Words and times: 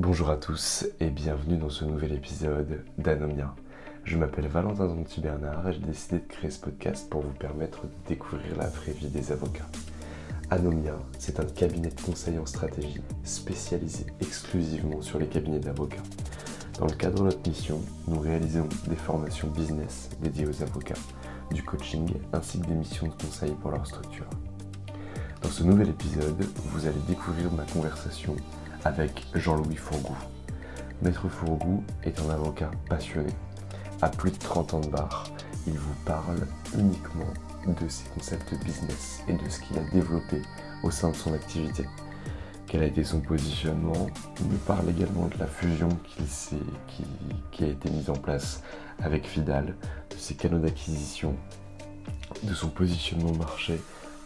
Bonjour 0.00 0.30
à 0.30 0.36
tous 0.36 0.86
et 1.00 1.10
bienvenue 1.10 1.56
dans 1.56 1.70
ce 1.70 1.84
nouvel 1.84 2.12
épisode 2.12 2.84
d'Anomia. 2.98 3.52
Je 4.04 4.16
m'appelle 4.16 4.46
Valentin 4.46 4.86
Donti 4.86 5.20
Bernard 5.20 5.68
et 5.68 5.72
j'ai 5.72 5.80
décidé 5.80 6.18
de 6.20 6.26
créer 6.28 6.52
ce 6.52 6.60
podcast 6.60 7.10
pour 7.10 7.22
vous 7.22 7.32
permettre 7.32 7.82
de 7.82 7.90
découvrir 8.06 8.56
la 8.56 8.68
vraie 8.68 8.92
vie 8.92 9.08
des 9.08 9.32
avocats. 9.32 9.66
Anomia, 10.50 10.96
c'est 11.18 11.40
un 11.40 11.44
cabinet 11.44 11.88
de 11.88 12.00
conseil 12.00 12.38
en 12.38 12.46
stratégie 12.46 13.00
spécialisé 13.24 14.06
exclusivement 14.20 15.02
sur 15.02 15.18
les 15.18 15.26
cabinets 15.26 15.58
d'avocats. 15.58 15.96
Dans 16.78 16.86
le 16.86 16.94
cadre 16.94 17.18
de 17.18 17.24
notre 17.24 17.48
mission, 17.48 17.80
nous 18.06 18.20
réalisons 18.20 18.68
des 18.86 18.94
formations 18.94 19.48
business 19.48 20.10
dédiées 20.22 20.46
aux 20.46 20.62
avocats, 20.62 20.94
du 21.50 21.64
coaching 21.64 22.08
ainsi 22.32 22.60
que 22.60 22.68
des 22.68 22.74
missions 22.74 23.08
de 23.08 23.20
conseil 23.20 23.50
pour 23.60 23.72
leur 23.72 23.84
structure. 23.84 24.30
Dans 25.42 25.50
ce 25.50 25.64
nouvel 25.64 25.88
épisode, 25.88 26.44
vous 26.66 26.86
allez 26.86 27.00
découvrir 27.08 27.52
ma 27.52 27.64
conversation 27.64 28.36
avec 28.84 29.26
Jean-Louis 29.34 29.76
Fourgou. 29.76 30.16
Maître 31.02 31.28
Fourgou 31.28 31.82
est 32.04 32.20
un 32.20 32.30
avocat 32.30 32.70
passionné. 32.88 33.32
À 34.02 34.08
plus 34.08 34.30
de 34.30 34.38
30 34.38 34.74
ans 34.74 34.80
de 34.80 34.88
bar, 34.88 35.24
il 35.66 35.78
vous 35.78 35.94
parle 36.04 36.46
uniquement 36.76 37.32
de 37.66 37.88
ses 37.88 38.08
concepts 38.10 38.54
business 38.64 39.22
et 39.28 39.34
de 39.34 39.48
ce 39.48 39.60
qu'il 39.60 39.78
a 39.78 39.90
développé 39.90 40.42
au 40.82 40.90
sein 40.90 41.10
de 41.10 41.16
son 41.16 41.34
activité. 41.34 41.84
Quel 42.66 42.82
a 42.82 42.86
été 42.86 43.02
son 43.02 43.20
positionnement? 43.20 44.08
Il 44.40 44.48
nous 44.48 44.58
parle 44.58 44.90
également 44.90 45.26
de 45.26 45.38
la 45.38 45.46
fusion 45.46 45.88
qui, 46.04 47.64
a 47.64 47.66
été 47.66 47.90
mise 47.90 48.10
en 48.10 48.14
place 48.14 48.62
avec 49.00 49.26
Fidal, 49.26 49.74
de 50.10 50.16
ses 50.16 50.34
canaux 50.34 50.58
d'acquisition, 50.58 51.34
de 52.42 52.54
son 52.54 52.68
positionnement 52.68 53.32
marché 53.32 53.80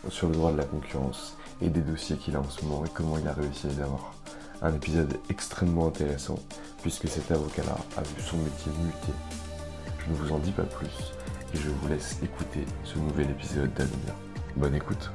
sur 0.08 0.28
le 0.28 0.34
droit 0.34 0.52
de 0.52 0.58
la 0.58 0.64
concurrence 0.64 1.36
et 1.60 1.68
des 1.68 1.80
dossiers 1.80 2.16
qu'il 2.16 2.34
a 2.34 2.40
en 2.40 2.48
ce 2.48 2.64
moment 2.64 2.84
et 2.84 2.90
comment 2.92 3.16
il 3.18 3.28
a 3.28 3.32
réussi 3.32 3.66
à 3.66 3.70
les 3.70 3.80
avoir 3.80 4.12
un 4.62 4.72
épisode 4.74 5.18
extrêmement 5.28 5.88
intéressant 5.88 6.38
puisque 6.82 7.08
cet 7.08 7.30
avocat-là 7.30 7.76
a 7.96 8.02
vu 8.02 8.20
son 8.20 8.36
métier 8.38 8.72
muter. 8.82 9.12
Je 9.98 10.10
ne 10.10 10.16
vous 10.16 10.32
en 10.32 10.38
dis 10.38 10.52
pas 10.52 10.62
plus 10.62 11.12
et 11.54 11.58
je 11.58 11.68
vous 11.68 11.88
laisse 11.88 12.18
écouter 12.22 12.64
ce 12.84 12.98
nouvel 12.98 13.30
épisode 13.30 13.72
d'Anomia. 13.74 14.14
Bonne 14.56 14.74
écoute. 14.74 15.10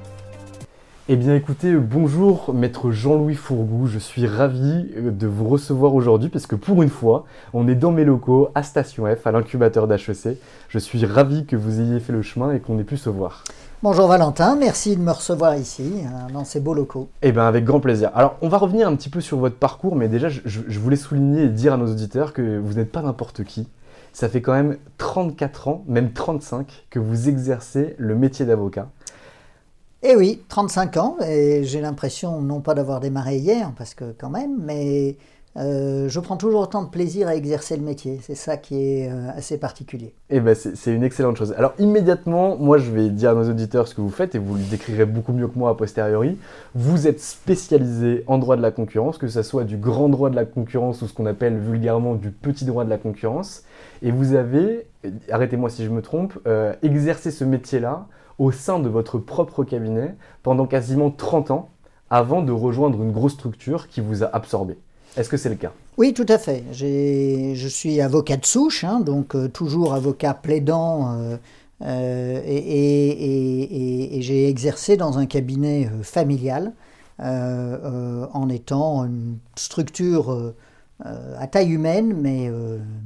Eh 1.10 1.16
bien 1.16 1.36
écoutez, 1.36 1.74
bonjour 1.74 2.54
maître 2.54 2.92
Jean-Louis 2.92 3.36
Fourgou, 3.36 3.88
je 3.88 3.98
suis 3.98 4.28
ravi 4.28 4.90
de 4.98 5.26
vous 5.26 5.48
recevoir 5.48 5.96
aujourd'hui 5.96 6.28
parce 6.28 6.48
que 6.48 6.56
pour 6.56 6.84
une 6.84 6.90
fois, 6.90 7.24
on 7.54 7.70
est 7.70 7.76
dans 7.76 7.94
mes 7.94 8.04
locaux 8.04 8.50
à 8.56 8.64
Station 8.64 9.06
F, 9.06 9.26
à 9.26 9.32
l'incubateur 9.32 9.88
d'HEC. 9.88 10.38
Je 10.68 10.80
suis 10.80 11.06
ravi 11.06 11.46
que 11.46 11.56
vous 11.56 11.80
ayez 11.80 12.02
fait 12.02 12.12
le 12.12 12.22
chemin 12.22 12.52
et 12.52 12.60
qu'on 12.60 12.78
ait 12.78 12.84
pu 12.84 12.98
se 12.98 13.10
voir. 13.10 13.46
Bonjour 13.84 14.08
Valentin, 14.08 14.56
merci 14.56 14.96
de 14.96 15.02
me 15.04 15.12
recevoir 15.12 15.56
ici, 15.56 15.84
euh, 15.84 16.34
dans 16.34 16.44
ces 16.46 16.60
beaux 16.60 16.74
locaux. 16.74 17.10
Eh 17.22 17.32
bien 17.32 17.46
avec 17.46 17.64
grand 17.64 17.80
plaisir. 17.80 18.10
Alors 18.16 18.36
on 18.42 18.50
va 18.50 18.58
revenir 18.58 18.88
un 18.88 18.96
petit 18.96 19.10
peu 19.10 19.22
sur 19.22 19.38
votre 19.38 19.56
parcours, 19.56 19.96
mais 19.96 20.08
déjà 20.08 20.30
je, 20.30 20.80
voulais 20.80 20.96
souligner 20.96 21.44
et 21.44 21.50
dire 21.50 21.74
à 21.74 21.78
nos 21.78 21.86
auditeurs 21.86 22.34
que 22.34 22.58
vous 22.58 22.74
n'êtes 22.74 22.92
pas 22.92 23.04
n'importe 23.04 23.44
qui. 23.44 23.68
Ça 24.14 24.30
fait 24.30 24.42
quand 24.42 24.54
même 24.54 24.78
34 24.98 25.68
ans, 25.68 25.84
même 25.88 26.12
35, 26.12 26.88
que 26.90 26.98
vous 26.98 27.30
exercez 27.30 27.94
le 28.00 28.16
métier 28.16 28.48
d'avocat. 28.48 28.88
Eh 30.02 30.16
oui, 30.16 30.42
35 30.50 30.98
ans, 30.98 31.18
et 31.24 31.64
j'ai 31.64 31.80
l'impression 31.80 32.42
non 32.42 32.62
pas 32.62 32.74
d'avoir 32.74 33.00
démarré 33.00 33.38
hier, 33.38 33.72
parce 33.78 33.94
que 33.94 34.12
quand 34.18 34.32
même, 34.32 34.58
mais 34.60 35.18
euh, 35.58 36.08
je 36.08 36.20
prends 36.20 36.38
toujours 36.38 36.62
autant 36.62 36.84
de 36.84 36.90
plaisir 36.90 37.28
à 37.28 37.36
exercer 37.36 37.76
le 37.78 37.84
métier. 37.84 38.20
C'est 38.22 38.36
ça 38.36 38.58
qui 38.58 38.76
est 38.76 39.12
euh, 39.12 39.30
assez 39.36 39.58
particulier. 39.58 40.14
Eh 40.30 40.40
ben, 40.40 40.56
c'est 40.56 40.94
une 40.94 41.04
excellente 41.04 41.38
chose. 41.38 41.54
Alors 41.58 41.74
immédiatement, 41.80 42.58
moi 42.58 42.78
je 42.78 42.92
vais 42.92 43.10
dire 43.10 43.32
à 43.32 43.34
nos 43.34 43.50
auditeurs 43.50 43.88
ce 43.88 43.96
que 43.96 44.02
vous 44.02 44.10
faites 44.10 44.36
et 44.36 44.40
vous 44.40 44.56
le 44.56 44.64
décrirez 44.64 45.06
beaucoup 45.06 45.34
mieux 45.34 45.48
que 45.48 45.58
moi 45.58 45.72
a 45.72 45.74
posteriori. 45.74 46.38
Vous 46.76 47.08
êtes 47.08 47.20
spécialisé 47.20 48.24
en 48.28 48.38
droit 48.38 48.56
de 48.56 48.62
la 48.62 48.72
concurrence, 48.72 49.18
que 49.18 49.28
ce 49.28 49.42
soit 49.42 49.64
du 49.64 49.78
grand 49.78 50.10
droit 50.10 50.30
de 50.30 50.36
la 50.36 50.46
concurrence 50.46 51.02
ou 51.02 51.08
ce 51.08 51.14
qu'on 51.14 51.26
appelle 51.26 51.58
vulgairement 51.58 52.14
du 52.14 52.30
petit 52.32 52.66
droit 52.66 52.86
de 52.86 52.90
la 52.90 52.98
concurrence. 52.98 53.64
Et 54.04 54.12
vous 54.12 54.36
avez, 54.36 54.86
arrêtez-moi 55.32 55.70
si 55.70 55.84
je 55.84 55.90
me 55.90 56.04
trompe, 56.04 56.38
euh, 56.46 56.74
exercé 56.84 57.32
ce 57.32 57.44
métier-là 57.44 58.06
au 58.38 58.52
sein 58.52 58.78
de 58.78 58.90
votre 58.90 59.18
propre 59.18 59.64
cabinet 59.64 60.16
pendant 60.44 60.68
quasiment 60.68 61.10
30 61.10 61.50
ans 61.50 61.70
avant 62.12 62.42
de 62.44 62.52
rejoindre 62.52 63.02
une 63.02 63.12
grosse 63.12 63.34
structure 63.34 63.88
qui 63.88 64.02
vous 64.02 64.24
a 64.24 64.28
absorbé. 64.28 64.78
Est-ce 65.18 65.30
que 65.30 65.38
c'est 65.38 65.50
le 65.50 65.56
cas? 65.56 65.74
Oui, 65.98 66.14
tout 66.14 66.26
à 66.30 66.38
fait. 66.38 66.64
Je 66.72 67.68
suis 67.68 68.00
avocat 68.02 68.38
de 68.38 68.46
souche, 68.46 68.84
hein, 68.84 69.00
donc 69.00 69.36
euh, 69.36 69.48
toujours 69.48 69.96
avocat 69.96 70.36
plaidant, 70.36 71.12
euh, 71.12 71.38
euh, 71.82 72.42
et, 72.46 74.20
j'ai 74.22 74.48
exercé 74.48 74.96
dans 74.96 75.18
un 75.18 75.26
cabinet 75.26 75.90
familial 76.04 76.74
en 77.20 78.50
étant 78.50 79.06
une 79.06 79.38
structure 79.56 80.54
à 81.04 81.48
taille 81.48 81.72
humaine, 81.72 82.14
mais 82.16 82.52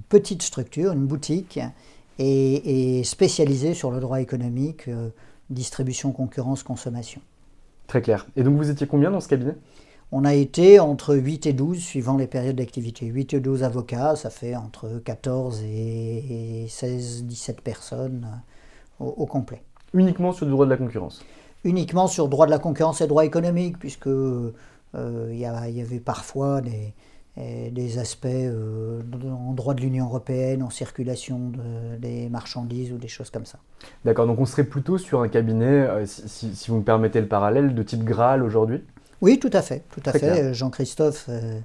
petite 0.09 0.41
structure, 0.41 0.91
une 0.91 1.05
boutique, 1.05 1.59
et, 2.19 3.01
spécialisée 3.05 3.73
sur 3.73 3.91
le 3.91 3.99
droit 3.99 4.19
économique, 4.19 4.89
distribution, 5.49 6.11
concurrence, 6.11 6.63
consommation. 6.63 7.21
Très 7.87 8.01
clair. 8.01 8.25
Et 8.35 8.43
donc 8.43 8.55
vous 8.55 8.69
étiez 8.69 8.87
combien 8.87 9.11
dans 9.11 9.19
ce 9.19 9.27
cabinet? 9.27 9.55
On 10.11 10.25
a 10.25 10.33
été 10.33 10.79
entre 10.79 11.15
8 11.15 11.45
et 11.45 11.53
12 11.53 11.79
suivant 11.79 12.17
les 12.17 12.27
périodes 12.27 12.57
d'activité. 12.57 13.05
8 13.05 13.33
et 13.35 13.39
12 13.39 13.63
avocats, 13.63 14.15
ça 14.15 14.29
fait 14.29 14.55
entre 14.55 15.01
14 15.03 15.63
et 15.63 16.65
16, 16.67 17.23
17 17.25 17.61
personnes 17.61 18.27
au, 18.99 19.25
complet. 19.25 19.63
Uniquement 19.93 20.31
sur 20.31 20.45
le 20.45 20.51
droit 20.51 20.65
de 20.65 20.71
la 20.71 20.77
concurrence 20.77 21.23
Uniquement 21.63 22.07
sur 22.07 22.25
le 22.25 22.29
droit 22.29 22.45
de 22.45 22.51
la 22.51 22.59
concurrence 22.59 23.01
et 23.01 23.05
le 23.05 23.09
droit 23.09 23.25
économique, 23.25 23.77
puisque 23.79 24.07
euh, 24.07 24.51
il 24.93 25.37
y, 25.37 25.45
avait 25.45 25.99
parfois 25.99 26.61
des, 26.61 26.93
des 27.37 27.97
aspects 27.97 28.25
euh, 28.25 29.01
en 29.31 29.53
droit 29.53 29.73
de 29.73 29.81
l'Union 29.81 30.05
européenne, 30.05 30.63
en 30.63 30.69
circulation 30.69 31.51
des 31.99 32.29
marchandises 32.29 32.91
ou 32.91 32.97
des 32.97 33.07
choses 33.07 33.29
comme 33.29 33.45
ça. 33.45 33.59
D'accord, 34.03 34.27
donc 34.27 34.39
on 34.39 34.45
serait 34.45 34.65
plutôt 34.65 34.97
sur 34.97 35.21
un 35.21 35.29
cabinet, 35.29 35.65
euh, 35.65 36.05
si, 36.05 36.55
si, 36.55 36.69
vous 36.69 36.77
me 36.77 36.83
permettez 36.83 37.21
le 37.21 37.27
parallèle, 37.27 37.73
de 37.73 37.83
type 37.83 38.03
Graal 38.03 38.43
aujourd'hui? 38.43 38.83
Oui, 39.21 39.39
tout 39.39 39.51
à 39.53 39.61
fait. 39.61 39.83
Tout 39.91 40.01
à 40.05 40.11
fait. 40.13 40.53
Jean-Christophe 40.53 41.27
euh, 41.29 41.59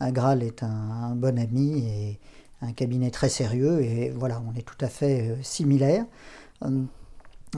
Agral 0.00 0.42
est 0.42 0.62
un, 0.62 1.14
bon 1.14 1.38
ami 1.38 1.86
et 1.86 2.18
un 2.62 2.72
cabinet 2.72 3.10
très 3.10 3.28
sérieux. 3.28 3.82
Et 3.82 4.10
voilà, 4.10 4.42
on 4.48 4.58
est 4.58 4.62
tout 4.62 4.82
à 4.82 4.88
fait 4.88 5.28
euh, 5.28 5.36
similaires, 5.42 6.06
euh, 6.64 6.82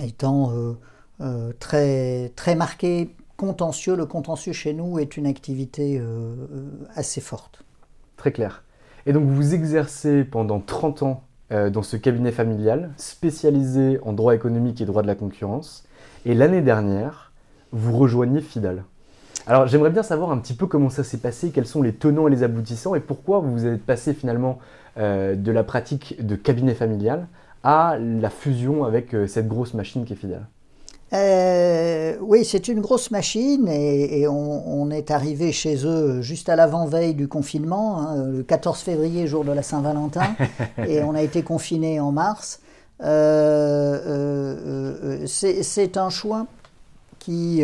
étant 0.02 0.52
très, 1.60 2.31
très 2.34 2.56
marqué 2.56 3.14
contentieux. 3.37 3.96
Le 3.96 4.04
contentieux 4.04 4.52
chez 4.52 4.75
nous 4.75 4.98
est 4.98 5.16
une 5.16 5.26
activité 5.26 6.02
assez 6.94 7.22
forte. 7.22 7.62
Très 8.19 8.32
clair. 8.32 8.64
Et 9.06 9.14
donc 9.14 9.25
vous 9.25 9.54
exercez 9.54 10.25
pendant 10.25 10.60
30 10.60 11.02
ans 11.02 11.25
dans 11.50 11.82
ce 11.82 11.96
cabinet 11.96 12.32
familial 12.32 12.93
spécialisé 12.98 13.98
en 14.02 14.12
droit 14.12 14.34
économique 14.34 14.82
et 14.82 14.84
droit 14.84 15.00
de 15.00 15.06
la 15.06 15.14
concurrence. 15.14 15.87
Et 16.26 16.34
l'année 16.34 16.60
dernière, 16.60 17.32
vous 17.72 17.96
rejoignez 17.96 18.43
Fidal. 18.43 18.84
Alors 19.48 19.69
j'aimerais 19.69 19.90
bien 19.90 20.02
savoir 20.02 20.32
un 20.32 20.38
petit 20.38 20.54
peu 20.54 20.66
comment 20.66 20.90
ça 20.90 21.04
s'est 21.04 21.19
passé, 21.19 21.50
quels 21.50 21.66
sont 21.66 21.81
les 21.81 21.93
tenants 21.93 22.26
et 22.26 22.32
les 22.32 22.43
aboutissants 22.43 22.96
et 22.96 23.00
pourquoi 23.00 23.38
vous 23.38 23.64
êtes 23.64 23.84
passé 23.84 24.12
finalement 24.12 24.58
euh, 24.98 25.37
de 25.37 25.52
la 25.52 25.62
pratique 25.62 26.16
de 26.25 26.34
cabinet 26.34 26.75
familial 26.75 27.28
à 27.62 27.96
la 27.96 28.28
fusion 28.28 28.84
avec 28.84 29.14
euh, 29.14 29.28
cette 29.28 29.46
grosse 29.46 29.72
machine 29.75 30.04
qui 30.04 30.14
est 30.14 30.16
Fidal. 30.16 30.48
Euh, 31.12 32.16
oui, 32.20 32.44
c'est 32.44 32.66
une 32.66 32.81
grosse 32.81 33.12
machine 33.12 33.69
et, 33.69 34.26
on, 34.26 34.90
est 34.90 35.12
arrivé 35.12 35.52
chez 35.52 35.87
eux 35.87 36.20
juste 36.22 36.48
à 36.48 36.56
l'avant-veille 36.56 37.14
du 37.14 37.28
confinement, 37.28 38.00
hein, 38.00 38.25
le 38.26 38.43
14 38.43 38.81
février, 38.81 39.28
jour 39.28 39.44
de 39.44 39.52
la 39.52 39.62
Saint-Valentin, 39.62 40.34
et 40.84 41.04
on 41.04 41.14
a 41.14 41.22
été 41.22 41.43
confiné 41.43 42.00
en 42.00 42.10
mars. 42.10 42.60
c'est 45.26 45.96
un 45.96 46.10
choix 46.10 46.46
qui 47.20 47.62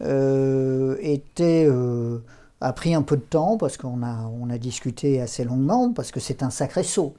était 0.00 1.66
euh, 1.68 2.18
a 2.60 2.72
pris 2.72 2.94
un 2.94 3.02
peu 3.02 3.16
de 3.16 3.22
temps 3.22 3.56
parce 3.56 3.76
qu'on 3.76 4.02
a, 4.02 4.58
discuté 4.58 5.20
assez 5.20 5.44
longuement, 5.44 5.92
parce 5.92 6.10
que 6.10 6.20
c'est 6.20 6.42
un 6.42 6.50
sacré 6.50 6.82
saut. 6.82 7.14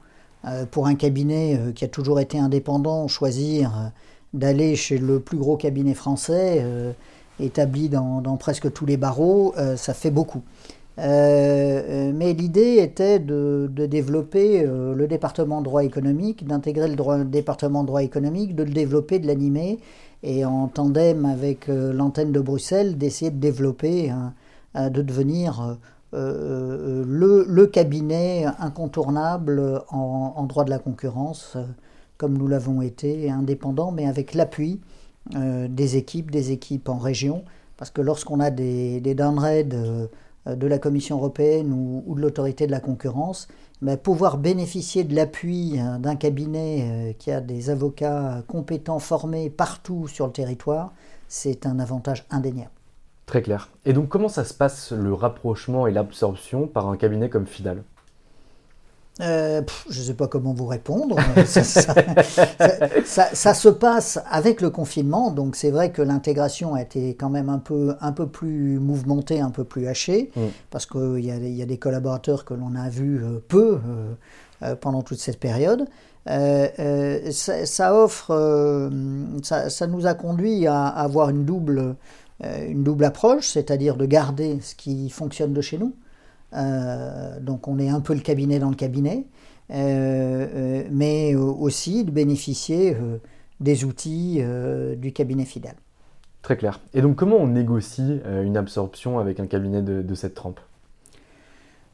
Euh, 0.46 0.64
pour 0.64 0.86
un 0.86 0.94
cabinet 0.94 1.58
qui 1.74 1.84
a 1.84 1.88
toujours 1.88 2.20
été 2.20 2.38
indépendant, 2.38 3.08
choisir 3.08 3.92
d'aller 4.32 4.76
chez 4.76 4.98
le 4.98 5.20
plus 5.20 5.36
gros 5.36 5.56
cabinet 5.56 5.94
français, 5.94 6.64
établi 7.38 7.88
dans, 7.88 8.36
presque 8.38 8.72
tous 8.72 8.86
les 8.86 8.96
barreaux, 8.96 9.54
ça 9.76 9.92
fait 9.92 10.10
beaucoup. 10.10 10.42
mais 10.96 12.32
l'idée 12.32 12.76
était 12.78 13.18
de, 13.18 13.68
de 13.70 13.86
développer 13.86 14.64
le 14.64 15.06
département 15.06 15.62
droit 15.62 15.84
économique, 15.84 16.46
d'intégrer 16.46 16.88
le, 16.88 16.96
le, 17.18 17.24
département 17.24 17.84
droit 17.84 18.02
économique, 18.02 18.54
de 18.54 18.62
le 18.62 18.70
développer, 18.70 19.18
de 19.18 19.26
l'animer 19.26 19.78
et 20.22 20.44
en 20.44 20.68
tandem 20.68 21.24
avec 21.24 21.68
euh, 21.68 21.92
l'antenne 21.92 22.32
de 22.32 22.40
Bruxelles, 22.40 22.98
d'essayer 22.98 23.30
de 23.30 23.38
développer, 23.38 24.12
de 24.74 25.02
devenir 25.02 25.60
euh, 25.60 25.74
euh, 26.14 27.04
le, 27.06 27.44
le, 27.48 27.66
cabinet 27.66 28.44
incontournable 28.58 29.82
en, 29.88 30.44
droit 30.44 30.64
de 30.64 30.70
la 30.70 30.78
concurrence, 30.78 31.56
comme 32.18 32.36
nous 32.36 32.48
l'avons 32.48 32.82
été, 32.82 33.30
indépendant, 33.30 33.92
mais 33.92 34.06
avec 34.06 34.34
l'appui 34.34 34.80
des 35.32 35.96
équipes, 35.96 36.30
des 36.30 36.50
équipes 36.50 36.88
en 36.88 36.98
région, 36.98 37.44
parce 37.76 37.90
que 37.90 38.00
lorsqu'on 38.00 38.40
a 38.40 38.50
des, 38.50 39.00
des 39.00 39.14
de 39.14 40.66
la 40.66 40.78
Commission 40.78 41.18
européenne 41.18 41.72
ou 41.72 42.14
de 42.14 42.20
l'autorité 42.20 42.66
de 42.66 42.72
la 42.72 42.80
concurrence, 42.80 43.46
pouvoir 43.96 44.38
bénéficier 44.38 45.04
de 45.04 45.14
l'appui 45.14 45.78
hein, 45.78 45.98
d'un 45.98 46.16
cabinet 46.16 46.82
euh, 46.82 47.12
qui 47.18 47.30
a 47.30 47.40
des 47.40 47.70
avocats 47.70 48.42
compétents, 48.46 48.98
formés 48.98 49.48
partout 49.50 50.06
sur 50.06 50.26
le 50.26 50.32
territoire, 50.32 50.92
c'est 51.28 51.66
un 51.66 51.78
avantage 51.78 52.26
indéniable. 52.30 52.70
Très 53.26 53.42
clair. 53.42 53.70
Et 53.84 53.92
donc 53.92 54.08
comment 54.08 54.28
ça 54.28 54.44
se 54.44 54.52
passe 54.52 54.92
le 54.92 55.14
rapprochement 55.14 55.86
et 55.86 55.92
l'absorption 55.92 56.66
par 56.66 56.88
un 56.88 56.96
cabinet 56.96 57.28
comme 57.30 57.46
Fidal? 57.46 57.84
Euh, 59.20 59.62
je 59.88 60.00
ne 60.00 60.04
sais 60.04 60.14
pas 60.14 60.28
comment 60.28 60.52
vous 60.52 60.66
répondre. 60.66 61.16
ça, 61.44 63.54
se 63.54 63.68
passe 63.68 64.18
avec 64.30 64.60
le 64.60 64.70
confinement, 64.70 65.30
donc 65.30 65.56
c'est 65.56 65.70
vrai 65.70 65.90
que 65.90 66.02
l'intégration 66.02 66.74
a 66.74 66.82
été 66.82 67.14
quand 67.14 67.30
même 67.30 67.48
un 67.48 67.58
peu, 67.58 67.94
un 68.00 68.12
peu 68.12 68.26
plus 68.26 68.78
mouvementée, 68.78 69.40
un 69.40 69.50
peu 69.50 69.64
plus 69.64 69.86
hachée, 69.86 70.30
mm. 70.36 70.40
parce 70.70 70.86
qu'il 70.86 71.18
y, 71.18 71.28
y, 71.28 71.62
a 71.62 71.66
des 71.66 71.78
collaborateurs 71.78 72.44
que 72.44 72.54
l'on 72.54 72.74
a 72.74 72.88
vus 72.88 73.22
euh, 73.22 73.42
peu 73.46 73.78
euh, 74.62 74.74
pendant 74.76 75.02
toute 75.02 75.18
cette 75.18 75.38
période. 75.38 75.86
Ça, 76.26 77.94
offre, 77.94 78.90
ça, 79.42 79.86
nous 79.86 80.06
a 80.06 80.14
conduit 80.14 80.66
à, 80.66 80.86
à 80.86 81.02
avoir 81.02 81.30
une 81.30 81.44
double, 81.44 81.96
une 82.42 82.84
double 82.84 83.04
approche, 83.04 83.48
c'est-à-dire 83.48 83.96
de 83.96 84.06
garder 84.06 84.58
ce 84.60 84.74
qui 84.74 85.10
fonctionne 85.10 85.54
de 85.54 85.60
chez 85.62 85.78
nous, 85.78 85.88
euh, 85.88 86.09
donc 86.52 87.68
on 87.68 87.78
est 87.78 87.88
un 87.88 88.00
peu 88.00 88.14
le 88.14 88.20
cabinet 88.20 88.58
dans 88.58 88.70
le 88.70 88.76
cabinet, 88.76 89.26
euh, 89.70 90.46
euh, 90.54 90.82
mais 90.90 91.34
aussi 91.34 92.04
de 92.04 92.10
bénéficier 92.10 92.96
des 93.60 93.84
outils 93.84 94.42
du 94.96 95.12
cabinet 95.12 95.44
fidèle. 95.44 95.76
Très 96.42 96.56
clair. 96.56 96.80
Et 96.94 97.02
donc 97.02 97.16
comment 97.16 97.36
on 97.36 97.48
négocie 97.48 98.20
une 98.42 98.56
absorption 98.56 99.18
avec 99.18 99.40
un 99.40 99.46
cabinet 99.46 99.82
de, 99.82 100.14
cette 100.14 100.34
trempe? 100.34 100.60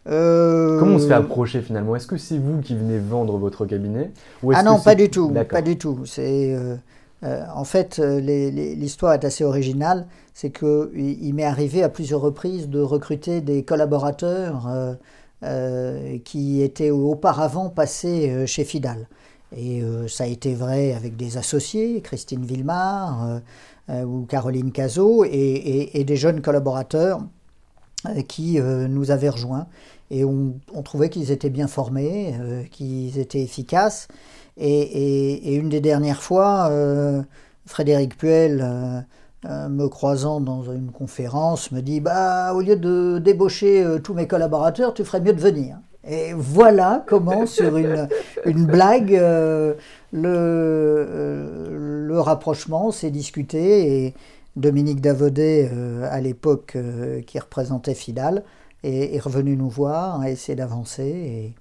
Comment 0.05 0.95
on 0.95 0.99
se 0.99 1.09
fait 1.09 1.15
approcher 1.15 1.63
finalement? 1.63 1.97
Est-ce 1.97 2.07
que 2.07 2.17
c'est 2.17 2.39
vous 2.39 2.61
qui 2.61 2.77
venez 2.77 2.99
vendre 2.99 3.37
votre 3.39 3.67
cabinet? 3.67 4.13
Ah 4.55 4.63
non, 4.63 4.79
pas 4.79 4.95
du 4.95 5.11
tout. 5.11 5.33
Pas 5.51 5.63
du 5.63 5.77
tout. 5.77 6.07
C'est 6.07 6.55
euh, 6.55 6.77
en 7.23 7.65
fait, 7.65 7.99
euh, 7.99 8.21
l'histoire 8.21 9.15
est 9.15 9.25
assez 9.25 9.45
originale. 9.45 10.07
C'est 10.35 10.51
qu'il 10.51 11.35
m'est 11.35 11.45
arrivé 11.45 11.83
à 11.83 11.89
plusieurs 11.89 12.21
reprises 12.21 12.69
de 12.69 12.81
recruter 12.81 13.41
des 13.41 13.63
collaborateurs 13.63 14.69
euh, 15.43 16.19
qui 16.25 16.63
étaient 16.63 16.91
auparavant 16.91 17.71
passés 17.71 18.47
chez 18.47 18.65
Fidal. 18.65 19.09
Et 19.57 19.83
ça 20.09 20.25
a 20.25 20.27
été 20.27 20.55
vrai 20.55 20.93
avec 20.93 21.17
des 21.17 21.39
associés, 21.39 22.03
Christine 22.03 22.45
Villemar 22.45 23.41
ou 23.89 24.27
Caroline 24.27 24.73
Cazot, 24.73 25.25
et, 25.25 26.05
des 26.05 26.17
jeunes 26.17 26.43
collaborateurs 26.43 27.21
qui 28.29 28.59
nous 28.61 29.11
avaient 29.11 29.31
rejoints. 29.31 29.69
Et 30.11 30.25
on, 30.25 30.55
on 30.73 30.83
trouvait 30.83 31.11
qu'ils 31.11 31.31
étaient 31.31 31.51
bien 31.51 31.67
formés, 31.67 32.35
qu'ils 32.71 33.19
étaient 33.19 33.43
efficaces. 33.43 34.09
Et, 34.59 35.55
une 35.55 35.69
des 35.69 35.81
dernières 35.81 36.23
fois, 36.23 36.69
euh, 36.71 37.23
Frédéric 37.67 38.17
Puel, 38.17 38.61
euh, 38.63 39.01
euh, 39.49 39.69
me 39.69 39.89
croisant 39.89 40.41
dans 40.41 40.63
une 40.63 40.91
conférence, 40.91 41.71
me 41.73 41.81
dit 41.81 42.01
bah, 42.01 42.55
Au 42.55 42.61
lieu 42.61 42.77
de 42.77 43.19
débaucher 43.19 43.85
tous 44.03 44.15
mes 44.15 44.27
collaborateurs, 44.27 44.95
tu 44.95 45.05
ferais 45.05 45.21
mieux 45.21 45.35
de 45.35 45.41
venir. 45.41 45.77
Et 46.09 46.33
voilà 46.35 47.05
comment, 47.07 47.47
sur 47.47 47.77
une, 47.77 48.09
blague, 48.67 49.13
le, 49.13 49.77
le, 50.13 52.21
rapprochement 52.21 52.93
s'est 52.93 53.11
discuté. 53.11 54.07
Et 54.07 54.15
Dominique 54.55 55.03
Davodet, 55.03 55.71
à 56.11 56.21
l'époque, 56.21 56.79
qui 57.27 57.39
représentait 57.39 57.95
Fidal, 57.95 58.43
est, 58.87 59.15
est, 59.15 59.21
revenu 59.21 59.57
nous 59.57 59.69
voir, 59.69 60.21
a 60.21 60.31
essayé 60.31 60.57
d'avancer. 60.57 61.55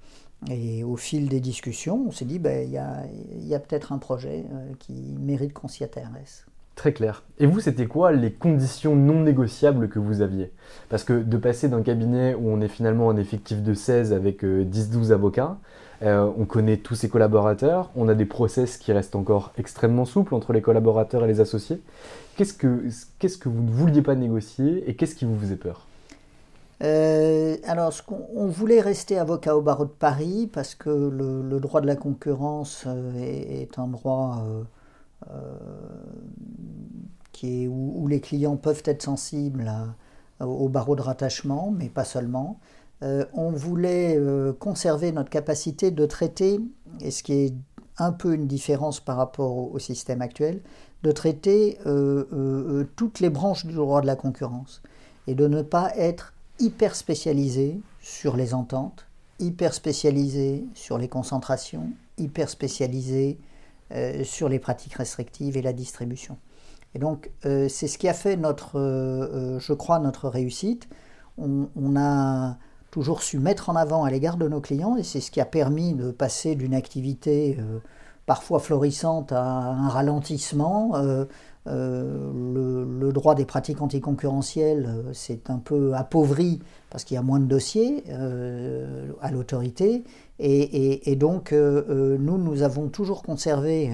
Et, 0.50 0.84
au 0.84 0.96
fil 0.96 1.28
des 1.28 1.40
discussions, 1.40 2.06
on 2.08 2.12
s'est 2.12 2.26
dit, 2.26 2.38
ben, 2.38 2.68
il 2.68 3.48
y 3.48 3.56
a, 3.56 3.60
peut-être 3.60 3.92
un 3.94 3.98
projet 3.98 4.46
euh, 4.54 4.74
qui 4.78 4.94
mérite 5.20 5.54
qu'on 5.54 5.68
s'y 5.68 5.84
intéresse. 5.84 6.46
Très 6.76 6.94
clair. 6.94 7.24
Et 7.40 7.48
vous, 7.48 7.62
c'était 7.62 7.88
quoi 7.88 8.12
les 8.12 8.32
conditions 8.32 8.96
non 8.96 9.22
négociables 9.22 9.90
que 9.90 9.98
vous 9.98 10.22
aviez? 10.22 10.52
Parce 10.90 11.04
que 11.04 11.14
de 11.14 11.38
passer 11.38 11.68
d'un 11.68 11.82
cabinet 11.82 12.36
où 12.36 12.50
on 12.50 12.62
est 12.62 12.68
finalement 12.68 13.10
un 13.10 13.18
effectif 13.18 13.64
de 13.64 13.74
16 13.74 14.14
avec 14.14 14.44
10-12 14.44 15.10
euh, 15.10 15.14
avocats, 15.16 15.58
euh, 16.04 16.30
on 16.38 16.46
connaît 16.46 16.78
tous 16.78 16.96
ses 16.96 17.10
collaborateurs, 17.10 17.90
on 17.96 18.10
a 18.10 18.14
des 18.14 18.26
process 18.26 18.78
qui 18.78 18.92
restent 18.92 19.16
encore 19.16 19.54
extrêmement 19.58 20.06
souples 20.06 20.36
entre 20.36 20.52
les 20.54 20.62
collaborateurs 20.62 21.24
et 21.24 21.28
les 21.28 21.40
associés. 21.40 21.82
Qu'est-ce 22.36 22.54
que, 22.54 22.84
qu'est-ce 23.20 23.38
que 23.38 23.48
vous 23.48 23.64
ne 23.64 23.72
vouliez 23.72 24.02
pas 24.02 24.16
négocier 24.16 24.88
et 24.90 24.96
qu'est-ce 24.96 25.16
qui 25.16 25.26
vous 25.26 25.40
faisait 25.40 25.56
peur? 25.56 25.88
Euh, 26.84 27.58
alors, 27.64 27.94
on, 28.36 28.48
voulait 28.48 28.82
rester 28.82 29.18
avocat 29.18 29.56
au 29.56 29.62
barreau 29.62 29.86
de 29.86 29.90
Paris 29.90 30.50
parce 30.52 30.76
que 30.76 30.90
le, 30.90 31.60
droit 31.60 31.82
de 31.82 31.88
la 31.88 31.96
concurrence 31.96 32.84
euh, 32.86 33.14
est, 33.18 33.80
un 33.80 33.88
droit 33.88 34.46
euh, 35.32 35.58
où, 37.70 38.08
les 38.08 38.20
clients 38.20 38.58
peuvent 38.58 38.84
être 38.86 39.04
sensibles 39.04 39.72
au 40.42 40.68
barreau 40.68 40.96
de 40.96 41.02
rattachement, 41.02 41.72
mais 41.72 41.90
pas 41.90 42.04
seulement. 42.04 42.60
on 43.02 43.52
voulait 43.52 44.20
conserver 44.60 45.12
notre 45.12 45.30
capacité 45.30 45.92
de 45.92 46.06
traiter, 46.06 46.60
et 47.00 47.12
ce 47.12 47.24
qui 47.24 47.34
est 47.34 47.54
un 47.98 48.12
peu 48.12 48.34
une 48.34 48.48
différence 48.48 49.00
par 49.00 49.16
rapport 49.18 49.72
au 49.72 49.80
système 49.80 50.22
actuel, 50.22 50.62
de 51.04 51.12
traiter 51.12 51.78
toutes 52.96 53.20
les 53.22 53.30
branches 53.30 53.66
du 53.66 53.74
droit 53.74 54.02
de 54.02 54.08
la 54.08 54.16
concurrence 54.16 54.82
et 55.28 55.36
de 55.36 55.48
ne 55.48 55.62
pas 55.62 55.96
être 55.96 56.35
hyper 56.60 56.96
spécialisé 56.96 57.80
sur 58.00 58.38
les 58.38 58.54
ententes, 58.54 59.08
hyper 59.40 59.74
spécialisé 59.74 60.66
sur 60.74 60.98
les 60.98 61.08
concentrations, 61.08 61.90
hyper 62.18 62.50
spécialisé 62.50 63.38
euh, 63.92 64.24
sur 64.24 64.50
les 64.50 64.60
pratiques 64.60 64.94
restrictives 64.94 65.58
et 65.58 65.62
la 65.62 65.74
distribution. 65.74 66.38
Et 66.94 67.00
donc, 67.00 67.30
euh, 67.46 67.68
c'est 67.68 67.88
ce 67.88 67.98
qui 67.98 68.08
a 68.08 68.14
fait 68.14 68.38
notre, 68.38 68.80
euh, 68.80 69.60
je 69.60 69.74
crois, 69.74 70.00
notre 70.00 70.30
réussite. 70.30 70.88
On, 71.38 71.68
on, 71.76 71.98
a 71.98 72.58
toujours 72.90 73.22
su 73.22 73.38
mettre 73.40 73.70
en 73.70 73.76
avant 73.76 74.06
à 74.06 74.10
l'égard 74.10 74.38
de 74.38 74.48
nos 74.48 74.62
clients 74.62 74.96
et 74.96 75.04
c'est 75.04 75.20
ce 75.20 75.30
qui 75.30 75.42
a 75.42 75.46
permis 75.46 75.94
de 75.94 76.12
passer 76.12 76.56
d'une 76.56 76.74
activité 76.74 77.58
parfois 78.26 78.60
florissante 78.60 79.32
à 79.32 79.44
un 79.44 79.90
ralentissement. 79.90 80.94
le, 81.66 83.12
droit 83.12 83.36
des 83.36 83.46
pratiques 83.46 83.82
anticoncurrentielles 83.82 85.06
s'est 85.14 85.42
un 85.48 85.58
peu 85.58 85.94
appauvri 85.94 86.60
parce 86.90 87.04
qu'il 87.04 87.16
y 87.16 87.18
a 87.18 87.22
moins 87.22 87.40
de 87.40 87.46
dossiers 87.46 88.04
à 89.22 89.32
l'autorité. 89.32 90.04
Et, 90.40 91.16
donc, 91.16 91.52
nous, 91.54 92.38
nous 92.38 92.62
avons 92.62 92.90
toujours 92.90 93.24
conservé 93.24 93.92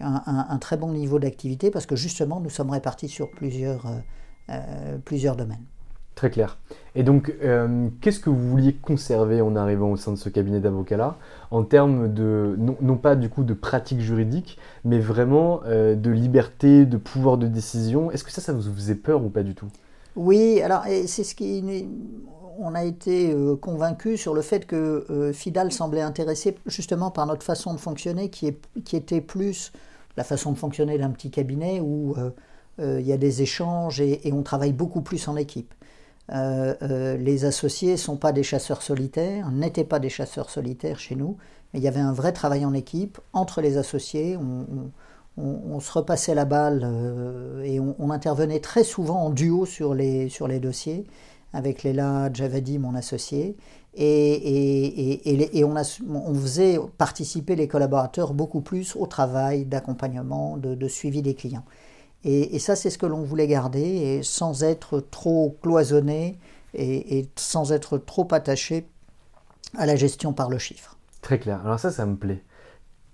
un, 0.00 0.58
très 0.58 0.76
bon 0.76 0.92
niveau 0.92 1.18
d'activité 1.18 1.70
parce 1.70 1.86
que 1.86 1.96
justement, 1.96 2.40
nous 2.40 2.50
sommes 2.50 2.70
répartis 2.70 3.08
sur 3.08 3.30
plusieurs, 3.30 3.86
plusieurs 5.04 5.36
domaines. 5.36 5.64
Très 6.18 6.30
clair. 6.30 6.58
Et 6.96 7.04
donc, 7.04 7.32
euh, 7.44 7.86
qu'est-ce 8.00 8.18
que 8.18 8.28
vous 8.28 8.50
vouliez 8.50 8.74
conserver 8.74 9.40
en 9.40 9.54
arrivant 9.54 9.92
au 9.92 9.96
sein 9.96 10.10
de 10.10 10.16
ce 10.16 10.28
cabinet 10.28 10.58
d'avocats-là, 10.58 11.16
en 11.52 11.62
termes 11.62 12.12
de, 12.12 12.56
non, 12.58 12.96
pas 12.96 13.14
du 13.14 13.28
coup 13.28 13.44
de 13.44 13.54
pratique 13.54 14.00
juridique, 14.00 14.58
mais 14.84 14.98
vraiment 14.98 15.60
euh, 15.66 15.94
de 15.94 16.10
liberté, 16.10 16.86
de 16.86 16.96
pouvoir 16.96 17.38
de 17.38 17.46
décision? 17.46 18.10
Est-ce 18.10 18.24
que 18.24 18.32
ça, 18.32 18.40
ça 18.40 18.52
vous 18.52 18.62
faisait 18.62 18.96
peur 18.96 19.24
ou 19.24 19.28
pas 19.28 19.44
du 19.44 19.54
tout? 19.54 19.68
Oui, 20.16 20.60
alors 20.60 20.82
c'est 21.06 21.22
ce 21.22 21.36
qui. 21.36 21.86
On 22.58 22.74
a 22.74 22.82
été 22.82 23.32
euh, 23.32 23.54
convaincus 23.54 24.20
sur 24.20 24.34
le 24.34 24.42
fait 24.42 24.66
que 24.66 25.30
Fidal 25.32 25.70
semblait 25.70 26.02
intéressé 26.02 26.56
justement 26.66 27.12
par 27.12 27.26
notre 27.26 27.44
façon 27.44 27.74
de 27.74 27.78
fonctionner, 27.78 28.28
qui, 28.28 28.48
est, 28.48 28.58
qui 28.84 28.96
était 28.96 29.20
plus 29.20 29.70
la 30.16 30.24
façon 30.24 30.50
de 30.50 30.58
fonctionner 30.58 30.98
d'un 30.98 31.10
petit 31.10 31.30
cabinet 31.30 31.78
où 31.80 32.16
il 32.80 33.06
y 33.06 33.12
a 33.12 33.16
des 33.16 33.40
échanges 33.42 34.00
et 34.00 34.32
on 34.32 34.42
travaille 34.42 34.72
beaucoup 34.72 35.02
plus 35.02 35.28
en 35.28 35.36
équipe. 35.36 35.72
Euh, 36.32 36.74
euh, 36.82 37.16
les 37.16 37.44
associés 37.44 37.92
ne 37.92 37.96
sont 37.96 38.16
pas 38.16 38.32
des 38.32 38.42
chasseurs 38.42 38.82
solitaires, 38.82 39.50
n'étaient 39.50 39.84
pas 39.84 39.98
des 39.98 40.10
chasseurs 40.10 40.50
solitaires 40.50 40.98
chez 40.98 41.14
nous, 41.14 41.36
mais 41.72 41.80
il 41.80 41.82
y 41.82 41.88
avait 41.88 42.00
un 42.00 42.12
vrai 42.12 42.32
travail 42.32 42.66
en 42.66 42.74
équipe 42.74 43.18
entre 43.32 43.60
les 43.60 43.78
associés. 43.78 44.36
On, 45.40 45.78
se 45.78 45.92
repassait 45.92 46.34
la 46.34 46.44
balle 46.44 46.82
euh, 46.84 47.62
et 47.62 47.78
on, 47.78 48.10
intervenait 48.10 48.58
très 48.58 48.82
souvent 48.82 49.26
en 49.26 49.30
duo 49.30 49.66
sur 49.66 49.94
les, 49.94 50.28
sur 50.28 50.48
les 50.48 50.58
dossiers 50.58 51.06
avec 51.52 51.84
Léla 51.84 52.28
Javadi, 52.32 52.78
mon 52.78 52.94
associé, 52.96 53.56
et, 53.94 55.64
on, 55.64 56.34
faisait 56.34 56.78
participer 56.98 57.54
les 57.56 57.68
collaborateurs 57.68 58.34
beaucoup 58.34 58.60
plus 58.60 58.96
au 58.96 59.06
travail 59.06 59.64
d'accompagnement, 59.64 60.56
de 60.56 60.88
suivi 60.88 61.22
des 61.22 61.34
clients. 61.34 61.64
Et, 62.24 62.58
ça, 62.58 62.76
c'est 62.76 62.90
ce 62.90 62.98
que 62.98 63.06
l'on 63.06 63.22
voulait 63.22 63.46
garder, 63.46 63.80
et 63.80 64.22
sans 64.22 64.64
être 64.64 65.00
trop 65.00 65.56
cloisonné 65.62 66.38
et, 66.74 67.28
sans 67.36 67.72
être 67.72 67.98
trop 67.98 68.28
attaché 68.32 68.86
à 69.76 69.86
la 69.86 69.96
gestion 69.96 70.32
par 70.32 70.50
le 70.50 70.58
chiffre. 70.58 70.96
Très 71.22 71.38
clair. 71.38 71.60
Alors 71.64 71.78
ça, 71.78 71.90
ça 71.90 72.06
me 72.06 72.16
plaît. 72.16 72.42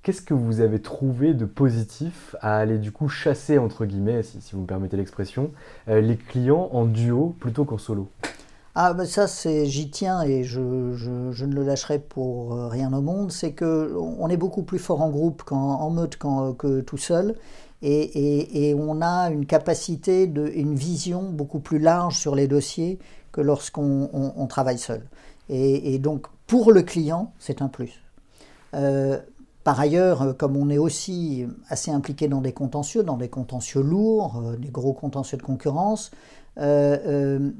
Qu'est-ce 0.03 0.23
que 0.23 0.35
vous 0.35 0.61
avez 0.61 0.83
trouvé 0.83 1.33
de 1.33 1.47
positif 1.47 2.37
à 2.41 2.59
aller 2.59 2.79
du 2.79 2.93
coup 2.93 3.09
chasser, 3.09 3.59
entre 3.59 3.87
guillemets, 3.87 4.23
si, 4.23 4.39
vous 4.53 4.61
me 4.61 4.67
permettez 4.67 4.97
l'expression, 4.97 5.51
euh, 5.89 6.01
les 6.01 6.17
clients 6.17 6.69
en 6.73 6.85
duo 6.85 7.35
plutôt 7.41 7.65
qu'en 7.65 7.79
solo? 7.79 8.09
Ah 8.77 8.93
ben 8.93 9.05
ça 9.05 9.29
c'est 9.29 9.67
j'y 9.67 9.89
tiens 9.89 10.23
et 10.23 10.43
je, 10.43 10.95
je, 10.95 11.45
ne 11.45 11.55
le 11.55 11.63
lâcherai 11.63 12.01
pour 12.01 12.55
euh, 12.55 12.67
rien 12.67 12.93
au 12.93 13.01
monde, 13.01 13.31
c'est 13.31 13.53
que 13.53 13.95
on 13.97 14.29
est 14.29 14.37
beaucoup 14.37 14.65
plus 14.65 14.81
fort 14.81 15.01
en 15.01 15.11
groupe 15.11 15.45
qu'en 15.45 15.91
meute 15.91 16.19
que 16.19 16.81
tout 16.81 16.97
seul 16.97 17.37
et, 17.83 18.75
on 18.79 19.03
a 19.03 19.31
une 19.31 19.47
capacité, 19.47 20.25
une 20.25 20.75
vision 20.75 21.31
beaucoup 21.31 21.61
plus 21.61 21.79
large 21.79 22.19
sur 22.19 22.35
les 22.35 22.49
dossiers 22.49 22.99
que 23.33 23.41
lorsqu'on 23.41 24.47
travaille 24.49 24.79
seul. 24.79 25.03
Et, 25.49 25.99
donc, 25.99 26.27
pour 26.47 26.73
le 26.73 26.83
client, 26.83 27.33
c'est 27.39 27.63
un 27.63 27.69
plus. 27.69 28.03
Euh, 28.75 29.19
par 29.63 29.81
ailleurs, 29.81 30.37
comme 30.37 30.57
on 30.57 30.69
est 30.69 30.79
aussi 30.79 31.47
assez 31.69 31.91
impliqué 31.91 32.29
dans 32.29 32.41
des 32.41 32.53
contentieux, 32.53 33.03
dans 33.03 33.17
des 33.17 33.29
contentieux 33.29 33.81
lourds, 33.81 34.43
euh, 34.45 34.57
des 34.57 34.69
gros 34.69 34.93
contentieux 34.93 35.39
de 35.39 35.43
concurrence, 35.43 36.11
euh, 36.59 37.51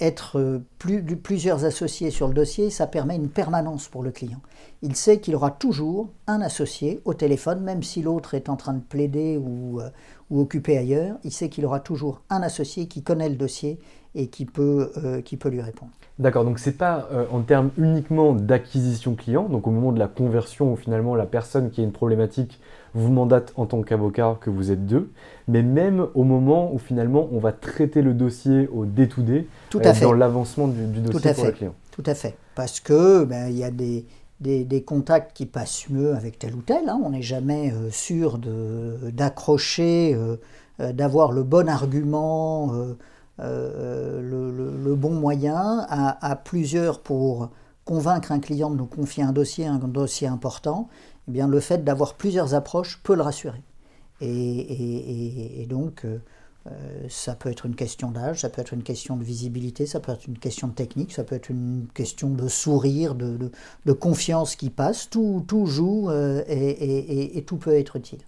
être 0.00 0.60
plus, 0.84 1.02
plusieurs 1.16 1.64
associés 1.64 2.10
sur 2.10 2.28
le 2.28 2.34
dossier, 2.34 2.68
ça 2.68 2.86
permet 2.86 3.16
une 3.16 3.30
permanence 3.30 3.88
pour 3.88 4.02
le 4.02 4.10
client. 4.10 4.40
Il 4.82 4.94
sait 4.96 5.18
qu'il 5.18 5.34
aura 5.34 5.50
toujours 5.50 6.08
un 6.26 6.42
associé 6.42 7.00
au 7.06 7.14
téléphone, 7.14 7.62
même 7.62 7.82
si 7.82 8.02
l'autre 8.02 8.34
est 8.34 8.50
en 8.50 8.56
train 8.56 8.74
de 8.74 8.82
plaider 8.82 9.38
ou, 9.38 9.80
euh, 9.80 9.88
ou 10.30 10.40
occupé 10.40 10.76
ailleurs, 10.76 11.16
il 11.24 11.32
sait 11.32 11.48
qu'il 11.48 11.64
aura 11.64 11.80
toujours 11.80 12.20
un 12.28 12.42
associé 12.42 12.86
qui 12.86 13.02
connaît 13.02 13.30
le 13.30 13.36
dossier 13.36 13.78
et 14.14 14.28
qui 14.28 14.44
peut, 14.44 14.92
euh, 14.98 15.22
qui 15.22 15.36
peut 15.36 15.48
lui 15.48 15.60
répondre. 15.60 15.90
D'accord, 16.18 16.44
donc 16.44 16.60
c'est 16.60 16.76
pas 16.76 17.08
euh, 17.12 17.24
en 17.32 17.40
termes 17.40 17.70
uniquement 17.76 18.32
d'acquisition 18.32 19.16
client, 19.16 19.48
donc 19.48 19.66
au 19.66 19.70
moment 19.70 19.90
de 19.90 19.98
la 19.98 20.06
conversion 20.06 20.72
où 20.72 20.76
finalement 20.76 21.16
la 21.16 21.26
personne 21.26 21.70
qui 21.70 21.80
a 21.80 21.84
une 21.84 21.92
problématique 21.92 22.60
vous 22.94 23.10
mandate 23.10 23.52
en 23.56 23.66
tant 23.66 23.82
qu'avocat 23.82 24.36
que 24.40 24.50
vous 24.50 24.70
êtes 24.70 24.86
deux, 24.86 25.10
mais 25.48 25.62
même 25.62 26.06
au 26.14 26.22
moment 26.22 26.72
où 26.72 26.78
finalement 26.78 27.28
on 27.32 27.38
va 27.38 27.50
traiter 27.50 28.02
le 28.02 28.14
dossier 28.14 28.68
au 28.72 28.84
day-to-day, 28.84 29.46
dans 29.72 30.12
l'avancement 30.12 30.68
du, 30.74 31.00
dossier 31.00 31.34
pour 31.34 31.44
le 31.44 31.52
client. 31.52 31.74
Tout 31.90 32.02
à 32.06 32.14
fait, 32.14 32.36
parce 32.54 32.80
que 32.80 33.24
ben, 33.24 33.48
il 33.48 33.56
y 33.56 33.64
a 33.64 33.70
des, 33.70 34.04
des, 34.40 34.82
contacts 34.82 35.36
qui 35.36 35.46
passent 35.46 35.88
mieux 35.88 36.14
avec 36.14 36.38
tel 36.38 36.54
ou 36.54 36.62
tel. 36.62 36.88
Hein. 36.88 37.00
On 37.04 37.10
n'est 37.10 37.22
jamais 37.22 37.72
euh, 37.72 37.90
sûr 37.90 38.38
d'accrocher, 38.38 40.14
euh, 40.14 40.36
euh, 40.80 40.92
d'avoir 40.92 41.32
le 41.32 41.42
bon 41.42 41.68
argument, 41.68 42.72
le, 43.38 44.94
bon 44.94 45.10
moyen 45.10 45.86
à, 45.88 46.36
plusieurs 46.36 47.00
pour 47.00 47.50
convaincre 47.84 48.32
un 48.32 48.40
client 48.40 48.70
de 48.70 48.76
nous 48.76 48.86
confier 48.86 49.22
un 49.22 49.32
dossier, 49.32 49.66
un 49.66 49.78
dossier 49.78 50.28
important. 50.28 50.88
Eh 51.28 51.32
bien, 51.32 51.48
le 51.48 51.60
fait 51.60 51.84
d'avoir 51.84 52.14
plusieurs 52.14 52.54
approches 52.54 53.00
peut 53.02 53.14
le 53.14 53.22
rassurer. 53.22 53.62
et 54.20 55.66
donc, 55.68 56.04
euh, 56.04 56.18
ça 57.08 57.34
peut 57.34 57.50
être 57.50 57.66
une 57.66 57.74
question 57.74 58.10
d'âge, 58.10 58.40
ça 58.40 58.48
peut 58.48 58.62
être 58.62 58.72
une 58.72 58.82
question 58.82 59.16
de 59.16 59.24
visibilité, 59.24 59.84
ça 59.84 60.00
peut 60.00 60.12
être 60.12 60.26
une 60.26 60.38
question 60.38 60.68
de 60.68 60.72
technique, 60.72 61.12
ça 61.12 61.22
peut 61.22 61.34
être 61.34 61.50
une 61.50 61.86
question 61.92 62.30
de 62.30 62.48
sourire, 62.48 63.14
de, 63.14 63.92
confiance 63.92 64.56
qui 64.56 64.70
passe. 64.70 65.10
Tout, 65.10 65.44
tout 65.46 65.66
joue 65.66 66.08
euh, 66.10 66.42
et, 66.48 67.42
tout 67.46 67.56
peut 67.56 67.74
être 67.74 67.96
utile. 67.96 68.20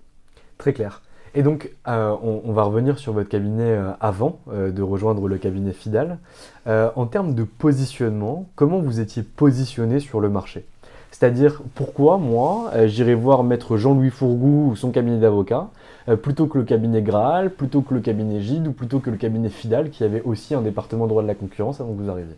Très 0.59 0.73
clair. 0.73 1.03
Et 1.35 1.43
donc, 1.43 1.71
euh, 1.89 2.15
on, 2.23 2.53
va 2.53 2.63
revenir 2.63 2.99
sur 2.99 3.13
votre 3.13 3.29
cabinet 3.29 3.79
avant 4.01 4.41
de 4.51 4.83
rejoindre 4.83 5.29
le 5.29 5.39
cabinet 5.39 5.73
Fidal. 5.73 6.19
en 6.67 7.07
termes 7.07 7.35
de 7.35 7.45
positionnement, 7.45 8.49
comment 8.55 8.81
vous 8.81 9.01
étiez 9.01 9.23
positionné 9.23 10.01
sur 10.01 10.21
le 10.21 10.29
marché? 10.29 10.67
C'est-à-dire, 11.11 11.63
pourquoi 11.75 12.19
moi, 12.19 12.71
j'irai 12.87 13.15
voir 13.15 13.45
maître 13.45 13.79
Jean-Louis 13.79 14.11
Fourgou 14.11 14.71
ou 14.71 14.77
son 14.77 14.91
cabinet 14.91 15.19
d'avocat 15.19 15.69
euh, 16.09 16.17
plutôt 16.17 16.47
que 16.47 16.59
le 16.59 16.65
cabinet 16.65 17.03
Graal, 17.03 17.51
plutôt 17.51 17.83
que 17.83 17.93
le 17.93 18.01
cabinet 18.01 18.41
Gide 18.41 18.69
ou 18.69 18.73
plutôt 18.73 19.01
que 19.01 19.11
le 19.11 19.17
cabinet 19.17 19.49
Fidal 19.49 19.91
qui 19.91 20.05
avait 20.05 20.23
aussi 20.23 20.55
un 20.55 20.63
département 20.63 21.07
droit 21.07 21.23
de 21.23 21.27
la 21.27 21.35
concurrence 21.35 21.81
avant 21.81 21.93
que 21.95 22.03
vous 22.03 22.11
arriviez 22.11 22.37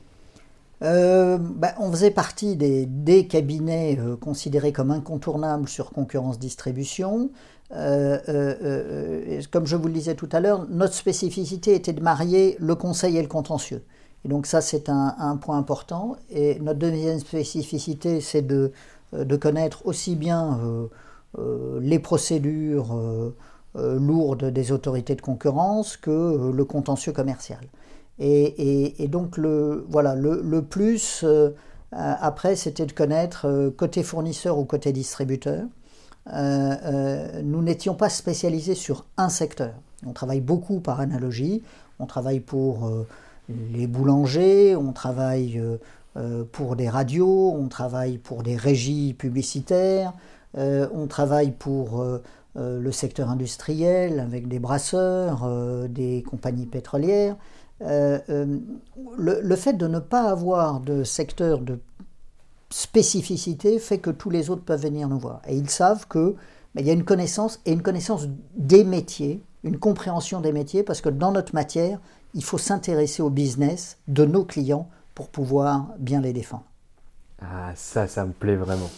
euh, 0.80 1.38
bah, 1.38 1.74
on 1.80 1.90
faisait 1.90 2.12
partie 2.12 2.54
des, 2.54 3.26
cabinets 3.26 3.98
euh, 3.98 4.16
considérés 4.16 4.72
comme 4.72 4.92
incontournables 4.92 5.68
sur 5.68 5.90
concurrence 5.90 6.38
distribution. 6.38 7.30
comme 7.70 9.66
je 9.66 9.76
vous 9.76 9.88
le 9.88 9.92
disais 9.92 10.14
tout 10.14 10.28
à 10.32 10.40
l'heure, 10.40 10.66
notre 10.70 10.94
spécificité 10.94 11.74
était 11.74 11.92
de 11.92 12.00
marier 12.00 12.56
le 12.60 12.74
conseil 12.74 13.18
et 13.18 13.22
le 13.22 13.28
contentieux. 13.28 13.82
Et 14.24 14.28
donc 14.28 14.46
ça, 14.46 14.60
c'est 14.60 14.88
un, 14.88 15.36
point 15.36 15.58
important. 15.58 16.16
Et 16.30 16.58
notre 16.60 16.78
deuxième 16.78 17.18
spécificité, 17.18 18.20
c'est 18.20 18.42
de, 18.42 18.72
connaître 19.36 19.84
aussi 19.84 20.14
bien 20.16 20.58
les 21.80 21.98
procédures 21.98 22.96
lourde 23.74 24.46
des 24.46 24.72
autorités 24.72 25.14
de 25.14 25.20
concurrence 25.20 25.96
que 25.96 26.10
euh, 26.10 26.52
le 26.52 26.64
contentieux 26.64 27.12
commercial. 27.12 27.60
Et, 28.20 29.06
donc 29.08 29.36
le, 29.36 29.86
voilà, 29.88 30.16
le, 30.16 30.62
plus 30.62 31.20
euh, 31.22 31.50
après, 31.92 32.56
c'était 32.56 32.86
de 32.86 32.92
connaître 32.92 33.72
côté 33.76 34.02
fournisseur 34.02 34.58
ou 34.58 34.64
côté 34.64 34.92
distributeur. 34.92 35.64
nous 36.26 37.62
n'étions 37.62 37.94
pas 37.94 38.08
spécialisés 38.08 38.74
sur 38.74 39.04
un 39.16 39.28
secteur. 39.28 39.72
On 40.04 40.12
travaille 40.12 40.40
beaucoup 40.40 40.80
par 40.80 40.98
analogie. 41.00 41.62
On 42.00 42.06
travaille 42.06 42.40
pour 42.40 42.90
les 43.48 43.86
boulangers, 43.86 44.74
on 44.74 44.92
travaille 44.92 45.62
pour 46.52 46.74
des 46.74 46.88
radios, 46.88 47.54
on 47.56 47.68
travaille 47.68 48.18
pour 48.18 48.42
des 48.42 48.56
régies 48.56 49.14
publicitaires, 49.14 50.12
on 50.54 51.06
travaille 51.06 51.52
pour 51.52 52.00
euh, 52.00 52.22
le 52.58 52.92
secteur 52.92 53.30
industriel 53.30 54.20
avec 54.20 54.48
des 54.48 54.58
brasseurs, 54.58 55.42
euh, 55.44 55.88
des 55.88 56.24
compagnies 56.28 56.66
pétrolières. 56.66 57.36
Euh, 57.82 58.18
le, 59.16 59.56
fait 59.56 59.74
de 59.74 59.86
ne 59.86 60.00
pas 60.00 60.28
avoir 60.30 60.80
de 60.80 61.04
secteur 61.04 61.60
de 61.60 61.78
spécificité 62.70 63.78
fait 63.78 63.98
que 63.98 64.10
tous 64.10 64.30
les 64.30 64.50
autres 64.50 64.64
peuvent 64.64 64.82
venir 64.82 65.08
nous 65.08 65.18
voir. 65.18 65.40
Et 65.46 65.56
ils 65.56 65.70
savent 65.70 66.06
que 66.08 66.34
il 66.76 66.86
y 66.86 66.90
a 66.90 66.92
une 66.92 67.04
connaissance 67.04 67.60
et 67.66 67.72
une 67.72 67.82
connaissance 67.82 68.28
des 68.56 68.84
métiers, 68.84 69.42
une 69.64 69.78
compréhension 69.78 70.40
des 70.40 70.52
métiers, 70.52 70.82
parce 70.82 71.00
que 71.00 71.08
dans 71.08 71.32
notre 71.32 71.54
matière, 71.54 71.98
il 72.34 72.44
faut 72.44 72.58
s'intéresser 72.58 73.22
au 73.22 73.30
business 73.30 73.96
de 74.06 74.24
nos 74.24 74.44
clients 74.44 74.88
pour 75.14 75.28
pouvoir 75.28 75.88
bien 75.98 76.20
les 76.20 76.32
défendre. 76.32 76.64
Ah, 77.40 77.72
ça, 77.74 78.06
ça 78.06 78.24
me 78.24 78.32
plaît 78.32 78.56
vraiment. 78.56 78.90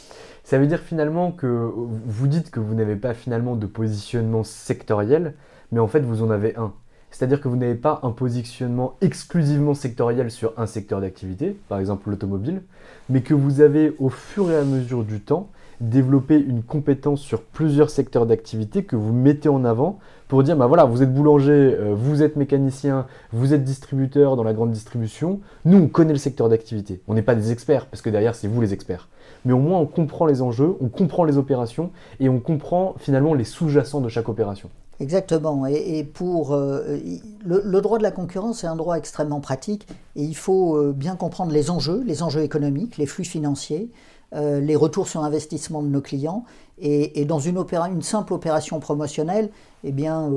Ça 0.51 0.59
veut 0.59 0.67
dire 0.67 0.81
finalement 0.81 1.31
que 1.31 1.47
vous 1.47 2.27
dites 2.27 2.51
que 2.51 2.59
vous 2.59 2.75
n'avez 2.75 2.97
pas 2.97 3.15
finalement 3.15 3.55
de 3.55 3.67
positionnement 3.67 4.43
sectoriel, 4.43 5.35
mais 5.71 5.79
en 5.79 5.87
fait 5.87 6.01
vous 6.01 6.25
en 6.25 6.31
avez 6.31 6.57
un. 6.57 6.73
C'est-à-dire 7.13 7.41
que 7.41 7.47
vous 7.47 7.55
n'avez 7.55 7.77
pas 7.77 8.01
un 8.03 8.11
positionnement 8.11 8.97
exclusivement 9.01 9.75
sectoriel 9.75 10.29
sur 10.29 10.53
un 10.57 10.67
secteur 10.67 11.01
d'activité, 11.01 11.57
par 11.69 11.79
exemple 11.79 12.11
l'automobile, 12.11 12.63
mais 13.09 13.23
que 13.23 13.33
vous 13.33 13.61
avez 13.61 13.95
au 14.01 14.09
fur 14.09 14.51
et 14.51 14.57
à 14.57 14.65
mesure 14.65 15.05
du 15.05 15.21
temps 15.21 15.49
développé 15.81 16.39
une 16.39 16.63
compétence 16.63 17.21
sur 17.21 17.43
plusieurs 17.43 17.91
secteurs 17.91 18.27
d'activité 18.27 18.85
que 18.85 18.97
vous 18.97 19.13
mettez 19.13 19.49
en 19.49 19.65
avant 19.65 19.99
pour 20.29 20.43
dire, 20.43 20.57
bah 20.57 20.67
voilà, 20.67 20.85
vous 20.85 21.03
êtes 21.03 21.13
boulanger, 21.13 21.51
euh, 21.53 21.95
vous 21.95 22.23
êtes 22.23 22.37
mécanicien, 22.37 23.07
vous 23.33 23.53
êtes 23.53 23.65
distributeur 23.65 24.37
dans 24.37 24.45
la 24.45 24.53
grande 24.53 24.71
distribution, 24.71 25.41
nous 25.65 25.79
on 25.79 25.89
connaît 25.89 26.13
le 26.13 26.19
secteur 26.19 26.49
d'activité. 26.49 27.01
On 27.09 27.15
n'est 27.15 27.23
pas 27.23 27.35
des 27.35 27.51
experts, 27.51 27.87
parce 27.87 28.03
que 28.03 28.11
derrière 28.11 28.35
c'est 28.35 28.47
vous 28.47 28.61
les 28.61 28.73
experts. 28.73 29.09
Mais 29.45 29.53
au 29.53 29.59
moins 29.59 29.79
on 29.81 29.87
comprend 29.87 30.27
les 30.27 30.43
enjeux, 30.43 30.77
on 30.81 30.89
comprend 30.89 31.25
les 31.25 31.39
opérations 31.39 31.91
et 32.21 32.29
on 32.29 32.39
comprend 32.39 32.95
finalement 32.99 33.35
les 33.35 33.45
sous-jacents 33.45 34.01
de 34.01 34.09
chaque 34.09 34.29
opération. 34.29 34.71
Exactement. 35.01 35.65
Et, 35.67 36.05
pour 36.05 36.53
euh, 36.53 36.99
le, 37.43 37.81
droit 37.81 37.97
de 37.97 38.03
la 38.03 38.11
concurrence 38.11 38.65
est 38.65 38.67
un 38.67 38.77
droit 38.77 38.97
extrêmement 38.97 39.41
pratique 39.41 39.89
et 40.15 40.23
il 40.23 40.37
faut 40.37 40.77
euh, 40.77 40.93
bien 40.95 41.17
comprendre 41.17 41.53
les 41.53 41.71
enjeux, 41.71 42.03
les 42.07 42.23
enjeux 42.23 42.43
économiques, 42.43 42.99
les 42.99 43.07
flux 43.07 43.25
financiers, 43.25 43.91
euh, 44.35 44.61
les 44.61 44.77
retours 44.77 45.09
sur 45.09 45.25
investissement 45.25 45.83
de 45.83 45.89
nos 45.89 46.01
clients 46.01 46.45
et, 46.83 47.27
dans 47.27 47.39
une, 47.39 47.59
une, 47.59 48.03
simple 48.03 48.33
opération 48.33 48.81
promotionnelle, 48.81 49.51
eh 49.85 49.93
bien, 49.93 50.31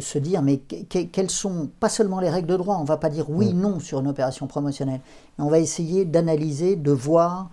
se 0.00 0.18
dire 0.18 0.42
mais 0.42 0.56
quelles 0.56 1.30
sont 1.30 1.68
pas 1.78 1.88
seulement 1.88 2.18
les 2.18 2.30
règles 2.30 2.48
de 2.48 2.56
droit, 2.56 2.78
on 2.78 2.82
ne 2.82 2.86
va 2.86 2.96
pas 2.96 3.10
dire 3.10 3.30
oui, 3.30 3.54
mm. 3.54 3.60
non 3.60 3.78
sur 3.78 4.00
une 4.00 4.08
opération 4.08 4.48
promotionnelle, 4.48 5.00
mais 5.38 5.44
on 5.44 5.48
va 5.48 5.60
essayer 5.60 6.04
d'analyser, 6.04 6.74
de 6.74 6.90
voir 6.90 7.50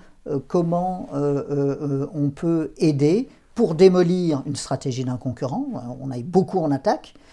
comment 0.47 1.07
on 1.13 2.31
peut 2.31 2.71
aider 2.79 3.29
pour 3.53 3.75
démolir 3.75 4.41
une 4.45 4.55
stratégie 4.55 5.05
d'un 5.05 5.17
concurrent, 5.17 5.67
on 6.01 6.09
aille 6.09 6.23
beaucoup 6.23 6.59
en 6.59 6.71
attaque, 6.71 7.13
euh, 7.15 7.24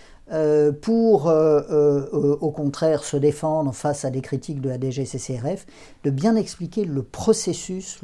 pour 0.80 1.28
euh, 1.28 1.60
euh, 1.72 2.36
au 2.40 2.50
contraire 2.50 3.04
se 3.04 3.16
défendre 3.16 3.74
face 3.74 4.04
à 4.04 4.10
des 4.10 4.20
critiques 4.20 4.60
de 4.60 4.68
la 4.68 4.78
DGCCRF, 4.78 5.66
de 6.04 6.10
bien 6.10 6.36
expliquer 6.36 6.84
le 6.84 7.02
processus 7.02 8.00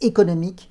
économique 0.00 0.70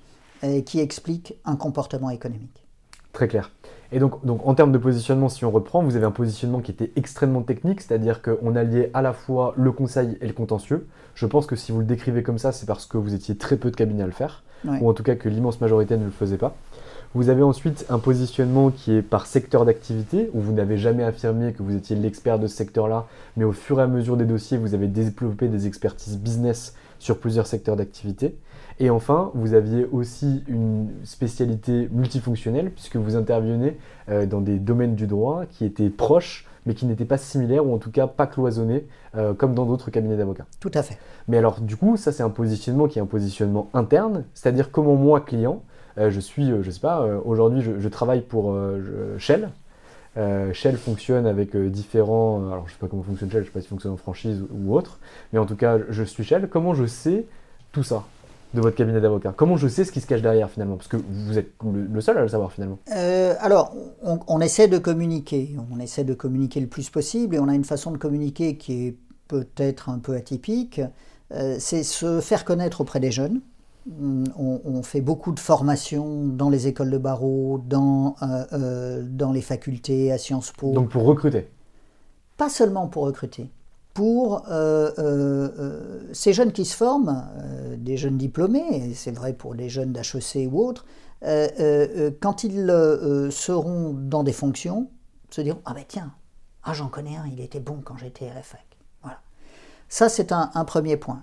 qui 0.66 0.80
explique 0.80 1.34
un 1.44 1.56
comportement 1.56 2.12
économique. 2.12 2.68
Très 3.14 3.28
clair. 3.28 3.52
Et 3.92 4.00
donc, 4.00 4.24
donc, 4.26 4.46
en 4.46 4.54
termes 4.54 4.72
de 4.72 4.78
positionnement, 4.78 5.30
si 5.30 5.44
on 5.46 5.50
reprend, 5.50 5.82
vous 5.82 5.96
avez 5.96 6.06
un 6.06 6.12
positionnement 6.12 6.60
qui 6.60 6.72
était 6.72 6.92
extrêmement 6.96 7.42
technique, 7.42 7.82
c'est-à-dire 7.82 8.22
qu'on 8.22 8.56
alliait 8.56 8.92
à 8.94 9.02
la 9.02 9.14
fois 9.14 9.54
le 9.58 9.72
conseil 9.72 10.18
et 10.22 10.28
le 10.28 10.34
contentieux. 10.34 10.88
Je 11.16 11.26
pense 11.26 11.48
que 11.48 11.56
si 11.56 11.72
vous 11.72 11.80
le 11.80 11.86
décrivez 11.86 12.22
comme 12.22 12.38
ça, 12.38 12.52
c'est 12.52 12.66
parce 12.68 12.86
que 12.86 12.98
vous 12.98 13.16
étiez 13.16 13.38
très 13.38 13.58
peu 13.58 13.72
de 13.72 13.76
cabinets 13.76 14.04
à 14.04 14.08
le 14.08 14.12
faire 14.12 14.44
ou 14.82 14.90
en 14.90 14.94
tout 14.94 15.04
cas 15.04 15.16
que 15.16 15.30
l'immense 15.30 15.62
majorité 15.62 15.98
ne 15.98 16.06
le 16.06 16.12
faisait 16.12 16.38
pas. 16.38 16.56
Vous 17.16 17.30
avez 17.30 17.44
ensuite 17.44 17.86
un 17.88 17.98
positionnement 17.98 18.72
qui 18.72 18.92
est 18.92 19.02
par 19.02 19.26
secteur 19.26 19.64
d'activité, 19.64 20.30
où 20.34 20.42
vous 20.42 20.52
n'avez 20.52 20.78
jamais 20.78 21.06
affirmé 21.06 21.54
que 21.54 21.64
vous 21.64 21.74
étiez 21.74 21.96
l'expert 21.96 22.40
de 22.40 22.48
ce 22.48 22.58
secteur-là, 22.58 23.08
mais 23.38 23.46
au 23.46 23.54
fur 23.54 23.80
et 23.80 23.84
à 23.84 23.88
mesure 23.88 24.18
des 24.18 24.26
dossiers, 24.26 24.58
vous 24.58 24.74
avez 24.74 24.88
développé 24.88 25.48
des 25.48 25.66
expertises 25.66 26.18
business 26.18 26.76
sur 27.00 27.18
plusieurs 27.18 27.48
secteurs 27.48 27.78
d'activité. 27.78 28.36
Et 28.82 28.90
enfin, 28.90 29.32
vous 29.34 29.54
aviez 29.54 29.88
aussi 29.94 30.44
une 30.50 30.90
spécialité 31.06 31.88
multifonctionnelle, 31.94 32.70
puisque 32.72 32.98
vous 32.98 33.16
intervenez 33.16 33.78
euh, 34.10 34.26
dans 34.26 34.42
des 34.42 34.60
domaines 34.60 34.96
du 34.96 35.08
droit 35.08 35.46
qui 35.50 35.64
étaient 35.64 35.90
proches 35.90 36.46
mais 36.66 36.74
qui 36.74 36.86
n'étaient 36.86 37.06
pas 37.06 37.20
similaires 37.20 37.66
ou 37.66 37.74
en 37.74 37.78
tout 37.78 37.92
cas 37.92 38.08
pas 38.08 38.26
cloisonnés 38.26 38.88
euh, 39.16 39.34
comme 39.34 39.54
dans 39.54 39.66
d'autres 39.66 39.92
cabinets 39.92 40.18
d'avocats. 40.18 40.48
Tout 40.60 40.72
à 40.74 40.82
fait. 40.82 40.98
Mais 41.28 41.38
alors 41.38 41.62
du 41.62 41.78
coup, 41.78 41.96
ça 41.96 42.12
c'est 42.12 42.24
un 42.24 42.30
positionnement 42.32 42.88
qui 42.88 42.98
est 42.98 43.02
un 43.04 43.06
positionnement 43.06 43.70
interne, 43.74 44.26
c'est-à-dire 44.34 44.72
comment 44.72 44.96
moi 44.96 45.22
client, 45.22 45.62
je 45.98 46.20
suis, 46.20 46.52
euh, 46.52 46.64
je 46.64 46.72
sais 46.72 46.80
pas, 46.80 47.06
aujourd'hui 47.24 47.62
je, 47.62 47.88
travaille 47.88 48.22
pour 48.22 48.58
Shell. 49.18 49.50
Shell 50.54 50.78
fonctionne 50.78 51.26
avec 51.26 51.56
différents, 51.56 52.52
alors 52.52 52.68
je 52.68 52.74
sais 52.74 52.80
pas 52.80 52.88
comment 52.88 53.04
fonctionne 53.04 53.32
Shell, 53.32 53.42
je 53.42 53.48
sais 53.48 53.54
pas 53.54 53.62
s'il 53.62 53.70
fonctionne 53.70 53.94
en 53.94 53.98
franchise 53.98 54.44
ou 54.52 54.76
autre, 54.76 55.00
mais 55.34 55.40
en 55.40 55.46
tout 55.46 55.56
cas 55.56 55.78
je 55.90 56.04
suis 56.04 56.24
Shell. 56.24 56.48
Comment 56.50 56.74
je 56.74 56.86
sais 56.86 57.26
tout 57.72 57.84
ça 57.84 58.06
de 58.56 58.62
votre 58.62 58.76
cabinet 58.76 59.02
d'avocat? 59.02 59.34
Comment 59.36 59.58
je 59.58 59.68
sais 59.68 59.84
ce 59.84 59.92
qui 59.92 60.02
se 60.02 60.08
cache 60.08 60.22
derrière 60.22 60.50
finalement? 60.50 60.78
Parce 60.78 60.88
que 60.88 60.98
vous 60.98 61.38
êtes 61.38 61.52
le 61.64 62.02
seul 62.02 62.18
à 62.18 62.22
le 62.22 62.28
savoir 62.28 62.52
finalement. 62.52 62.80
Euh, 62.96 63.36
alors, 63.40 63.76
on, 64.02 64.42
essaie 64.42 64.68
de 64.68 64.78
communiquer. 64.78 65.56
On 65.72 65.80
essaie 65.80 66.04
de 66.04 66.14
communiquer 66.14 66.60
le 66.60 66.68
plus 66.68 66.90
possible 66.90 67.36
et 67.36 67.40
on 67.40 67.48
a 67.48 67.54
une 67.54 67.66
façon 67.66 67.92
de 67.92 67.98
communiquer 67.98 68.58
qui 68.58 68.88
est 68.88 68.98
peut-être 69.28 69.90
un 69.90 70.00
peu 70.00 70.16
atypique. 70.16 70.82
Euh, 71.34 71.58
c'est 71.60 71.84
se 71.84 72.22
faire 72.22 72.46
connaître 72.46 72.82
auprès 72.82 73.00
des 73.00 73.12
jeunes. 73.12 73.42
On, 73.88 74.82
fait 74.82 75.02
beaucoup 75.02 75.32
de 75.32 75.40
formations 75.40 76.26
dans 76.26 76.50
les 76.50 76.68
écoles 76.68 76.90
de 76.90 76.98
barreau, 76.98 77.62
dans, 77.68 78.16
euh, 78.24 79.04
dans 79.08 79.32
les 79.32 79.42
facultés 79.42 80.12
à 80.12 80.18
Sciences 80.18 80.52
Po. 80.52 80.72
Donc 80.72 80.90
pour 80.90 81.04
recruter 81.04 81.50
Pas 82.38 82.50
seulement 82.50 82.88
pour 82.88 83.04
recruter 83.04 83.52
pour 83.96 84.44
euh, 84.50 84.92
euh, 85.00 85.50
euh, 85.58 86.10
ces 86.12 86.34
jeunes 86.34 86.52
qui 86.52 86.66
se 86.66 86.76
forment, 86.76 87.26
des 87.78 87.96
jeunes 87.98 88.18
diplômés, 88.18 88.94
c'est 88.94 89.12
vrai 89.12 89.32
pour 89.32 89.56
les 89.56 89.70
jeunes 89.70 89.94
d'HEC 89.94 90.50
ou 90.52 90.60
autres, 90.60 90.86
quand 91.22 92.44
ils 92.44 92.68
seront 93.32 93.94
dans 93.94 94.24
des 94.24 94.34
fonctions, 94.34 94.92
se 95.30 95.42
diront 95.42 95.62
Ah 95.66 95.74
ben 95.74 95.86
tiens, 95.88 96.14
ah 96.64 96.74
j'en 96.74 96.90
connais 96.90 97.16
un, 97.16 97.26
il 97.26 97.40
était 97.40 97.62
bon 97.62 97.82
quand 97.84 97.98
j'étais 97.98 98.28
à 98.28 98.34
la 98.34 98.44
fac. 98.44 98.75
Ça, 99.88 100.10
c'est 100.10 100.32
un, 100.32 100.48
premier 100.66 100.98
point. 100.98 101.22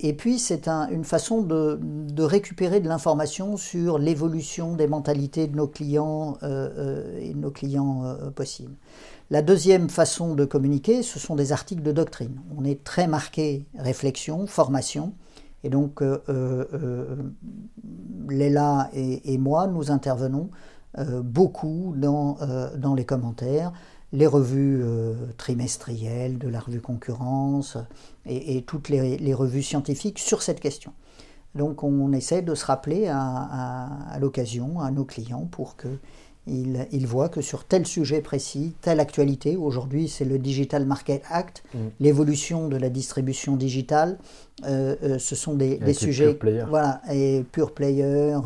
et 0.00 0.12
puis, 0.12 0.38
c'est 0.38 0.68
une 0.68 1.04
façon 1.04 1.42
de, 1.42 2.22
récupérer 2.22 2.80
de 2.80 2.88
l'information 2.88 3.56
sur 3.56 3.98
l'évolution 3.98 4.74
des 4.74 4.88
mentalités 4.88 5.46
de 5.46 5.56
nos 5.56 5.68
clients 5.68 6.36
et 6.42 7.32
de 7.32 7.38
nos 7.38 7.50
clients 7.50 8.16
possibles. 8.34 8.74
La 9.30 9.42
deuxième 9.42 9.90
façon 9.90 10.34
de 10.34 10.46
communiquer, 10.46 11.02
ce 11.02 11.18
sont 11.18 11.36
des 11.36 11.52
articles 11.52 11.82
de 11.82 11.92
doctrine. 11.92 12.40
On 12.56 12.64
est 12.64 12.82
très 12.82 13.06
marqué 13.06 13.66
réflexion, 13.78 14.46
formation. 14.46 15.12
Et 15.64 15.68
donc, 15.68 16.00
euh, 16.00 16.22
euh, 16.30 16.64
euh 16.72 17.16
Léla 18.30 18.90
et, 18.94 19.38
moi, 19.38 19.66
nous 19.66 19.90
intervenons 19.90 20.50
euh, 20.98 21.22
beaucoup 21.22 21.94
dans, 21.96 22.36
les 22.94 23.04
commentaires, 23.04 23.72
les 24.12 24.26
revues 24.26 24.82
trimestrielles 25.36 26.38
de 26.38 26.48
la 26.48 26.60
revue 26.60 26.80
Concurrence 26.80 27.76
et, 28.26 28.62
toutes 28.62 28.88
les, 28.88 29.34
revues 29.34 29.62
scientifiques 29.62 30.18
sur 30.18 30.42
cette 30.42 30.60
question. 30.60 30.92
Donc, 31.54 31.82
on 31.82 32.12
essaie 32.12 32.42
de 32.42 32.54
se 32.54 32.64
rappeler 32.64 33.08
à, 33.08 33.88
à 34.10 34.18
l'occasion 34.18 34.80
à 34.80 34.90
nos 34.90 35.04
clients 35.04 35.46
pour 35.50 35.76
que 35.76 35.88
il, 36.48 37.06
voit 37.06 37.28
que 37.28 37.40
sur 37.40 37.64
tel 37.64 37.86
sujet 37.86 38.20
précis, 38.20 38.74
telle 38.80 39.00
actualité, 39.00 39.56
aujourd'hui 39.56 40.08
c'est 40.08 40.24
le 40.24 40.38
Digital 40.38 40.86
Market 40.86 41.22
Act, 41.28 41.62
mm. 41.74 41.78
l'évolution 42.00 42.68
de 42.68 42.76
la 42.76 42.88
distribution 42.88 43.56
digitale, 43.56 44.18
euh, 44.64 44.96
euh, 45.02 45.18
ce 45.18 45.34
sont 45.34 45.54
des, 45.54 45.78
sujets, 45.92 46.34
pure 46.34 46.66
voilà, 46.68 47.00
et 47.12 47.44
pure 47.52 47.72
player, 47.72 48.36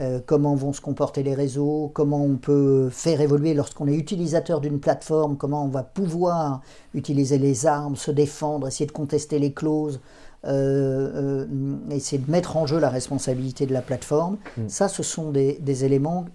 euh, 0.00 0.20
comment 0.24 0.54
vont 0.54 0.72
se 0.72 0.80
comporter 0.80 1.22
les 1.22 1.34
réseaux, 1.34 1.90
comment 1.92 2.22
on 2.22 2.36
peut 2.36 2.88
faire 2.90 3.20
évoluer 3.20 3.54
lorsqu'on 3.54 3.88
est 3.88 3.96
utilisateur 3.96 4.60
d'une 4.60 4.78
plateforme, 4.78 5.36
comment 5.36 5.64
on 5.64 5.68
va 5.68 5.82
pouvoir 5.82 6.60
utiliser 6.94 7.38
les 7.38 7.66
armes, 7.66 7.96
se 7.96 8.10
défendre, 8.10 8.68
essayer 8.68 8.86
de 8.86 8.92
contester 8.92 9.38
les 9.38 9.52
clauses. 9.52 10.00
essayer 10.44 12.22
de 12.22 12.30
mettre 12.30 12.56
en 12.56 12.66
jeu 12.66 12.78
la 12.78 12.90
responsabilité 12.90 13.66
de 13.66 13.72
la 13.72 13.82
plateforme. 13.82 14.36
Mm. 14.56 14.68
Ça, 14.68 14.88
ce 14.88 15.02
sont 15.02 15.30
des 15.32 15.84
éléments 15.84 16.26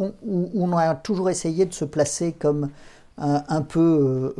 où, 0.00 0.50
on 0.54 0.76
a 0.76 0.94
toujours 0.94 1.28
essayé 1.28 1.66
de 1.66 1.74
se 1.74 1.84
placer 1.84 2.32
comme 2.32 2.70
un, 3.18 3.62
peu 3.62 4.34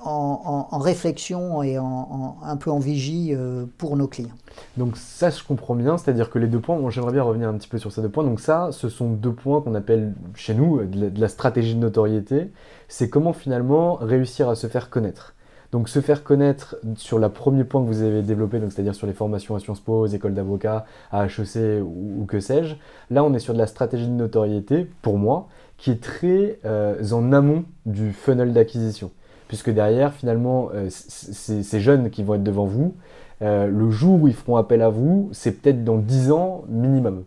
euh, 0.00 0.04
euh, 0.04 0.62
en, 0.70 0.78
réflexion 0.78 1.62
et 1.62 1.76
un 1.76 2.56
peu 2.56 2.70
en 2.70 2.78
vigie 2.78 3.34
euh, 3.34 3.66
pour 3.78 3.96
nos 3.96 4.06
clients. 4.06 4.34
Donc 4.76 4.96
ça, 4.96 5.30
je 5.30 5.42
comprends 5.42 5.74
bien, 5.74 5.98
c'est-à-dire 5.98 6.30
que 6.30 6.38
les 6.38 6.46
deux 6.46 6.60
points, 6.60 6.78
j'aimerais 6.90 7.12
bien 7.12 7.22
revenir 7.22 7.48
un 7.48 7.54
petit 7.54 7.68
peu 7.68 7.78
sur 7.78 7.92
ces 7.92 8.02
deux 8.02 8.08
points. 8.08 8.24
Donc 8.24 8.40
ça, 8.40 8.70
ce 8.72 8.88
sont 8.88 9.10
deux 9.10 9.32
points 9.32 9.60
qu'on 9.60 9.74
appelle 9.74 10.14
chez 10.34 10.54
nous 10.54 10.84
de 10.84 11.20
la 11.20 11.28
stratégie 11.28 11.74
de 11.74 11.80
notoriété. 11.80 12.50
C'est 12.88 13.08
comment 13.08 13.32
finalement 13.32 13.94
réussir 13.94 14.48
à 14.48 14.54
se 14.54 14.66
faire 14.66 14.90
connaître. 14.90 15.34
Donc 15.70 15.88
se 15.90 16.00
faire 16.00 16.24
connaître 16.24 16.76
sur 16.96 17.18
le 17.18 17.28
premier 17.28 17.64
point 17.64 17.82
que 17.82 17.86
vous 17.86 18.02
avez 18.02 18.22
développé, 18.22 18.58
c'est-à-dire 18.70 18.94
sur 18.94 19.06
les 19.06 19.12
formations 19.12 19.54
à 19.54 19.58
Sciences 19.58 19.80
Po, 19.80 20.00
aux 20.00 20.06
écoles 20.06 20.32
d'avocats, 20.32 20.86
à 21.12 21.26
HEC 21.26 21.82
ou, 21.82 22.24
que 22.26 22.40
sais-je, 22.40 22.76
là 23.10 23.22
on 23.22 23.34
est 23.34 23.38
sur 23.38 23.52
de 23.52 23.58
la 23.58 23.66
stratégie 23.66 24.06
de 24.06 24.12
notoriété, 24.12 24.88
pour 25.02 25.18
moi, 25.18 25.48
qui 25.76 25.90
est 25.90 26.02
très 26.02 26.58
euh, 26.64 27.02
en 27.12 27.32
amont 27.32 27.64
du 27.84 28.12
funnel 28.12 28.54
d'acquisition. 28.54 29.10
Puisque 29.48 29.70
derrière, 29.70 30.12
finalement, 30.12 30.68
euh, 30.74 30.88
ces 30.90 31.80
jeunes 31.80 32.10
qui 32.10 32.22
vont 32.22 32.34
être 32.34 32.44
devant 32.44 32.66
vous, 32.66 32.94
euh, 33.40 33.66
le 33.68 33.90
jour 33.90 34.22
où 34.22 34.28
ils 34.28 34.34
feront 34.34 34.56
appel 34.56 34.82
à 34.82 34.88
vous, 34.88 35.28
c'est 35.32 35.52
peut-être 35.52 35.84
dans 35.84 35.96
10 35.96 36.32
ans 36.32 36.64
minimum. 36.68 37.24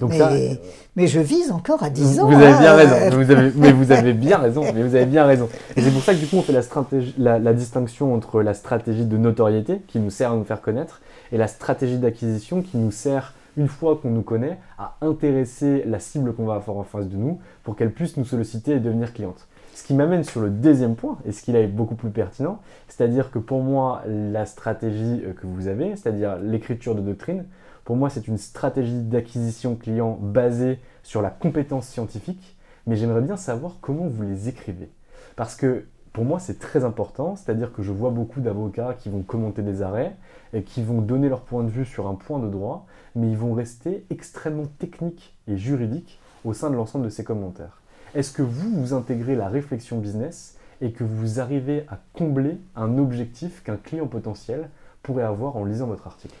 Donc 0.00 0.10
mais, 0.10 0.60
mais, 0.94 1.06
je 1.08 1.18
vise 1.18 1.50
encore 1.50 1.82
à 1.82 1.90
10 1.90 2.20
ans. 2.20 2.28
Vous 2.28 2.34
avez 2.34 2.58
bien 2.58 2.72
hein. 2.72 2.76
raison. 2.76 3.16
Vous 3.16 3.30
avez, 3.30 3.52
mais 3.56 3.72
vous 3.72 3.92
avez 3.92 4.12
bien 4.12 4.38
raison. 4.38 4.62
Mais 4.74 4.82
vous 4.82 4.94
avez 4.94 5.06
bien 5.06 5.24
raison. 5.24 5.48
Et 5.76 5.82
c'est 5.82 5.90
pour 5.90 6.02
ça 6.02 6.14
que 6.14 6.20
du 6.20 6.26
coup, 6.26 6.36
on 6.36 6.42
fait 6.42 6.52
la, 6.52 6.62
stratégie, 6.62 7.14
la, 7.18 7.40
la, 7.40 7.52
distinction 7.52 8.14
entre 8.14 8.40
la 8.40 8.54
stratégie 8.54 9.04
de 9.04 9.16
notoriété 9.16 9.80
qui 9.88 9.98
nous 9.98 10.10
sert 10.10 10.30
à 10.30 10.36
nous 10.36 10.44
faire 10.44 10.60
connaître 10.60 11.00
et 11.32 11.38
la 11.38 11.48
stratégie 11.48 11.98
d'acquisition 11.98 12.62
qui 12.62 12.76
nous 12.76 12.92
sert, 12.92 13.34
une 13.56 13.68
fois 13.68 13.96
qu'on 14.00 14.10
nous 14.10 14.22
connaît, 14.22 14.58
à 14.78 14.96
intéresser 15.00 15.82
la 15.86 15.98
cible 15.98 16.34
qu'on 16.34 16.46
va 16.46 16.54
avoir 16.54 16.76
en 16.76 16.84
face 16.84 17.08
de 17.08 17.16
nous 17.16 17.40
pour 17.64 17.74
qu'elle 17.74 17.92
puisse 17.92 18.16
nous 18.16 18.24
solliciter 18.24 18.72
et 18.72 18.80
devenir 18.80 19.12
cliente. 19.12 19.48
Ce 19.74 19.82
qui 19.82 19.92
m'amène 19.94 20.22
sur 20.22 20.40
le 20.40 20.50
deuxième 20.50 20.94
point, 20.94 21.18
et 21.26 21.32
ce 21.32 21.42
qui 21.42 21.50
là 21.50 21.60
est 21.60 21.66
beaucoup 21.66 21.96
plus 21.96 22.10
pertinent, 22.10 22.60
c'est-à-dire 22.86 23.32
que 23.32 23.40
pour 23.40 23.60
moi, 23.60 24.02
la 24.06 24.46
stratégie 24.46 25.22
euh, 25.24 25.32
que 25.32 25.48
vous 25.48 25.66
avez, 25.66 25.96
c'est-à-dire 25.96 26.38
l'écriture 26.38 26.94
de 26.94 27.00
doctrine, 27.00 27.44
pour 27.84 27.96
moi, 27.96 28.08
c'est 28.08 28.28
une 28.28 28.38
stratégie 28.38 29.02
d'acquisition 29.02 29.74
client 29.74 30.16
basée 30.20 30.78
sur 31.02 31.22
la 31.22 31.30
compétence 31.30 31.88
scientifique, 31.88 32.56
mais 32.86 32.94
j'aimerais 32.94 33.20
bien 33.20 33.36
savoir 33.36 33.78
comment 33.80 34.06
vous 34.06 34.22
les 34.22 34.48
écrivez. 34.48 34.90
Parce 35.34 35.56
que 35.56 35.86
pour 36.12 36.24
moi, 36.24 36.38
c'est 36.38 36.60
très 36.60 36.84
important, 36.84 37.34
c'est-à-dire 37.34 37.72
que 37.72 37.82
je 37.82 37.90
vois 37.90 38.10
beaucoup 38.10 38.40
d'avocats 38.40 38.94
qui 38.94 39.10
vont 39.10 39.22
commenter 39.22 39.62
des 39.62 39.82
arrêts 39.82 40.14
et 40.52 40.62
qui 40.62 40.84
vont 40.84 41.00
donner 41.00 41.28
leur 41.28 41.40
point 41.40 41.64
de 41.64 41.68
vue 41.68 41.84
sur 41.84 42.06
un 42.06 42.14
point 42.14 42.38
de 42.38 42.48
droit, 42.48 42.86
mais 43.16 43.28
ils 43.28 43.36
vont 43.36 43.52
rester 43.52 44.06
extrêmement 44.08 44.66
techniques 44.78 45.36
et 45.48 45.56
juridiques 45.56 46.20
au 46.44 46.52
sein 46.52 46.70
de 46.70 46.76
l'ensemble 46.76 47.06
de 47.06 47.10
ces 47.10 47.24
commentaires. 47.24 47.80
Est-ce 48.14 48.32
que 48.32 48.42
vous, 48.42 48.70
vous 48.70 48.94
intégrez 48.94 49.34
la 49.34 49.48
réflexion 49.48 49.98
business 49.98 50.56
et 50.80 50.92
que 50.92 51.04
vous 51.04 51.40
arrivez 51.40 51.84
à 51.88 51.98
combler 52.12 52.58
un 52.76 52.98
objectif 52.98 53.62
qu'un 53.62 53.76
client 53.76 54.06
potentiel 54.06 54.68
pourrait 55.02 55.24
avoir 55.24 55.56
en 55.56 55.64
lisant 55.64 55.86
votre 55.86 56.06
article? 56.06 56.34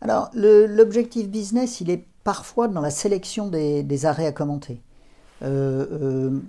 Alors, 0.00 0.30
l'objectif 0.34 1.28
business, 1.28 1.80
il 1.80 1.90
est 1.90 2.04
parfois 2.24 2.66
dans 2.66 2.80
la 2.80 2.90
sélection 2.90 3.48
des, 3.48 4.06
arrêts 4.06 4.26
à 4.26 4.32
commenter. 4.32 4.80
Euh, 5.42 5.86
euh, 5.92 6.40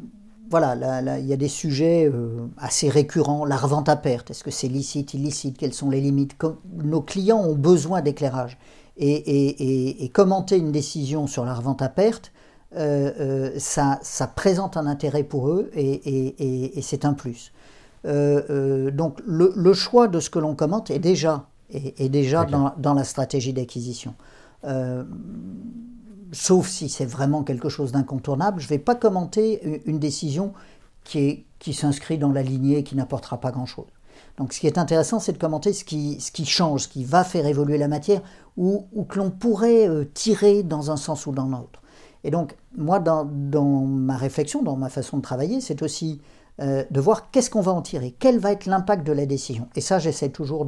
voilà, 0.50 1.20
il 1.20 1.26
y 1.26 1.34
a 1.34 1.38
des 1.38 1.48
sujets 1.48 2.10
euh, 2.12 2.48
assez 2.58 2.90
récurrents. 2.90 3.46
La 3.46 3.58
revente 3.58 3.90
à 3.90 3.96
perte, 3.96 4.32
est-ce 4.32 4.44
que 4.44 4.52
c'est 4.52 4.68
licite, 4.68 5.14
illicite 5.14 5.58
Quelles 5.58 5.74
sont 5.74 5.92
les 5.92 6.02
limites? 6.02 6.36
Nos 6.84 7.02
clients 7.02 7.44
ont 7.44 7.56
besoin 7.56 8.02
d'éclairage. 8.02 8.58
Et, 8.98 10.10
commenter 10.14 10.58
une 10.58 10.72
décision 10.72 11.26
sur 11.28 11.46
la 11.46 11.54
revente 11.54 11.82
à 11.82 11.90
perte, 11.90 12.32
ça, 12.76 14.28
présente 14.36 14.78
un 14.78 14.88
intérêt 14.88 15.24
pour 15.24 15.50
eux 15.50 15.70
et, 15.76 16.82
c'est 16.82 17.06
un 17.06 17.14
plus. 17.14 17.52
donc 18.04 19.22
le, 19.26 19.74
choix 19.74 20.08
de 20.08 20.20
ce 20.20 20.30
que 20.30 20.40
l'on 20.40 20.56
commente 20.56 20.92
est 20.92 21.00
déjà 21.00 21.48
est, 21.74 22.10
déjà 22.10 22.46
dans, 22.46 22.94
la 22.94 23.04
stratégie 23.04 23.54
d'acquisition. 23.54 24.16
Euh, 24.66 25.04
sauf 26.32 26.68
si 26.68 26.90
c'est 26.90 27.06
vraiment 27.06 27.44
quelque 27.44 27.70
chose 27.70 27.92
d'incontournable, 27.92 28.60
je 28.60 28.66
ne 28.66 28.70
vais 28.70 28.80
pas 28.80 28.96
commenter 28.96 29.82
une 29.86 30.00
décision 30.00 30.54
qui, 31.04 31.46
qui 31.60 31.74
s'inscrit 31.74 32.18
dans 32.18 32.32
la 32.32 32.44
lignée 32.44 32.80
et 32.80 32.84
qui 32.84 32.96
n'apportera 32.96 33.40
pas 33.40 33.52
grand-chose. 33.52 33.88
Donc 34.38 34.54
ce 34.54 34.60
qui 34.60 34.68
est 34.68 34.78
intéressant, 34.78 35.20
c'est 35.20 35.34
de 35.34 35.38
commenter 35.38 35.74
ce 35.74 35.84
qui, 35.84 36.20
ce 36.20 36.32
qui 36.32 36.46
change, 36.46 36.84
ce 36.84 36.88
qui 36.88 37.04
va 37.04 37.24
faire 37.24 37.46
évoluer 37.46 37.78
la 37.78 37.88
matière 37.88 38.22
ou, 38.58 38.88
ou 38.94 39.04
que 39.04 39.20
l'on 39.20 39.30
pourrait 39.30 39.88
euh, 39.88 40.06
tirer 40.12 40.64
dans 40.64 40.92
un 40.92 40.98
sens 40.98 41.28
ou 41.28 41.32
dans 41.32 41.48
l'autre. 41.48 41.82
Et 42.24 42.32
donc 42.32 42.56
moi, 42.78 43.00
dans, 43.00 43.26
dans, 43.26 43.82
ma 43.86 44.18
réflexion, 44.18 44.64
dans 44.64 44.76
ma 44.76 44.90
façon 44.90 45.18
de 45.18 45.22
travailler, 45.22 45.62
c'est 45.62 45.82
aussi 45.82 46.22
euh, 46.62 46.84
de 46.90 47.00
voir 47.00 47.32
qu'est-ce 47.32 47.50
qu'on 47.50 47.62
va 47.62 47.72
en 47.72 47.82
tirer, 47.82 48.14
quel 48.20 48.40
va 48.40 48.52
être 48.52 48.66
l'impact 48.66 49.06
de 49.06 49.12
la 49.12 49.26
décision. 49.26 49.68
Et 49.76 49.82
ça, 49.82 50.00
j'essaie 50.00 50.30
toujours 50.30 50.68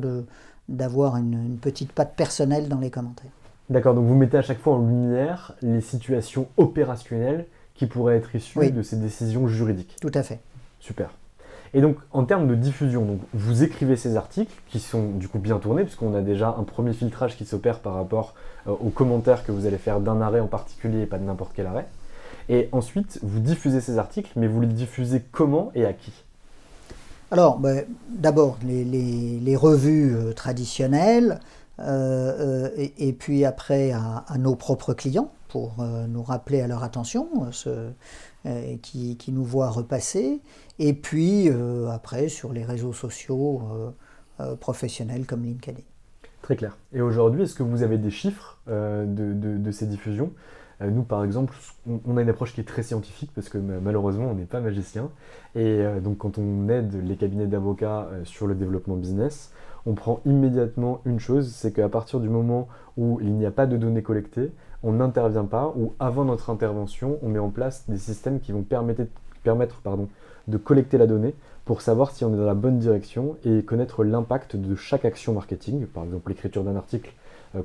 d'avoir 0.68 1.16
une, 1.18 1.58
petite 1.62 1.92
patte 1.92 2.16
personnelle 2.16 2.68
dans 2.68 2.80
les 2.80 2.90
commentaires. 2.90 3.32
D'accord, 3.70 3.96
donc 3.96 4.06
vous 4.06 4.16
mettez 4.16 4.38
à 4.38 4.42
chaque 4.42 4.60
fois 4.60 4.76
en 4.76 4.80
lumière 4.80 5.56
les 5.62 5.82
situations 5.82 6.48
opérationnelles 6.58 7.46
qui 7.74 7.88
pourraient 7.88 8.18
être 8.18 8.36
issues 8.36 8.72
de 8.72 8.82
ces 8.82 8.96
décisions 8.96 9.48
juridiques. 9.48 9.98
Tout 10.02 10.12
à 10.14 10.24
fait. 10.24 10.40
Super. 10.80 11.10
Et 11.76 11.82
donc 11.82 11.98
en 12.14 12.24
termes 12.24 12.48
de 12.48 12.56
diffusion, 12.56 13.04
donc, 13.04 13.20
vous 13.34 13.62
écrivez 13.64 13.98
ces 13.98 14.16
articles 14.16 14.56
qui 14.70 14.80
sont 14.80 15.10
du 15.10 15.28
coup 15.28 15.40
bien 15.40 15.58
tournés, 15.58 15.84
puisqu'on 15.84 16.16
a 16.16 16.22
déjà 16.22 16.56
un 16.58 16.64
premier 16.64 16.94
filtrage 16.94 17.36
qui 17.36 17.46
s'opère 17.46 17.80
par 17.80 17.96
rapport 17.96 18.34
euh, 18.68 18.72
aux 18.72 18.90
commentaires 18.90 19.46
que 19.46 19.52
vous 19.52 19.66
allez 19.66 19.78
faire 19.78 20.00
d'un 20.00 20.22
arrêt 20.22 20.40
en 20.40 20.48
particulier 20.48 21.02
et 21.02 21.06
pas 21.06 21.18
de 21.18 21.26
n'importe 21.26 21.52
quel 21.54 21.68
arrêt. 21.68 21.86
Et 22.48 22.70
ensuite, 22.72 23.20
vous 23.24 23.42
diffusez 23.42 23.82
ces 23.82 23.98
articles, 23.98 24.32
mais 24.38 24.48
vous 24.48 24.62
les 24.62 24.68
diffusez 24.68 25.22
comment 25.34 25.72
et 25.76 25.86
à 25.86 25.92
qui? 25.92 26.14
Alors, 27.30 27.60
ben, 27.60 27.84
d'abord, 28.08 28.58
les, 28.64 29.56
revues 29.58 30.16
euh, 30.16 30.32
traditionnelles, 30.32 31.42
euh, 31.80 32.70
et, 32.78 33.12
puis 33.12 33.44
après 33.44 33.92
à, 33.92 34.24
nos 34.40 34.56
propres 34.56 34.94
clients 34.94 35.30
pour 35.50 35.76
nous 36.10 36.24
rappeler 36.24 36.62
à 36.62 36.68
leur 36.68 36.84
attention, 36.84 37.28
qui, 38.82 39.18
qui, 39.18 39.32
nous 39.32 39.44
voient 39.44 39.70
repasser, 39.70 40.42
et 40.80 40.94
puis 40.94 41.50
après 41.92 42.30
sur 42.30 42.54
les 42.54 42.64
réseaux 42.64 42.94
sociaux 42.94 43.62
professionnels 44.60 45.26
comme 45.26 45.44
LinkedIn. 45.44 45.82
Très 46.42 46.56
clair. 46.56 46.78
Et 46.94 47.02
aujourd'hui, 47.02 47.44
est-ce 47.44 47.56
que 47.56 47.64
vous 47.64 47.82
avez 47.82 47.98
des 47.98 48.12
chiffres 48.12 48.60
de, 48.68 49.34
de, 49.34 49.72
ces 49.72 49.88
diffusions? 49.88 50.32
Euh, 50.82 50.90
nous, 50.90 51.04
par 51.04 51.24
exemple, 51.24 51.56
on 51.88 52.18
a 52.18 52.22
une 52.22 52.30
approche 52.30 52.54
qui 52.54 52.62
est 52.62 52.66
très 52.66 52.84
scientifique 52.84 53.32
parce 53.34 53.50
que 53.50 53.58
malheureusement, 53.58 54.26
on 54.32 54.36
n'est 54.36 54.46
pas 54.46 54.60
magicien. 54.60 55.10
Et 55.56 55.64
euh, 55.64 56.00
donc, 56.00 56.18
quand 56.18 56.38
on 56.38 56.68
aide 56.70 56.94
les 57.06 57.16
cabinets 57.16 57.48
d'avocats 57.48 58.08
euh, 58.12 58.26
sur 58.26 58.48
le 58.48 58.56
développement 58.56 58.96
business, 58.96 59.52
on 59.86 59.94
prend 59.94 60.22
immédiatement 60.26 61.02
une 61.06 61.20
chose, 61.20 61.54
c'est 61.54 61.72
qu'à 61.72 61.90
partir 61.90 62.20
du 62.20 62.30
moment 62.30 62.68
où 62.98 63.20
il 63.22 63.34
n'y 63.34 63.46
a 63.46 63.52
pas 63.52 63.68
de 63.68 63.78
données 63.78 64.02
collectées, 64.02 64.52
on 64.86 64.94
n'intervient 64.94 65.46
pas, 65.46 65.74
ou 65.76 65.94
avant 66.00 66.24
notre 66.24 66.50
intervention, 66.50 67.18
on 67.22 67.30
met 67.30 67.40
en 67.40 67.50
place 67.50 67.84
des 67.90 67.98
systèmes 67.98 68.40
qui 68.40 68.52
vont 68.52 68.62
permettre, 68.62 69.04
de 70.48 70.58
collecter 70.58 70.98
la 70.98 71.08
donnée 71.08 71.36
pour 71.66 71.82
savoir 71.82 72.12
si 72.12 72.24
on 72.24 72.34
est 72.34 72.38
dans 72.38 72.46
la 72.46 72.54
bonne 72.54 72.80
direction 72.80 73.36
et 73.44 73.64
connaître 73.64 74.04
l'impact 74.04 74.56
de 74.56 74.76
chaque 74.76 75.04
action 75.04 75.34
marketing, 75.34 75.86
par 75.88 76.04
exemple 76.04 76.30
l'écriture 76.30 76.64
d'un 76.64 76.76
article 76.76 77.14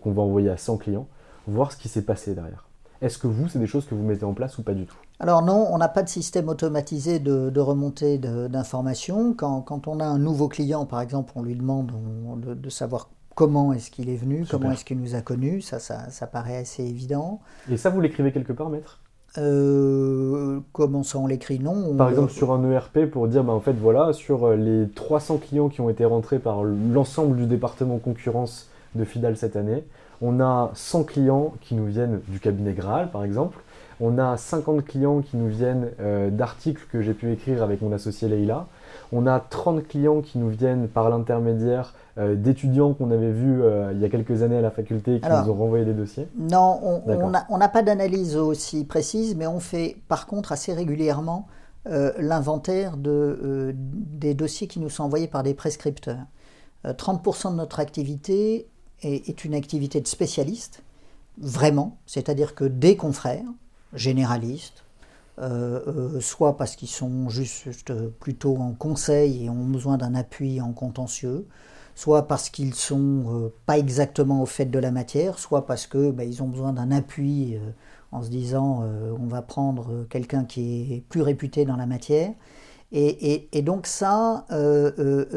qu'on 0.02 0.12
va 0.12 0.22
envoyer 0.22 0.50
à 0.50 0.56
100 0.56 0.78
clients, 0.78 1.06
voir 1.46 1.72
ce 1.72 1.76
qui 1.76 1.88
s'est 1.88 2.02
passé 2.02 2.34
derrière. 2.34 2.66
Est-ce 3.02 3.16
que 3.16 3.26
vous, 3.26 3.48
c'est 3.48 3.58
des 3.58 3.66
choses 3.66 3.86
que 3.86 3.94
vous 3.94 4.02
mettez 4.02 4.24
en 4.24 4.34
place 4.34 4.58
ou 4.58 4.62
pas 4.62 4.74
du 4.74 4.84
tout? 4.84 4.96
Alors 5.20 5.42
non, 5.42 5.68
on 5.70 5.78
n'a 5.78 5.88
pas 5.88 6.02
de 6.02 6.08
système 6.08 6.48
automatisé 6.48 7.18
de, 7.18 7.60
remontée 7.60 8.18
d'informations. 8.18 9.34
Quand, 9.34 9.86
on 9.86 10.00
a 10.00 10.04
un 10.04 10.18
nouveau 10.18 10.48
client, 10.48 10.84
par 10.84 11.00
exemple, 11.00 11.32
on 11.34 11.42
lui 11.42 11.54
demande 11.54 11.92
de, 12.40 12.70
savoir 12.70 13.08
comment 13.40 13.72
est-ce 13.72 13.90
qu'il 13.90 14.10
est 14.10 14.16
venu, 14.16 14.44
comment 14.50 14.70
est-ce 14.70 14.84
qu'il 14.84 15.00
nous 15.00 15.14
a 15.14 15.22
connus. 15.22 15.62
Ça, 15.62 15.78
ça, 15.78 16.26
paraît 16.26 16.58
assez 16.58 16.84
évident. 16.84 17.40
Et 17.72 17.78
ça, 17.78 17.88
vous 17.88 18.02
l'écrivez 18.02 18.32
quelque 18.32 18.52
part, 18.52 18.68
maître? 18.68 18.98
Euh, 19.38 20.60
comment 20.72 21.02
ça 21.02 21.18
on 21.18 21.26
l'écrit? 21.26 21.58
Non. 21.58 21.94
Par 21.96 22.10
exemple 22.10 22.32
sur 22.32 22.52
un 22.52 22.68
ERP 22.68 23.06
pour 23.06 23.28
dire 23.28 23.44
bah, 23.44 23.52
en 23.52 23.60
fait 23.60 23.74
voilà 23.74 24.12
sur 24.12 24.44
euh, 24.44 24.56
les 24.56 24.88
300 24.88 25.38
clients 25.38 25.68
qui 25.68 25.80
ont 25.80 25.88
été 25.88 26.04
rentrés 26.04 26.40
par 26.40 26.64
l'ensemble 26.64 27.36
du 27.36 27.46
département 27.46 27.98
concurrence 27.98 28.68
de 28.96 29.04
Fidal 29.04 29.36
cette 29.36 29.54
année, 29.54 29.84
on 30.20 30.40
a 30.40 30.72
100 30.74 31.04
clients 31.04 31.54
qui 31.60 31.76
nous 31.76 31.86
viennent 31.86 32.20
du 32.28 32.40
cabinet 32.40 32.72
Graal, 32.72 33.10
par 33.10 33.24
exemple. 33.24 33.58
On 34.00 34.18
a 34.18 34.36
50 34.36 34.84
clients 34.84 35.20
qui 35.20 35.36
nous 35.36 35.48
viennent 35.48 35.90
euh, 36.00 36.28
d'articles 36.30 36.86
que 36.92 37.00
j'ai 37.00 37.14
pu 37.14 37.32
écrire 37.32 37.62
avec 37.62 37.80
mon 37.80 37.92
associé 37.92 38.28
Leïla. 38.28 38.66
On 39.12 39.26
a 39.26 39.40
30 39.40 39.86
clients 39.86 40.20
qui 40.20 40.38
nous 40.38 40.48
viennent 40.48 40.88
par 40.88 41.10
l'intermédiaire 41.10 41.94
euh, 42.18 42.34
d'étudiants 42.34 42.94
qu'on 42.94 43.10
avait 43.10 43.32
vus 43.32 43.62
euh, 43.62 43.92
il 43.92 44.00
y 44.00 44.04
a 44.04 44.08
quelques 44.08 44.42
années 44.42 44.58
à 44.58 44.60
la 44.60 44.70
faculté 44.70 45.20
qui 45.20 45.28
nous 45.28 45.50
ont 45.50 45.54
renvoyé 45.54 45.84
des 45.84 45.94
dossiers. 45.94 46.28
Non, 46.38 47.02
on 47.48 47.58
n'a 47.58 47.68
pas 47.68 47.82
d'analyse 47.82 48.36
aussi 48.36 48.84
précise, 48.84 49.36
mais 49.36 49.46
on 49.46 49.60
fait 49.60 49.96
par 50.08 50.26
contre 50.26 50.52
assez 50.52 50.72
régulièrement 50.72 51.46
l'inventaire 52.18 52.98
de, 52.98 53.74
des 53.74 54.34
dossiers 54.34 54.66
qui 54.66 54.80
nous 54.80 54.90
sont 54.90 55.04
envoyés 55.04 55.28
par 55.28 55.42
des 55.42 55.54
prescripteurs. 55.54 56.26
30% 56.84 57.52
de 57.52 57.56
notre 57.56 57.80
activité 57.80 58.68
est, 59.02 59.44
une 59.44 59.54
activité 59.54 60.00
de 60.00 60.06
spécialiste, 60.06 60.82
vraiment, 61.38 61.98
c'est-à-dire 62.06 62.54
que 62.54 62.64
des 62.64 62.96
confrères, 62.96 63.46
généralistes, 63.94 64.84
euh, 65.40 65.80
euh, 65.86 66.20
soit 66.20 66.58
parce 66.58 66.76
qu'ils 66.76 66.88
sont 66.88 67.30
juste 67.30 67.92
plutôt 68.18 68.56
en 68.58 68.72
conseil 68.72 69.46
et 69.46 69.50
ont 69.50 69.64
besoin 69.64 69.96
d'un 69.96 70.14
appui 70.14 70.60
en 70.60 70.72
contentieux, 70.72 71.46
soit 71.94 72.28
parce 72.28 72.50
qu'ils 72.50 72.74
sont 72.74 73.24
euh, 73.28 73.52
pas 73.64 73.78
exactement 73.78 74.42
au 74.42 74.46
fait 74.46 74.66
de 74.66 74.78
la 74.78 74.90
matière, 74.90 75.38
soit 75.38 75.64
parce 75.64 75.86
que 75.86 76.10
bah, 76.10 76.24
ils 76.24 76.42
ont 76.42 76.48
besoin 76.48 76.74
d'un 76.74 76.90
appui 76.90 77.56
en 78.12 78.22
se 78.22 78.28
disant 78.28 78.84
on 79.18 79.26
va 79.26 79.40
prendre 79.40 80.04
quelqu'un 80.10 80.44
qui 80.44 80.94
est 80.94 81.00
plus 81.08 81.22
réputé 81.22 81.64
dans 81.64 81.76
la 81.76 81.86
matière. 81.86 82.32
Et, 82.92 83.48
et 83.56 83.62
donc 83.62 83.86
ça, 83.86 84.46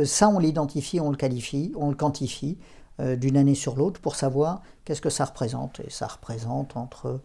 ça 0.06 0.30
on 0.30 0.40
l'identifie, 0.40 1.00
on 1.00 1.12
le 1.12 1.18
qualifie, 1.18 1.72
on 1.78 1.90
le 1.90 1.96
quantifie 1.96 2.58
d'une 3.00 3.38
année 3.38 3.56
sur 3.56 3.76
l'autre 3.76 4.02
pour 4.02 4.16
savoir 4.16 4.64
qu'est-ce 4.86 5.02
que 5.02 5.12
ça 5.12 5.26
représente. 5.26 5.82
Et 5.82 5.92
ça 5.92 6.08
représente 6.08 6.76
entre 6.76 7.22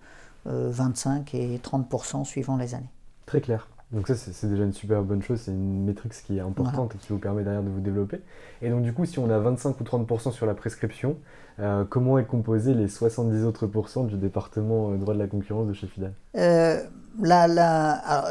25 0.46 1.34
euh, 1.34 1.54
et 1.54 1.58
30 1.58 2.24
suivant 2.24 2.56
les 2.56 2.74
années. 2.74 2.90
Très 3.26 3.40
clair. 3.40 3.68
Donc 3.90 4.06
ça, 4.06 4.14
c'est 4.16 4.48
déjà 4.48 4.64
une 4.64 4.74
super 4.74 5.02
bonne 5.02 5.22
chose, 5.22 5.40
c'est 5.40 5.50
une 5.50 5.84
métrique 5.84 6.12
qui 6.12 6.36
est 6.36 6.40
importante 6.40 6.94
et 6.94 6.98
qui 6.98 7.08
vous 7.08 7.18
permet 7.18 7.42
derrière 7.42 7.62
de 7.62 7.70
vous 7.70 7.80
développer. 7.80 8.20
Et 8.60 8.68
donc 8.68 8.82
du 8.82 8.92
coup, 8.92 9.06
si 9.06 9.18
on 9.18 9.30
a 9.30 9.38
25 9.38 9.80
ou 9.80 9.84
30% 9.84 10.30
sur 10.30 10.44
la 10.44 10.52
prescription, 10.52 11.16
euh, 11.60 11.84
comment 11.88 12.18
est 12.18 12.26
composé 12.26 12.74
les 12.74 12.86
70 12.86 13.44
autres 13.44 13.66
pourcents 13.66 14.04
du 14.04 14.16
département 14.16 14.90
euh, 14.90 14.96
droit 14.96 15.14
de 15.14 15.18
la 15.18 15.26
concurrence 15.26 15.66
de 15.66 15.72
chez 15.72 15.86
Fidal? 15.86 16.12
Euh, 16.36 16.82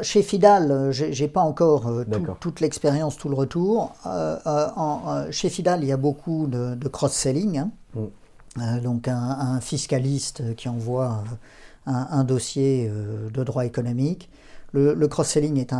Chez 0.03 0.21
Fidal, 0.21 0.91
j'ai 0.91 1.27
pas 1.27 1.41
encore 1.41 1.91
toute 2.39 2.61
l'expérience, 2.61 3.17
tout 3.17 3.29
le 3.29 3.35
retour. 3.35 3.95
chez 5.31 5.49
Fidal, 5.49 5.83
il 5.83 5.87
y 5.87 5.91
a 5.91 5.97
beaucoup 5.97 6.45
de, 6.45 6.87
cross-selling. 6.87 7.57
Hein. 7.57 7.71
Mm. 7.95 8.79
donc 8.81 9.07
un, 9.07 9.59
fiscaliste 9.59 10.55
qui 10.55 10.69
envoie 10.69 11.23
un 11.87 12.23
dossier 12.23 12.91
de 13.33 13.43
droit 13.43 13.65
économique. 13.65 14.29
Le, 14.73 15.07
cross-selling 15.07 15.57
est 15.57 15.73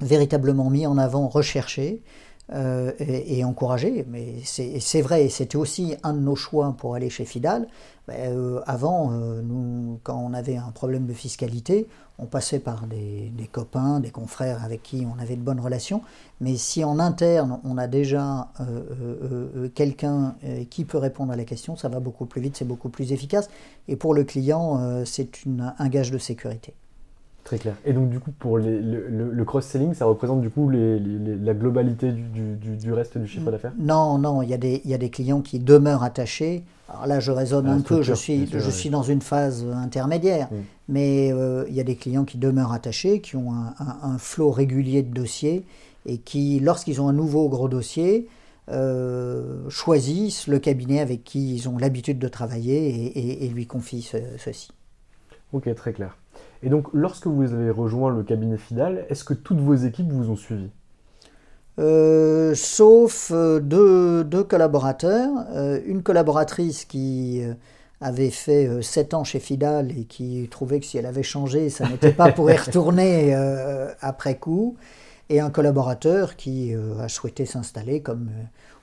véritablement 0.00 0.70
mis 0.70 0.86
en 0.86 0.98
avant, 0.98 1.28
recherché 1.28 2.02
euh, 2.52 2.92
et, 2.98 3.44
encouragé. 3.44 4.04
Mais 4.08 4.34
c'est 4.44 5.02
vrai, 5.02 5.28
c'était 5.28 5.56
aussi 5.56 5.94
un 6.02 6.14
de 6.14 6.18
nos 6.18 6.34
choix 6.34 6.74
pour 6.76 6.96
aller 6.96 7.08
chez 7.08 7.24
Fidal. 7.24 7.68
Ben, 8.08 8.32
euh, 8.32 8.60
avant, 8.66 9.12
euh, 9.12 9.40
nous, 9.40 10.00
quand 10.02 10.16
on 10.18 10.32
avait 10.34 10.56
un 10.56 10.72
problème 10.72 11.06
de 11.06 11.12
fiscalité, 11.12 11.86
on 12.18 12.26
passait 12.26 12.58
par 12.58 12.88
des, 12.88 13.30
copains, 13.52 14.00
des 14.00 14.10
confrères 14.10 14.64
avec 14.64 14.82
qui 14.82 15.06
on 15.06 15.20
avait 15.22 15.36
de 15.36 15.42
bonnes 15.42 15.60
relations. 15.60 16.02
Mais 16.40 16.56
si 16.56 16.82
en 16.82 16.98
interne, 16.98 17.60
on 17.64 17.78
a 17.78 17.86
déjà 17.86 18.48
quelqu'un 19.74 20.34
qui 20.68 20.84
peut 20.84 20.98
répondre 20.98 21.32
à 21.32 21.36
la 21.36 21.44
question, 21.44 21.76
ça 21.76 21.88
va 21.88 22.00
beaucoup 22.00 22.26
plus 22.26 22.42
vite, 22.42 22.56
c'est 22.56 22.66
beaucoup 22.66 22.90
plus 22.90 23.12
efficace. 23.12 23.48
Et 23.88 23.96
pour 23.96 24.12
le 24.12 24.24
client, 24.24 25.04
c'est 25.06 25.30
un 25.78 25.88
gage 25.88 26.10
de 26.10 26.18
sécurité. 26.18 26.74
Très 27.50 27.58
clair. 27.58 27.74
Et 27.84 27.92
donc, 27.92 28.10
du 28.10 28.20
coup, 28.20 28.30
pour 28.30 28.58
le, 28.58 29.42
cross-selling, 29.44 29.92
ça 29.92 30.04
représente 30.04 30.40
du 30.40 30.50
coup 30.50 30.70
la 30.70 31.52
globalité 31.52 32.12
du, 32.12 32.92
reste 32.92 33.18
du 33.18 33.26
chiffre 33.26 33.50
d'affaires? 33.50 33.72
Non, 33.76 34.18
non, 34.18 34.40
il 34.42 34.50
y, 34.50 34.54
a 34.54 34.56
des, 34.56 34.80
il 34.84 34.90
y 34.90 34.94
a 34.94 34.98
des 34.98 35.10
clients 35.10 35.40
qui 35.40 35.58
demeurent 35.58 36.04
attachés. 36.04 36.62
Alors 36.88 37.08
là, 37.08 37.18
je 37.18 37.32
raisonne 37.32 37.66
un 37.66 37.80
peu, 37.80 38.02
je 38.02 38.14
suis, 38.14 38.46
je 38.46 38.70
suis 38.70 38.88
dans 38.88 39.02
une 39.02 39.20
phase 39.20 39.66
intermédiaire, 39.66 40.46
mm. 40.52 40.56
mais 40.90 41.32
euh, 41.32 41.64
il 41.68 41.74
y 41.74 41.80
a 41.80 41.82
des 41.82 41.96
clients 41.96 42.24
qui 42.24 42.38
demeurent 42.38 42.72
attachés, 42.72 43.20
qui 43.20 43.34
ont 43.34 43.52
un, 43.52 44.18
flot 44.18 44.52
régulier 44.52 45.02
de 45.02 45.12
dossiers 45.12 45.64
et 46.06 46.18
qui, 46.18 46.60
lorsqu'ils 46.60 47.00
ont 47.00 47.08
un 47.08 47.12
nouveau 47.12 47.48
gros 47.48 47.68
dossier, 47.68 48.28
euh, 48.68 49.68
choisissent 49.68 50.46
le 50.46 50.60
cabinet 50.60 51.00
avec 51.00 51.24
qui 51.24 51.56
ils 51.56 51.68
ont 51.68 51.78
l'habitude 51.78 52.20
de 52.20 52.28
travailler 52.28 53.44
et, 53.44 53.48
lui 53.48 53.66
confient 53.66 54.08
ceci. 54.38 54.68
Ok, 55.52 55.74
très 55.74 55.92
clair. 55.92 56.16
Et 56.62 56.68
donc, 56.68 56.88
lorsque 56.92 57.26
vous 57.26 57.52
avez 57.52 57.70
rejoint 57.70 58.10
le 58.10 58.22
cabinet 58.22 58.58
Fidal, 58.58 59.06
est-ce 59.08 59.24
que 59.24 59.34
toutes 59.34 59.60
vos 59.60 59.74
équipes 59.74 60.10
vous 60.10 60.30
ont 60.30 60.36
suivi? 60.36 60.70
Euh, 61.78 62.54
sauf 62.54 63.30
euh, 63.32 63.58
deux, 63.60 64.44
collaborateurs, 64.44 65.30
euh, 65.52 65.80
une 65.86 66.02
collaboratrice 66.02 66.84
qui 66.84 67.42
avait 68.02 68.30
fait 68.30 68.82
7 68.82 69.14
ans 69.14 69.24
chez 69.24 69.40
Fidal 69.40 69.90
et 69.92 70.04
qui 70.04 70.46
trouvait 70.50 70.80
que 70.80 70.86
si 70.86 70.98
elle 70.98 71.06
avait 71.06 71.22
changé, 71.22 71.70
ça 71.70 71.88
n'était 71.88 72.12
pas 72.12 72.32
pour 72.32 72.50
y 72.50 72.56
retourner 72.56 73.34
après 74.00 74.36
coup, 74.36 74.76
et 75.28 75.40
un 75.40 75.50
collaborateur 75.50 76.36
qui 76.36 76.74
a 76.74 77.08
souhaité 77.08 77.46
s'installer 77.46 78.00
comme 78.00 78.30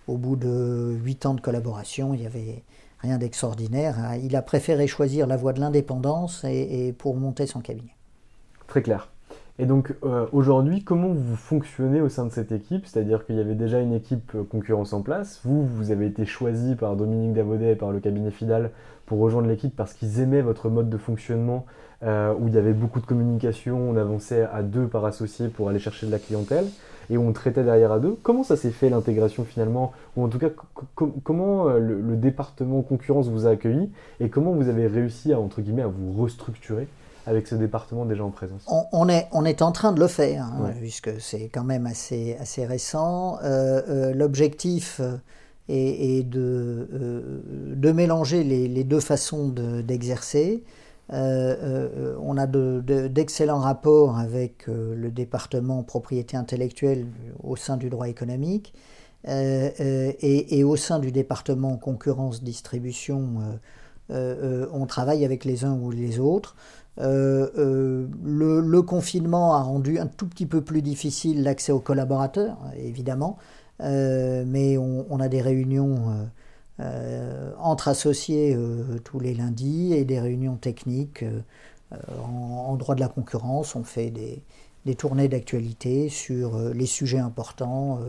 au 0.08 0.18
bout 0.18 0.36
de 0.36 0.96
8 1.04 1.26
ans 1.26 1.34
de 1.34 1.42
collaboration, 1.42 2.14
il 2.14 2.22
y 2.22 2.26
avait 2.26 2.64
rien 3.00 3.18
d'extraordinaire. 3.18 3.98
Hein. 4.00 4.18
Il 4.24 4.36
a 4.36 4.42
préféré 4.42 4.88
choisir 4.88 5.28
la 5.28 5.38
voie 5.38 5.54
de 5.54 5.60
l'indépendance 5.60 6.44
et, 6.44 6.94
pour 6.98 7.16
monter 7.16 7.46
son 7.46 7.60
cabinet. 7.60 7.96
Très 8.68 8.82
clair. 8.82 9.10
Et 9.60 9.66
donc 9.66 9.96
euh, 10.04 10.28
aujourd'hui, 10.34 10.84
comment 10.84 11.14
vous 11.14 11.36
fonctionnez 11.36 12.00
au 12.00 12.10
sein 12.10 12.26
de 12.26 12.32
cette 12.32 12.52
équipe? 12.52 12.86
C'est-à-dire 12.86 13.26
qu'il 13.26 13.36
y 13.36 13.40
avait 13.40 13.56
déjà 13.56 13.80
une 13.80 13.94
équipe 13.94 14.32
euh, 14.36 14.44
concurrence 14.44 14.94
en 14.94 15.02
place. 15.02 15.40
Vous, 15.44 15.66
vous 15.66 15.90
avez 15.90 16.06
été 16.06 16.26
choisi 16.26 16.76
par 16.76 16.96
Dominique 16.96 17.34
Davaudet 17.34 17.72
et 17.72 17.76
par 17.76 17.92
le 17.92 18.00
cabinet 18.00 18.30
Fidal 18.30 18.70
pour 19.08 19.20
rejoindre 19.20 19.48
l'équipe 19.48 19.76
parce 19.76 19.94
qu'ils 19.94 20.20
aimaient 20.20 20.42
votre 20.42 20.70
mode 20.70 20.90
de 20.90 20.98
fonctionnement 20.98 21.66
euh, 22.04 22.36
où 22.40 22.48
il 22.48 22.54
y 22.54 22.58
avait 22.60 22.74
beaucoup 22.74 23.00
de 23.00 23.08
communication, 23.08 23.90
on 23.90 23.98
avançait 23.98 24.48
à 24.54 24.62
deux 24.62 24.88
par 24.88 25.06
associé 25.06 25.48
pour 25.48 25.70
aller 25.70 25.80
chercher 25.80 26.06
de 26.06 26.12
la 26.12 26.20
clientèle 26.20 26.68
et 27.10 27.18
on 27.18 27.32
traitait 27.32 27.64
derrière 27.64 27.92
à 27.92 28.00
deux. 28.00 28.18
Comment 28.24 28.44
ça 28.44 28.56
s'est 28.56 28.72
fait 28.72 28.90
l'intégration 28.90 29.46
finalement? 29.46 29.94
Ou 30.16 30.24
en 30.24 30.28
tout 30.28 30.40
cas, 30.40 30.50
comment 30.96 31.70
euh, 31.70 31.80
le, 31.80 32.16
département 32.16 32.82
concurrence 32.82 33.28
vous 33.28 33.48
a 33.48 33.52
accueilli? 33.52 33.90
Et 34.20 34.30
comment 34.30 34.52
vous 34.52 34.70
avez 34.70 34.88
réussi 34.88 35.34
à, 35.34 35.40
entre 35.40 35.62
guillemets, 35.62 35.84
à 35.84 35.88
vous 35.88 36.22
restructurer 36.22 36.88
avec 37.26 37.48
ce 37.48 37.56
département 37.56 38.06
déjà 38.06 38.24
en 38.24 38.32
présence? 38.32 38.66
On, 38.92 39.08
est, 39.10 39.28
on 39.32 39.46
est 39.46 39.62
en 39.62 39.72
train 39.72 39.94
de 39.94 40.00
le 40.00 40.08
faire, 40.08 40.46
hein, 40.46 40.72
puisque 40.80 41.22
c'est 41.22 41.50
quand 41.50 41.64
même 41.64 41.86
assez, 41.86 42.38
assez 42.40 42.66
récent. 42.66 43.38
Euh, 43.44 43.82
euh, 43.90 44.14
l'objectif 44.14 45.02
est, 45.70 46.28
de, 46.28 46.88
de 47.76 47.92
mélanger 47.92 48.44
les, 48.44 48.84
deux 48.84 49.00
façons 49.00 49.50
d'exercer. 49.50 50.64
Euh, 51.14 52.16
on 52.22 52.38
a 52.38 52.48
d'excellents 52.48 53.60
rapports 53.60 54.18
avec 54.18 54.68
euh, 54.68 54.94
le 54.96 55.10
département 55.10 55.84
propriété 55.84 56.36
intellectuelle 56.36 57.08
au 57.44 57.56
sein 57.56 57.78
du 57.78 57.90
droit 57.90 58.10
économique 58.10 58.74
et, 59.26 60.64
au 60.64 60.76
sein 60.76 61.00
du 61.00 61.12
département 61.12 61.76
concurrence 61.78 62.44
distribution. 62.44 63.40
on 64.10 64.86
travaille 64.86 65.26
avec 65.26 65.44
les 65.44 65.66
uns 65.66 65.74
ou 65.74 65.92
les 65.92 66.20
autres. 66.20 66.56
le, 66.98 68.80
confinement 68.82 69.56
a 69.56 69.62
rendu 69.64 70.00
un 70.00 70.08
tout 70.08 70.28
petit 70.28 70.46
peu 70.46 70.62
plus 70.62 70.82
difficile 70.82 71.44
l'accès 71.44 71.74
aux 71.74 71.82
collaborateurs, 71.82 72.58
évidemment, 72.78 73.38
mais 73.80 74.78
on, 74.78 75.20
a 75.20 75.28
des 75.28 75.42
réunions 75.42 75.96
euh, 76.10 76.26
entre 76.80 77.88
associés 77.88 78.56
euh, 78.56 79.00
tous 79.04 79.20
les 79.20 79.34
lundis 79.34 79.94
et 79.94 80.06
des 80.06 80.20
réunions 80.20 80.56
techniques 80.56 81.24
euh, 81.24 81.42
en, 82.24 82.76
droit 82.76 82.96
de 82.96 83.00
la 83.00 83.08
concurrence. 83.08 83.76
On 83.76 83.84
fait 83.84 84.12
des, 84.12 84.96
tournées 84.96 85.28
d'actualité 85.28 86.08
sur 86.08 86.58
les 86.58 86.86
sujets 86.86 87.20
importants, 87.20 88.00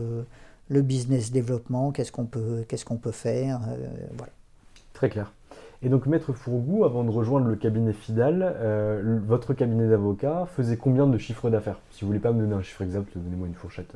le 0.69 0.81
business 0.81 1.29
développement, 1.29 1.91
qu'est-ce 1.91 2.13
qu'on 2.13 2.23
peut, 2.23 2.63
qu'est-ce 2.69 2.85
qu'on 2.85 2.95
peut 2.95 3.11
faire. 3.11 3.59
voilà. 4.17 4.31
Très 4.93 5.09
clair. 5.09 5.33
Et 5.81 5.89
donc, 5.89 6.05
Maître 6.05 6.31
Fourgou, 6.31 6.85
avant 6.85 7.03
de 7.03 7.09
rejoindre 7.09 7.47
le 7.47 7.57
cabinet 7.57 7.91
Fidal, 7.91 8.55
votre 9.27 9.53
cabinet 9.53 9.89
d'avocat 9.89 10.47
faisait 10.55 10.77
combien 10.77 11.05
de 11.05 11.17
chiffres 11.17 11.49
d'affaires? 11.49 11.81
Si 11.91 12.01
vous 12.01 12.07
voulez 12.07 12.19
pas 12.19 12.31
me 12.31 12.39
donner 12.39 12.55
un 12.55 12.61
chiffre 12.61 12.81
exact, 12.83 13.09
donnez-moi 13.13 13.47
une 13.47 13.55
fourchette. 13.55 13.91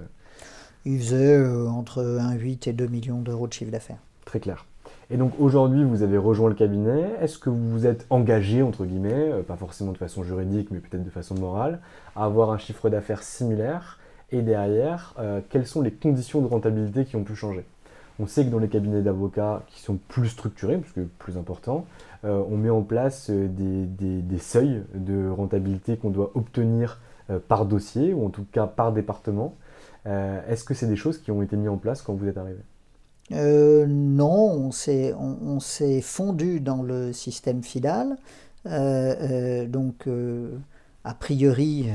Il 0.83 0.99
faisait 0.99 1.41
entre 1.65 2.03
1,8 2.03 2.69
et 2.69 2.73
2 2.73 2.87
millions 2.87 3.21
d'euros 3.21 3.47
de 3.47 3.53
chiffre 3.53 3.71
d'affaires. 3.71 3.99
Très 4.25 4.39
clair. 4.39 4.65
Et 5.09 5.17
donc 5.17 5.33
aujourd'hui, 5.39 5.83
vous 5.83 6.01
avez 6.01 6.17
rejoint 6.17 6.49
le 6.49 6.55
cabinet. 6.55 7.11
Est-ce 7.21 7.37
que 7.37 7.49
vous 7.49 7.69
vous 7.69 7.85
êtes 7.85 8.05
engagé, 8.09 8.63
entre 8.63 8.85
guillemets, 8.85 9.31
euh, 9.31 9.43
pas 9.43 9.57
forcément 9.57 9.91
de 9.91 9.97
façon 9.97 10.23
juridique, 10.23 10.71
mais 10.71 10.79
peut-être 10.79 11.03
de 11.03 11.09
façon 11.09 11.35
morale, 11.35 11.79
à 12.15 12.25
avoir 12.25 12.51
un 12.51 12.57
chiffre 12.57 12.89
d'affaires 12.89 13.21
similaire? 13.21 13.99
Et 14.31 14.41
derrière, 14.41 15.13
euh, 15.19 15.41
quelles 15.49 15.67
sont 15.67 15.81
les 15.81 15.91
conditions 15.91 16.41
de 16.41 16.47
rentabilité 16.47 17.05
qui 17.05 17.15
ont 17.15 17.23
pu 17.23 17.35
changer? 17.35 17.65
On 18.19 18.27
sait 18.27 18.45
que 18.45 18.49
dans 18.49 18.59
les 18.59 18.69
cabinets 18.69 19.01
d'avocats 19.01 19.63
qui 19.67 19.81
sont 19.81 19.99
plus 20.07 20.29
structurés, 20.29 20.77
parce 20.77 20.93
que 20.93 21.01
plus 21.01 21.37
importants, 21.37 21.85
euh, 22.25 22.41
on 22.49 22.57
met 22.57 22.69
en 22.69 22.81
place 22.81 23.29
des 23.29 24.39
seuils 24.39 24.83
de 24.95 25.29
rentabilité 25.29 25.97
qu'on 25.97 26.11
doit 26.11 26.31
obtenir 26.35 26.99
par 27.47 27.65
dossier, 27.65 28.13
ou 28.13 28.25
en 28.25 28.29
tout 28.29 28.45
cas 28.51 28.67
par 28.67 28.91
département. 28.91 29.55
Est-ce 30.05 30.63
que 30.63 30.73
c'est 30.73 30.87
des 30.87 30.95
choses 30.95 31.17
qui 31.17 31.31
ont 31.31 31.41
été 31.41 31.55
mises 31.55 31.69
en 31.69 31.77
place 31.77 32.01
quand 32.01 32.13
vous 32.13 32.27
êtes 32.27 32.37
arrivé? 32.37 32.59
Euh, 33.31 33.85
non, 33.87 34.51
on 34.51 34.71
s'est 34.71 35.13
on, 35.13 35.59
fondu 36.01 36.59
dans 36.59 36.81
le 36.83 37.13
système 37.13 37.63
FIDAL. 37.63 38.17
Euh, 38.65 39.15
euh, 39.21 39.67
donc, 39.67 40.07
a 41.03 41.13
priori, 41.13 41.87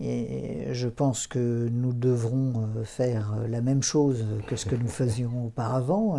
et 0.00 0.68
je 0.72 0.88
pense 0.88 1.26
que 1.26 1.68
nous 1.70 1.92
devrons 1.92 2.68
faire 2.84 3.34
la 3.48 3.60
même 3.60 3.82
chose 3.82 4.26
que 4.46 4.56
ce 4.56 4.66
que 4.66 4.76
nous 4.76 4.88
faisions 5.02 5.46
auparavant 5.46 6.18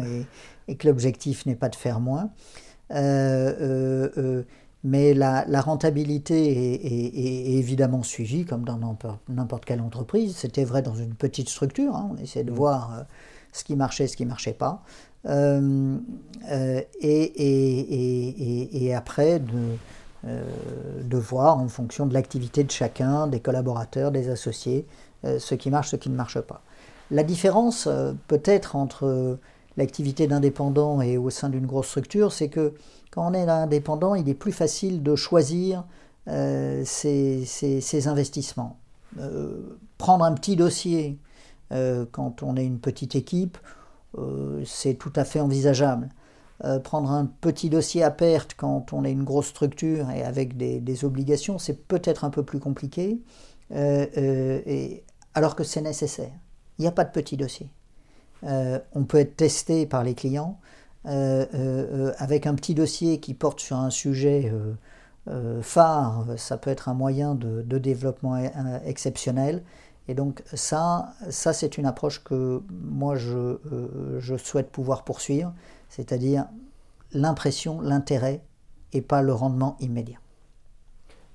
et, 0.67 0.75
que 0.75 0.87
l'objectif 0.87 1.45
n'est 1.45 1.55
pas 1.55 1.69
de 1.69 1.75
faire 1.75 1.99
moins. 1.99 2.31
mais 4.83 5.13
la, 5.13 5.61
rentabilité 5.61 6.75
est, 6.85 7.57
évidemment 7.57 8.03
suivie 8.03 8.45
comme 8.45 8.63
dans 8.63 8.79
n'importe 9.29 9.65
quelle 9.65 9.81
entreprise. 9.81 10.35
C'était 10.35 10.63
vrai 10.63 10.81
dans 10.81 10.95
une 10.95 11.15
petite 11.15 11.49
structure. 11.49 11.95
Hein. 11.95 12.11
on 12.13 12.17
essaie 12.17 12.43
de 12.43 12.51
mmh. 12.51 12.55
voir 12.55 13.05
ce 13.57 13.63
qui 13.63 13.75
marchait, 13.75 14.07
ce 14.07 14.15
qui 14.15 14.23
ne 14.23 14.29
marchait 14.29 14.53
pas. 14.53 14.83
Euh, 15.25 15.97
euh, 16.49 16.81
et, 17.01 18.93
après, 18.95 19.39
de, 19.39 19.77
euh, 20.25 20.43
de, 21.03 21.17
voir 21.17 21.57
en 21.57 21.67
fonction 21.67 22.05
de 22.05 22.13
l'activité 22.13 22.63
de 22.63 22.71
chacun, 22.71 23.27
des 23.27 23.39
collaborateurs, 23.39 24.11
des 24.11 24.29
associés, 24.29 24.85
ce 25.23 25.55
qui 25.55 25.69
marche, 25.69 25.89
ce 25.89 25.95
qui 25.95 26.09
ne 26.09 26.15
marche 26.15 26.39
pas. 26.39 26.61
La 27.11 27.23
différence 27.23 27.89
peut-être 28.27 28.75
entre 28.75 29.39
l'activité 29.75 30.27
d'indépendant 30.27 31.01
et 31.01 31.17
au 31.17 31.29
sein 31.29 31.49
d'une 31.49 31.65
grosse 31.65 31.87
structure, 31.87 32.31
c'est 32.31 32.49
que 32.49 32.73
quand 33.11 33.29
on 33.29 33.33
est 33.33 33.49
indépendant, 33.49 34.15
il 34.15 34.29
est 34.29 34.33
plus 34.35 34.51
facile 34.51 35.03
de 35.03 35.15
choisir 35.15 35.83
ses, 36.27 38.07
investissements. 38.07 38.77
prendre 39.97 40.23
un 40.23 40.33
petit 40.33 40.55
dossier 40.55 41.17
quand 41.69 42.43
on 42.43 42.55
est 42.55 42.65
une 42.65 42.79
petite 42.79 43.15
équipe, 43.15 43.57
c'est 44.65 44.95
tout 44.95 45.11
à 45.15 45.25
fait 45.25 45.39
envisageable. 45.39 46.09
prendre 46.83 47.11
un 47.11 47.25
petit 47.25 47.69
dossier 47.69 48.03
à 48.03 48.11
perte 48.11 48.55
quand 48.55 48.93
on 48.93 49.03
est 49.03 49.11
une 49.11 49.23
grosse 49.23 49.47
structure 49.47 50.09
et 50.09 50.23
avec 50.23 50.55
des, 50.57 51.05
obligations, 51.05 51.59
c'est 51.59 51.87
peut-être 51.87 52.23
un 52.23 52.29
peu 52.29 52.43
plus 52.43 52.59
compliqué, 52.59 53.19
alors 55.33 55.55
que 55.55 55.63
c'est 55.63 55.81
nécessaire. 55.81 56.31
Il 56.77 56.83
n'y 56.83 56.87
a 56.87 56.91
pas 56.91 57.03
de 57.03 57.11
petit 57.11 57.37
dossier. 57.37 57.69
on 58.43 59.03
peut 59.07 59.17
être 59.17 59.35
testé 59.35 59.85
par 59.85 60.03
les 60.03 60.13
clients, 60.13 60.57
euh, 61.07 61.45
euh, 61.53 62.11
avec 62.17 62.47
un 62.47 62.55
petit 62.55 62.75
dossier 62.75 63.19
qui 63.19 63.33
porte 63.33 63.61
sur 63.61 63.77
un 63.77 63.89
sujet 63.89 64.51
euh, 65.29 65.61
phare, 65.61 66.25
ça 66.37 66.57
peut 66.57 66.69
être 66.69 66.89
un 66.89 66.93
moyen 66.93 67.33
de, 67.35 67.77
développement 67.77 68.37
exceptionnel. 68.85 69.63
Et 70.07 70.13
donc 70.13 70.43
ça, 70.53 71.13
ça 71.29 71.53
c'est 71.53 71.77
une 71.77 71.85
approche 71.85 72.23
que 72.23 72.61
moi 72.69 73.15
je, 73.15 73.57
je 74.19 74.37
souhaite 74.37 74.71
pouvoir 74.71 75.03
poursuivre, 75.03 75.53
c'est-à-dire 75.89 76.45
l'impression, 77.11 77.81
l'intérêt 77.81 78.41
et 78.93 79.01
pas 79.01 79.21
le 79.21 79.33
rendement 79.33 79.75
immédiat. 79.79 80.17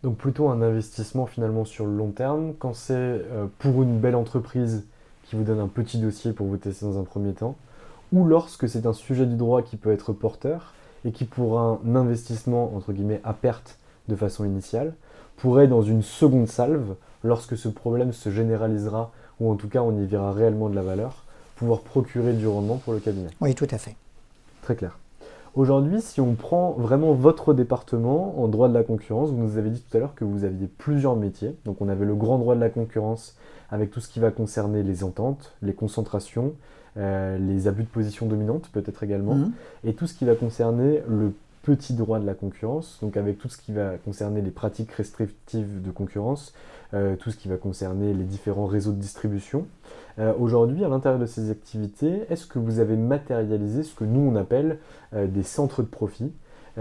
Donc 0.03 0.17
plutôt 0.17 0.49
un 0.49 0.63
investissement 0.63 1.27
finalement 1.27 1.65
sur 1.65 1.87
le 1.87 1.95
long 1.95 2.11
terme. 2.11 2.55
Quand 2.59 2.75
c'est 2.75 3.23
pour 3.59 3.83
une 3.83 4.01
belle 4.01 4.17
entreprise 4.17 4.87
qui 5.25 5.37
vous 5.37 5.45
donne 5.45 5.61
un 5.61 5.69
petit 5.69 5.99
dossier 5.99 6.33
pour 6.33 6.47
vous 6.47 6.57
tester 6.57 6.85
dans 6.85 6.99
un 6.99 7.05
premier 7.05 7.35
temps, 7.35 7.57
ou 8.13 8.25
lorsque 8.25 8.69
c'est 8.69 8.87
un 8.87 8.93
sujet 8.93 9.27
du 9.27 9.37
droit 9.37 9.63
qui 9.63 9.77
peut 9.77 9.93
être 9.93 10.13
porteur 10.13 10.75
et 11.05 11.13
qui 11.13 11.25
pour 11.25 11.61
un 11.61 11.79
investissement 11.95 12.75
entre 12.75 12.93
guillemets 12.93 13.21
à 13.25 13.33
perte 13.33 13.79
de 14.09 14.17
façon 14.17 14.45
initiale 14.45 14.95
pourrait 15.37 15.69
dans 15.69 15.83
une 15.83 16.03
seconde 16.03 16.49
salve, 16.49 16.95
lorsque 17.25 17.57
ce 17.57 17.69
problème 17.69 18.13
se 18.13 18.31
généralisera 18.31 19.13
ou 19.41 19.51
en 19.51 19.57
tout 19.57 19.69
cas 19.69 19.81
on 19.81 19.97
y 19.97 20.07
verra 20.07 20.33
réellement 20.33 20.69
de 20.69 20.75
la 20.75 20.83
valeur, 20.83 21.25
pouvoir 21.57 21.81
procurer 21.81 22.33
du 22.33 22.47
rendement 22.47 22.77
pour 22.77 22.93
le 22.93 23.01
cabinet. 23.01 23.31
Oui, 23.41 23.55
tout 23.55 23.69
à 23.71 23.79
fait. 23.79 23.97
Très 24.63 24.77
clair. 24.77 24.99
Aujourd'hui, 25.55 26.01
si 26.01 26.21
on 26.21 26.35
prend 26.35 26.73
vraiment 26.73 27.13
votre 27.13 27.53
département 27.53 28.43
en 28.43 28.49
droit 28.49 28.69
de 28.69 28.75
la 28.75 28.83
concurrence, 28.83 29.31
vous 29.31 29.37
nous 29.37 29.59
avez 29.59 29.69
dit 29.69 29.83
tout 29.83 29.97
à 29.97 30.01
l'heure 30.01 30.15
que 30.15 30.25
vous 30.25 30.45
aviez 30.45 30.67
plusieurs 30.67 31.15
métiers. 31.15 31.55
Donc 31.67 31.83
on 31.83 31.89
avait 31.89 32.07
le 32.07 32.15
grand 32.15 32.39
droit 32.39 32.55
de 32.55 32.61
la 32.61 32.71
concurrence 32.71 33.37
avec 33.71 33.91
tout 33.91 34.01
ce 34.01 34.09
qui 34.09 34.19
va 34.19 34.31
concerner 34.31 34.83
les 34.83 35.05
ententes, 35.05 35.53
les 35.61 35.75
concentrations, 35.75 36.55
euh, 36.97 37.37
les 37.39 37.69
abus 37.69 37.85
de 37.85 37.89
position 37.89 38.27
dominante 38.27 38.71
peut-être 38.73 39.03
également, 39.03 39.35
mhm. 39.35 39.53
et 39.85 39.95
tout 39.95 40.07
ce 40.07 40.15
qui 40.15 40.25
va 40.25 40.35
concerner 40.35 41.03
le 41.09 41.33
petit 41.63 41.95
droit 41.95 42.19
de 42.19 42.27
la 42.27 42.35
concurrence, 42.35 42.99
donc 43.01 43.17
avec 43.17 43.39
tout 43.39 43.49
ce 43.49 43.57
qui 43.57 43.73
va 43.73 43.97
concerner 43.99 44.43
les 44.43 44.51
pratiques 44.51 44.93
restrictives 44.93 45.81
de 45.81 45.91
concurrence, 45.91 46.53
euh, 46.95 47.17
tout 47.17 47.31
ce 47.31 47.37
qui 47.37 47.49
va 47.49 47.57
concerner 47.57 48.13
les 48.13 48.25
différents 48.25 48.67
réseaux 48.67 48.93
de 48.93 49.01
distribution. 49.01 49.67
Euh, 50.19 50.33
aujourd'hui, 50.39 50.85
à 50.85 50.89
l'intérieur 50.89 51.21
de 51.21 51.27
ces 51.27 51.51
activités, 51.51 52.25
est-ce 52.31 52.47
que 52.47 52.59
vous 52.59 52.79
avez 52.79 52.97
matérialisé 52.97 53.83
ce 53.83 53.95
que 53.95 54.05
nous 54.05 54.21
on 54.21 54.37
appelle 54.37 54.79
des 55.13 55.43
centres 55.43 55.83
de 55.83 55.89
profit? 55.89 56.33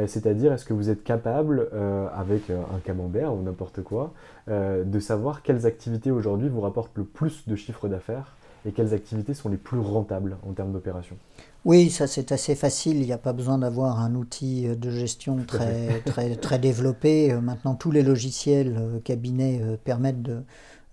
C'est-à-dire, 0.08 0.54
est-ce 0.54 0.64
que 0.64 0.74
vous 0.74 0.90
êtes 0.90 1.04
capable, 1.04 1.68
avec 2.16 2.50
un 2.50 2.80
camembert 2.86 3.34
ou 3.34 3.42
n'importe 3.42 3.84
quoi, 3.84 4.14
de 4.48 5.00
savoir 5.00 5.42
quelles 5.42 5.66
activités 5.66 6.12
aujourd'hui 6.12 6.48
vous 6.48 6.62
rapportent 6.62 6.96
le 6.96 7.04
plus 7.04 7.46
de 7.46 7.58
chiffre 7.58 7.90
d'affaires 7.90 8.38
et 8.66 8.72
quelles 8.72 8.94
activités 8.94 9.34
sont 9.34 9.50
les 9.50 9.58
plus 9.58 9.80
rentables 9.80 10.38
en 10.48 10.54
termes 10.54 10.72
d'opération 10.72 11.18
Oui, 11.64 11.92
ça 11.92 12.08
c'est 12.08 12.32
assez 12.32 12.56
facile, 12.56 12.98
il 12.98 13.06
n'y 13.06 13.14
a 13.14 13.20
pas 13.20 13.34
besoin 13.34 13.60
d'avoir 13.60 14.00
un 14.00 14.16
outil 14.16 14.64
de 14.66 14.90
gestion 14.90 15.38
très, 15.46 16.02
très, 16.06 16.36
très 16.36 16.58
développé. 16.58 17.32
Euh, 17.32 17.40
maintenant, 17.40 17.76
tous 17.76 17.92
les 17.92 18.02
logiciels 18.02 18.76
euh, 18.80 19.00
cabinets 19.00 19.60
euh, 19.62 19.78
permettent 19.78 20.24
de, 20.24 20.44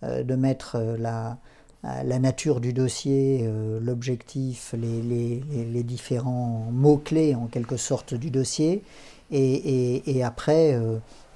de 0.03 0.35
mettre 0.37 0.79
la, 0.99 1.39
la 1.83 2.19
nature 2.21 2.61
du 2.61 2.73
dossier, 2.73 3.51
l'objectif, 3.81 4.75
les, 4.79 5.03
les, 5.03 5.43
les, 5.65 5.83
différents 5.83 6.69
mots-clés 6.71 7.35
en 7.35 7.47
quelque 7.47 7.77
sorte 7.77 8.15
du 8.15 8.31
dossier, 8.31 8.85
et, 9.33 9.55
et, 9.55 10.17
et 10.17 10.23
après 10.23 10.81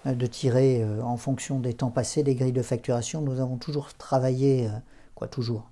de 0.06 0.26
tirer 0.26 0.86
en 1.02 1.16
fonction 1.16 1.58
des 1.58 1.74
temps 1.74 1.90
passés 1.90 2.22
des 2.22 2.36
grilles 2.36 2.52
de 2.52 2.62
facturation. 2.62 3.20
Nous 3.20 3.40
avons 3.40 3.56
toujours 3.56 3.94
travaillé, 3.94 4.68
quoi 5.16 5.26
toujours, 5.26 5.71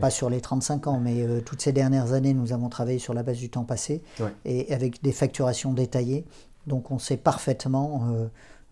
pas 0.00 0.10
sur 0.10 0.30
les 0.30 0.40
35 0.40 0.86
ans, 0.86 1.00
mais 1.00 1.22
euh, 1.22 1.40
toutes 1.40 1.62
ces 1.62 1.72
dernières 1.72 2.12
années, 2.12 2.34
nous 2.34 2.52
avons 2.52 2.68
travaillé 2.68 2.98
sur 2.98 3.14
la 3.14 3.22
base 3.22 3.38
du 3.38 3.50
temps 3.50 3.64
passé 3.64 4.02
et 4.44 4.72
avec 4.72 5.02
des 5.02 5.12
facturations 5.12 5.72
détaillées. 5.72 6.24
Donc 6.66 6.90
on 6.90 6.98
sait 6.98 7.16
parfaitement 7.16 8.02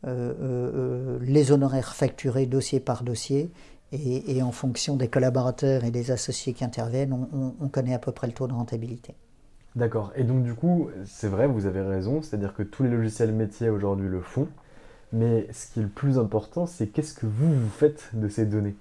euh, 0.07 1.19
les 1.23 1.53
honoraires 1.53 1.95
facturés 1.95 2.47
dossier 2.47 2.81
par 2.81 3.05
dossier. 3.05 3.51
Et, 3.95 4.43
en 4.43 4.53
fonction 4.53 4.97
des 4.97 5.09
collaborateurs 5.09 5.85
et 5.85 5.91
des 5.91 6.13
associés 6.13 6.55
qui 6.55 6.65
interviennent, 6.65 7.13
on, 7.13 7.69
connaît 7.69 7.93
à 7.93 7.99
peu 7.99 8.11
près 8.11 8.27
le 8.27 8.33
taux 8.33 8.47
de 8.47 8.55
rentabilité. 8.55 9.15
D'accord. 9.77 10.13
Et 10.17 10.25
donc 10.25 10.45
du 10.45 10.55
coup, 10.55 10.89
c'est 11.05 11.29
vrai, 11.29 11.47
vous 11.47 11.67
avez 11.67 11.83
raison, 11.83 12.23
c'est-à-dire 12.23 12.55
que 12.55 12.63
tous 12.63 12.85
les 12.85 12.89
logiciels 12.89 13.33
métiers 13.33 13.69
aujourd'hui 13.69 14.09
le 14.09 14.23
font. 14.23 14.49
Mais 15.13 15.47
ce 15.53 15.67
qui 15.67 15.81
est 15.81 15.83
le 15.83 15.89
plus 15.91 16.19
important, 16.19 16.65
c'est 16.65 16.87
qu'est-ce 16.87 17.13
que 17.13 17.27
vous, 17.27 17.53
vous 17.53 17.69
faites 17.69 18.09
de 18.15 18.29
ces 18.29 18.47
données? 18.47 18.77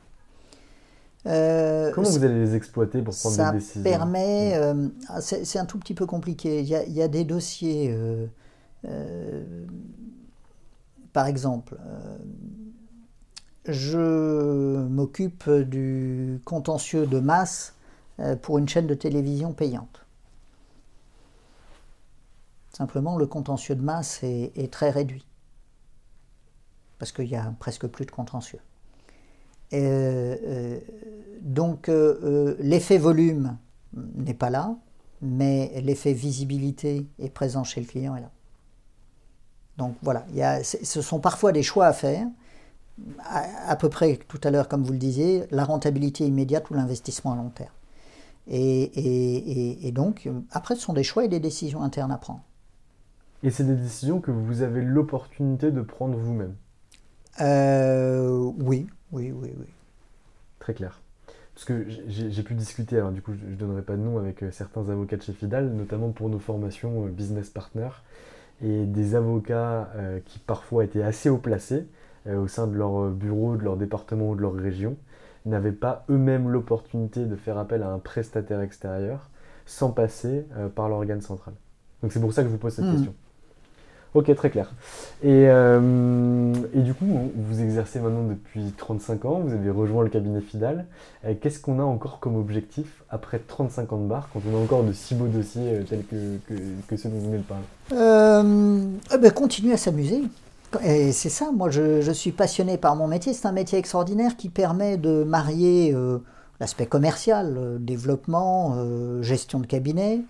Euh, 1.27 1.91
Comment 1.93 2.09
vous 2.09 2.23
allez 2.23 2.39
les 2.39 2.55
exploiter 2.55 3.01
pour 3.01 3.15
prendre 3.15 3.51
des 3.51 3.59
décisions 3.59 3.83
permet, 3.83 4.53
euh, 4.55 4.87
ah, 5.07 5.21
c'est 5.21 5.59
un 5.59 5.65
tout 5.65 5.77
petit 5.77 5.93
peu 5.93 6.05
compliqué. 6.05 6.61
Il 6.61 6.67
y 6.67 7.01
a, 7.01 7.07
des 7.07 7.23
dossiers, 7.23 7.95
euh, 8.85 9.43
par 11.13 11.27
exemple, 11.27 11.77
je 13.65 14.77
m'occupe 14.87 15.49
du 15.49 16.41
contentieux 16.45 17.05
de 17.05 17.19
masse 17.19 17.75
pour 18.41 18.57
une 18.57 18.67
chaîne 18.67 18.87
de 18.87 18.95
télévision 18.95 19.53
payante. 19.53 20.05
Simplement, 22.71 23.17
le 23.17 23.27
contentieux 23.27 23.75
de 23.75 23.81
masse 23.81 24.23
est 24.23 24.71
très 24.71 24.89
réduit, 24.89 25.25
parce 26.97 27.11
qu'il 27.11 27.27
y 27.27 27.35
a 27.35 27.53
presque 27.59 27.85
plus 27.85 28.05
de 28.05 28.11
contentieux. 28.11 28.61
Euh, 29.73 30.35
euh, 30.43 30.79
donc 31.41 31.89
euh, 31.89 32.55
l'effet 32.59 32.97
volume 32.97 33.57
n'est 33.93 34.33
pas 34.33 34.49
là, 34.49 34.75
mais 35.21 35.71
l'effet 35.83 36.13
visibilité 36.13 37.07
est 37.19 37.29
présent 37.29 37.63
chez 37.63 37.81
le 37.81 37.87
client 37.87 38.15
est 38.15 38.21
là. 38.21 38.31
Donc 39.77 39.95
voilà, 40.01 40.25
il 40.29 40.35
y 40.35 40.43
a, 40.43 40.63
ce 40.63 41.01
sont 41.01 41.19
parfois 41.19 41.51
des 41.51 41.63
choix 41.63 41.87
à 41.87 41.93
faire, 41.93 42.27
à, 43.23 43.75
peu 43.75 43.89
près 43.89 44.17
tout 44.27 44.39
à 44.43 44.51
l'heure 44.51 44.67
comme 44.67 44.83
vous 44.83 44.91
le 44.91 44.99
disiez, 44.99 45.45
la 45.49 45.63
rentabilité 45.63 46.25
immédiate 46.25 46.69
ou 46.69 46.73
l'investissement 46.73 47.33
à 47.33 47.35
long 47.35 47.49
terme. 47.49 47.69
Et, 48.47 48.83
et, 48.83 49.87
et, 49.87 49.91
donc, 49.91 50.27
après, 50.51 50.75
ce 50.75 50.81
sont 50.81 50.93
des 50.93 51.03
choix 51.03 51.23
et 51.23 51.27
des 51.27 51.39
décisions 51.39 51.81
internes 51.83 52.11
à 52.11 52.17
prendre. 52.17 52.41
Et 53.43 53.49
c'est 53.49 53.63
des 53.63 53.75
décisions 53.75 54.19
que 54.19 54.31
vous 54.31 54.61
avez 54.61 54.81
l'opportunité 54.81 55.71
de 55.71 55.81
prendre 55.81 56.17
vous-même? 56.17 56.55
Oui, 58.59 58.87
oui, 59.11 59.31
oui, 59.31 59.51
oui. 59.57 59.65
Très 60.59 60.73
clair. 60.73 61.01
Parce 61.53 61.65
que 61.65 61.85
j'ai 62.07 62.43
pu 62.43 62.53
discuter, 62.53 62.97
alors 62.97 63.11
du 63.11 63.21
coup 63.21 63.33
je 63.33 63.45
ne 63.45 63.55
donnerai 63.55 63.81
pas 63.81 63.93
de 63.93 64.01
nom, 64.01 64.17
avec 64.17 64.41
euh, 64.41 64.51
certains 64.51 64.89
avocats 64.89 65.17
de 65.17 65.21
chez 65.21 65.33
Fidal, 65.33 65.69
notamment 65.69 66.09
pour 66.09 66.29
nos 66.29 66.39
formations 66.39 67.05
euh, 67.05 67.09
business 67.09 67.49
partner, 67.49 67.89
et 68.63 68.85
des 68.85 69.15
avocats 69.15 69.91
euh, 69.95 70.19
qui 70.25 70.39
parfois 70.39 70.85
étaient 70.85 71.03
assez 71.03 71.29
haut 71.29 71.37
placés 71.37 71.87
au 72.27 72.47
sein 72.47 72.67
de 72.67 72.75
leur 72.75 73.09
bureau, 73.09 73.57
de 73.57 73.63
leur 73.63 73.77
département 73.77 74.29
ou 74.29 74.35
de 74.35 74.41
leur 74.41 74.53
région, 74.53 74.95
n'avaient 75.47 75.71
pas 75.71 76.05
eux-mêmes 76.07 76.49
l'opportunité 76.49 77.25
de 77.25 77.35
faire 77.35 77.57
appel 77.57 77.81
à 77.81 77.89
un 77.89 77.97
prestataire 77.97 78.61
extérieur 78.61 79.31
sans 79.65 79.89
passer 79.89 80.45
par 80.75 80.87
l'organe 80.87 81.21
central. 81.21 81.55
Donc 82.03 82.11
c'est 82.11 82.19
pour 82.19 82.31
ça 82.31 82.43
que 82.43 82.49
je 82.49 82.51
vous 82.51 82.59
pose 82.59 82.73
cette 82.73 82.85
hmm. 82.85 82.91
question. 82.91 83.15
Ok, 84.13 84.35
très 84.35 84.49
clair. 84.49 84.73
Et, 85.23 85.45
euh, 85.47 86.53
et, 86.73 86.79
du 86.79 86.93
coup, 86.93 87.05
vous 87.33 87.61
exercez 87.61 88.01
maintenant 88.01 88.27
depuis 88.27 88.73
35 88.75 89.23
ans, 89.23 89.39
vous 89.39 89.53
avez 89.53 89.69
rejoint 89.69 90.03
le 90.03 90.09
cabinet 90.09 90.41
Fidal. 90.41 90.85
Qu'est-ce 91.39 91.61
qu'on 91.61 91.79
a 91.79 91.83
encore 91.83 92.19
comme 92.19 92.35
objectif 92.35 93.03
après 93.09 93.39
35 93.39 93.93
ans 93.93 93.97
de 93.97 94.07
bar, 94.07 94.27
quand 94.33 94.41
on 94.51 94.57
a 94.57 94.61
encore 94.61 94.83
de 94.83 94.91
si 94.91 95.15
beaux 95.15 95.27
dossiers 95.27 95.75
euh, 95.75 95.83
tels 95.83 96.03
que, 96.05 96.15
que, 96.87 96.97
ceux 96.97 97.07
dont 97.07 97.19
vous 97.19 97.25
venez 97.27 97.37
de 97.37 97.43
parler? 97.43 97.63
Euh, 97.93 98.83
eh 99.13 99.17
ben, 99.17 99.31
Continuer 99.31 99.73
à 99.73 99.77
s'amuser. 99.77 100.21
Et 100.83 101.13
c'est 101.13 101.29
ça, 101.29 101.51
moi 101.53 101.69
je, 101.69 102.01
je, 102.01 102.11
suis 102.11 102.31
passionné 102.31 102.77
par 102.77 102.97
mon 102.97 103.07
métier. 103.07 103.33
C'est 103.33 103.47
un 103.47 103.53
métier 103.53 103.77
extraordinaire 103.77 104.35
qui 104.35 104.49
permet 104.49 104.97
de 104.97 105.23
marier 105.23 105.93
l'aspect 106.61 106.85
commercial, 106.85 107.77
développement, 107.81 108.77
gestion 109.21 109.59
de 109.59 109.65
cabinet, 109.65 110.21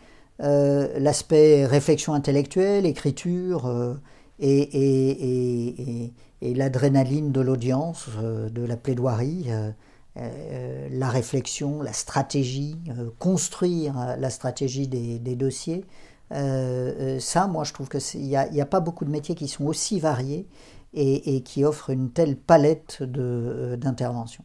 euh, 0.42 0.98
l'aspect 0.98 1.66
réflexion 1.66 2.14
intellectuelle, 2.14 2.88
écriture 2.88 3.68
euh, 3.68 3.94
et, 4.40 6.12
l'adrénaline 6.42 7.32
de 7.32 7.42
l'audience, 7.42 8.10
euh, 8.18 8.50
de 8.50 8.64
la 8.64 8.76
plaidoirie, 8.76 9.50
la 10.16 11.10
réflexion, 11.10 11.82
la 11.82 11.94
stratégie, 11.94 12.78
construire 13.20 14.16
la 14.18 14.30
stratégie 14.30 14.88
des, 14.88 15.36
dossiers. 15.36 15.86
ça, 16.32 17.48
moi, 17.48 17.64
je 17.64 17.74
trouve 17.74 17.88
qu'il 17.88 18.22
n'y 18.22 18.36
a, 18.36 18.48
a, 18.52 18.66
pas 18.66 18.80
beaucoup 18.80 19.06
de 19.06 19.12
métiers 19.12 19.36
qui 19.36 19.48
sont 19.48 19.66
aussi 19.66 20.00
variés 20.00 20.48
et, 20.94 21.42
qui 21.44 21.64
offre 21.64 21.92
une 21.92 22.10
telle 22.10 22.36
palette 22.36 23.04
d'interventions. 23.04 24.44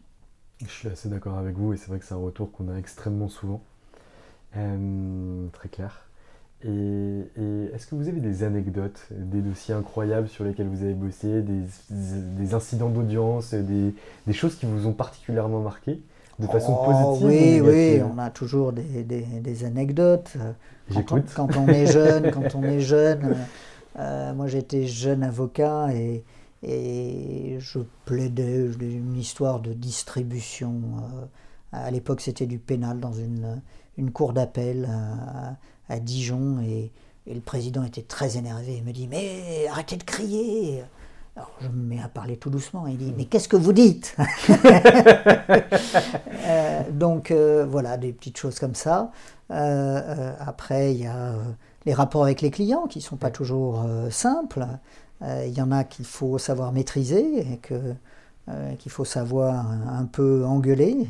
Je 0.60 0.70
suis 0.70 0.88
assez 0.88 1.08
d'accord 1.08 1.38
avec 1.38 1.56
vous 1.56 1.72
et 1.72 1.76
c'est 1.76 1.88
vrai 1.88 1.98
que 1.98 2.04
c'est 2.04 2.14
un 2.14 2.18
retour 2.18 2.52
qu'on 2.52 2.68
a 2.68 2.76
extrêmement 2.76 3.28
souvent. 3.28 3.62
Très 5.52 5.68
clair. 5.68 6.06
Et, 6.64 6.68
est-ce 7.74 7.86
que 7.86 7.94
vous 7.94 8.08
avez 8.08 8.20
des 8.20 8.42
anecdotes, 8.42 9.00
des 9.10 9.40
dossiers 9.40 9.74
incroyables 9.74 10.28
sur 10.28 10.44
lesquels 10.44 10.68
vous 10.68 10.82
avez 10.82 10.94
bossé, 10.94 11.42
des, 11.42 12.54
incidents 12.54 12.88
d'audience, 12.88 13.54
des, 13.54 13.92
choses 14.32 14.56
qui 14.56 14.66
vous 14.66 14.86
ont 14.86 14.92
particulièrement 14.92 15.60
marqué 15.60 16.00
de 16.38 16.46
façon 16.46 16.76
oh, 16.78 16.84
positive 16.90 17.26
Oui, 17.26 17.60
oui, 17.62 18.02
on 18.02 18.18
a 18.18 18.30
toujours 18.30 18.72
des, 18.72 19.64
anecdotes. 19.64 20.36
J'écoute. 20.90 21.30
Quand, 21.34 21.56
on 21.56 21.68
est 21.68 21.86
jeune, 21.86 22.30
quand 22.30 22.54
on 22.54 22.62
est 22.62 22.80
jeune, 22.80 23.36
euh, 23.98 24.34
moi 24.34 24.46
j'étais 24.46 24.86
jeune 24.86 25.22
avocat 25.22 25.88
et, 25.94 26.24
et 26.62 27.56
je 27.58 27.80
plaidais 28.04 28.66
une 28.80 29.16
histoire 29.16 29.60
de 29.60 29.72
distribution. 29.72 30.74
Euh, 30.74 31.26
à 31.72 31.90
l'époque, 31.90 32.20
c'était 32.20 32.46
du 32.46 32.58
pénal 32.58 33.00
dans 33.00 33.12
une, 33.12 33.60
une 33.98 34.10
cour 34.10 34.32
d'appel. 34.32 34.88
À 35.88 36.00
Dijon 36.00 36.60
et, 36.60 36.90
le 37.26 37.40
président 37.40 37.82
était 37.84 38.02
très 38.02 38.36
énervé. 38.36 38.76
Il 38.76 38.84
me 38.84 38.92
dit 38.92 39.08
Mais 39.08 39.66
arrêtez 39.68 39.96
de 39.96 40.04
crier 40.04 40.84
alors 41.36 41.50
je 41.60 41.68
me 41.68 41.82
mets 41.82 42.00
à 42.00 42.08
parler 42.08 42.38
tout 42.38 42.48
doucement. 42.48 42.86
Il 42.86 42.96
dit 42.96 43.12
Mais 43.14 43.26
qu'est-ce 43.26 43.48
que 43.48 43.56
vous 43.56 43.74
dites 43.74 44.16
euh, 46.46 46.82
Donc 46.92 47.30
euh, 47.30 47.66
voilà, 47.68 47.98
des 47.98 48.14
petites 48.14 48.38
choses 48.38 48.58
comme 48.58 48.74
ça. 48.74 49.10
Euh, 49.50 50.32
après, 50.40 50.94
il 50.94 51.02
y 51.02 51.06
a 51.06 51.34
les 51.84 51.92
rapports 51.92 52.24
avec 52.24 52.40
les 52.40 52.50
clients 52.50 52.86
qui 52.86 53.00
ne 53.00 53.04
sont 53.04 53.16
pas 53.16 53.30
toujours 53.30 53.84
simples. 54.10 54.66
Il 55.22 55.52
y 55.52 55.60
en 55.60 55.72
a 55.72 55.84
qu'il 55.84 56.06
faut 56.06 56.38
savoir 56.38 56.72
maîtriser 56.72 57.40
et 57.40 57.60
qu'il 58.78 58.90
faut 58.90 59.04
savoir 59.04 59.66
un 59.88 60.06
peu 60.06 60.44
engueuler. 60.46 61.06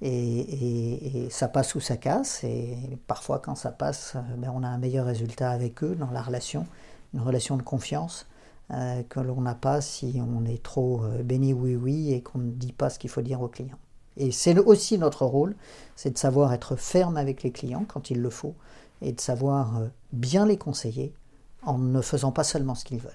Et, 0.00 1.28
ça 1.30 1.48
passe 1.48 1.74
ou 1.74 1.80
ça 1.80 1.96
casse. 1.96 2.44
Et 2.44 2.76
parfois, 3.06 3.38
quand 3.38 3.54
ça 3.54 3.70
passe, 3.70 4.14
euh, 4.16 4.36
ben, 4.36 4.52
on 4.54 4.62
a 4.62 4.68
un 4.68 4.78
meilleur 4.78 5.06
résultat 5.06 5.50
avec 5.50 5.82
eux 5.82 5.94
dans 5.94 6.10
la 6.10 6.22
relation, 6.22 6.66
une 7.14 7.20
relation 7.20 7.56
de 7.56 7.62
confiance 7.62 8.26
euh, 8.70 9.02
que 9.08 9.20
l'on 9.20 9.40
n'a 9.40 9.54
pas 9.54 9.80
si 9.80 10.20
on 10.20 10.44
est 10.44 10.62
trop 10.62 11.02
euh, 11.04 11.22
béni 11.22 11.52
oui 11.52 11.74
oui 11.76 12.12
et 12.12 12.22
qu'on 12.22 12.38
ne 12.38 12.50
dit 12.50 12.72
pas 12.72 12.90
ce 12.90 12.98
qu'il 12.98 13.10
faut 13.10 13.22
dire 13.22 13.40
aux 13.40 13.48
clients. 13.48 13.78
Et 14.16 14.30
c'est 14.30 14.58
aussi 14.58 14.98
notre 14.98 15.24
rôle, 15.24 15.54
c'est 15.94 16.10
de 16.10 16.18
savoir 16.18 16.52
être 16.52 16.76
ferme 16.76 17.16
avec 17.16 17.42
les 17.42 17.52
clients 17.52 17.84
quand 17.86 18.10
il 18.10 18.20
le 18.20 18.30
faut 18.30 18.54
et 19.00 19.12
de 19.12 19.20
savoir 19.20 19.80
bien 20.12 20.44
les 20.44 20.58
conseiller 20.58 21.14
en 21.62 21.78
ne 21.78 22.00
faisant 22.00 22.32
pas 22.32 22.42
seulement 22.42 22.74
ce 22.74 22.84
qu'ils 22.84 22.98
veulent. 22.98 23.12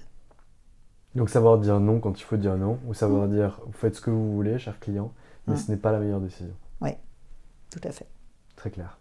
Donc 1.16 1.30
savoir 1.30 1.58
dire 1.60 1.80
non 1.80 2.00
quand 2.00 2.20
il 2.20 2.24
faut 2.24 2.38
dire 2.38 2.56
non, 2.58 2.80
ou 2.88 2.94
savoir 2.94 3.28
mmh. 3.28 3.32
dire 3.32 3.60
vous 3.66 3.74
faites 3.74 3.96
ce 3.96 4.02
que 4.02 4.10
vous 4.10 4.34
voulez, 4.34 4.58
cher 4.58 4.80
client, 4.80 5.12
mais 5.48 5.54
mmh. 5.54 5.58
ce 5.58 5.72
n'est 5.72 5.78
pas 5.78 5.92
la 5.92 6.00
meilleure 6.00 6.22
décision. 6.22 6.54
Oui, 6.84 6.92
tout 7.70 7.82
à 7.84 7.92
fait. 7.92 8.08
Très 8.56 8.70
clair. 8.70 9.00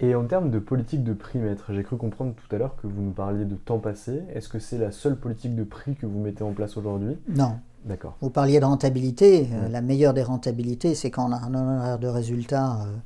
Et 0.00 0.14
en 0.14 0.24
termes 0.24 0.50
de 0.50 0.60
politique 0.60 1.02
de 1.02 1.12
prix 1.12 1.38
maître, 1.38 1.72
j'ai 1.72 1.82
cru 1.82 1.96
comprendre 1.96 2.34
tout 2.34 2.54
à 2.54 2.58
l'heure 2.58 2.76
que 2.76 2.86
vous 2.86 3.02
nous 3.02 3.10
parliez 3.10 3.44
de 3.44 3.56
temps 3.56 3.80
passé. 3.80 4.22
Est-ce 4.32 4.48
que 4.48 4.60
c'est 4.60 4.78
la 4.78 4.92
seule 4.92 5.16
politique 5.16 5.56
de 5.56 5.64
prix 5.64 5.96
que 5.96 6.06
vous 6.06 6.20
mettez 6.20 6.44
en 6.44 6.52
place 6.52 6.76
aujourd'hui? 6.76 7.16
Non. 7.28 7.58
D'accord. 7.84 8.16
Vous 8.20 8.30
parliez 8.30 8.60
de 8.60 8.64
rentabilité. 8.64 9.48
Euh, 9.52 9.68
la 9.68 9.80
meilleure 9.80 10.14
des 10.14 10.22
rentabilités, 10.22 10.94
c'est 10.94 11.10
quand 11.10 11.28
on 11.28 11.32
a 11.32 11.36
un 11.36 11.54
honoraire 11.54 11.98
de 11.98 12.08
résultat 12.08 12.82
euh, 12.82 12.96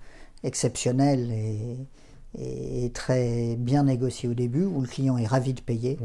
exceptionnel 0.45 1.31
et, 1.31 2.91
très 2.95 3.57
bien 3.57 3.85
négocié 3.85 4.29
au 4.29 4.35
début, 4.35 4.65
où 4.65 4.81
le 4.81 4.89
client 4.89 5.19
est 5.19 5.27
ravi 5.27 5.53
de 5.53 5.61
payer. 5.61 5.99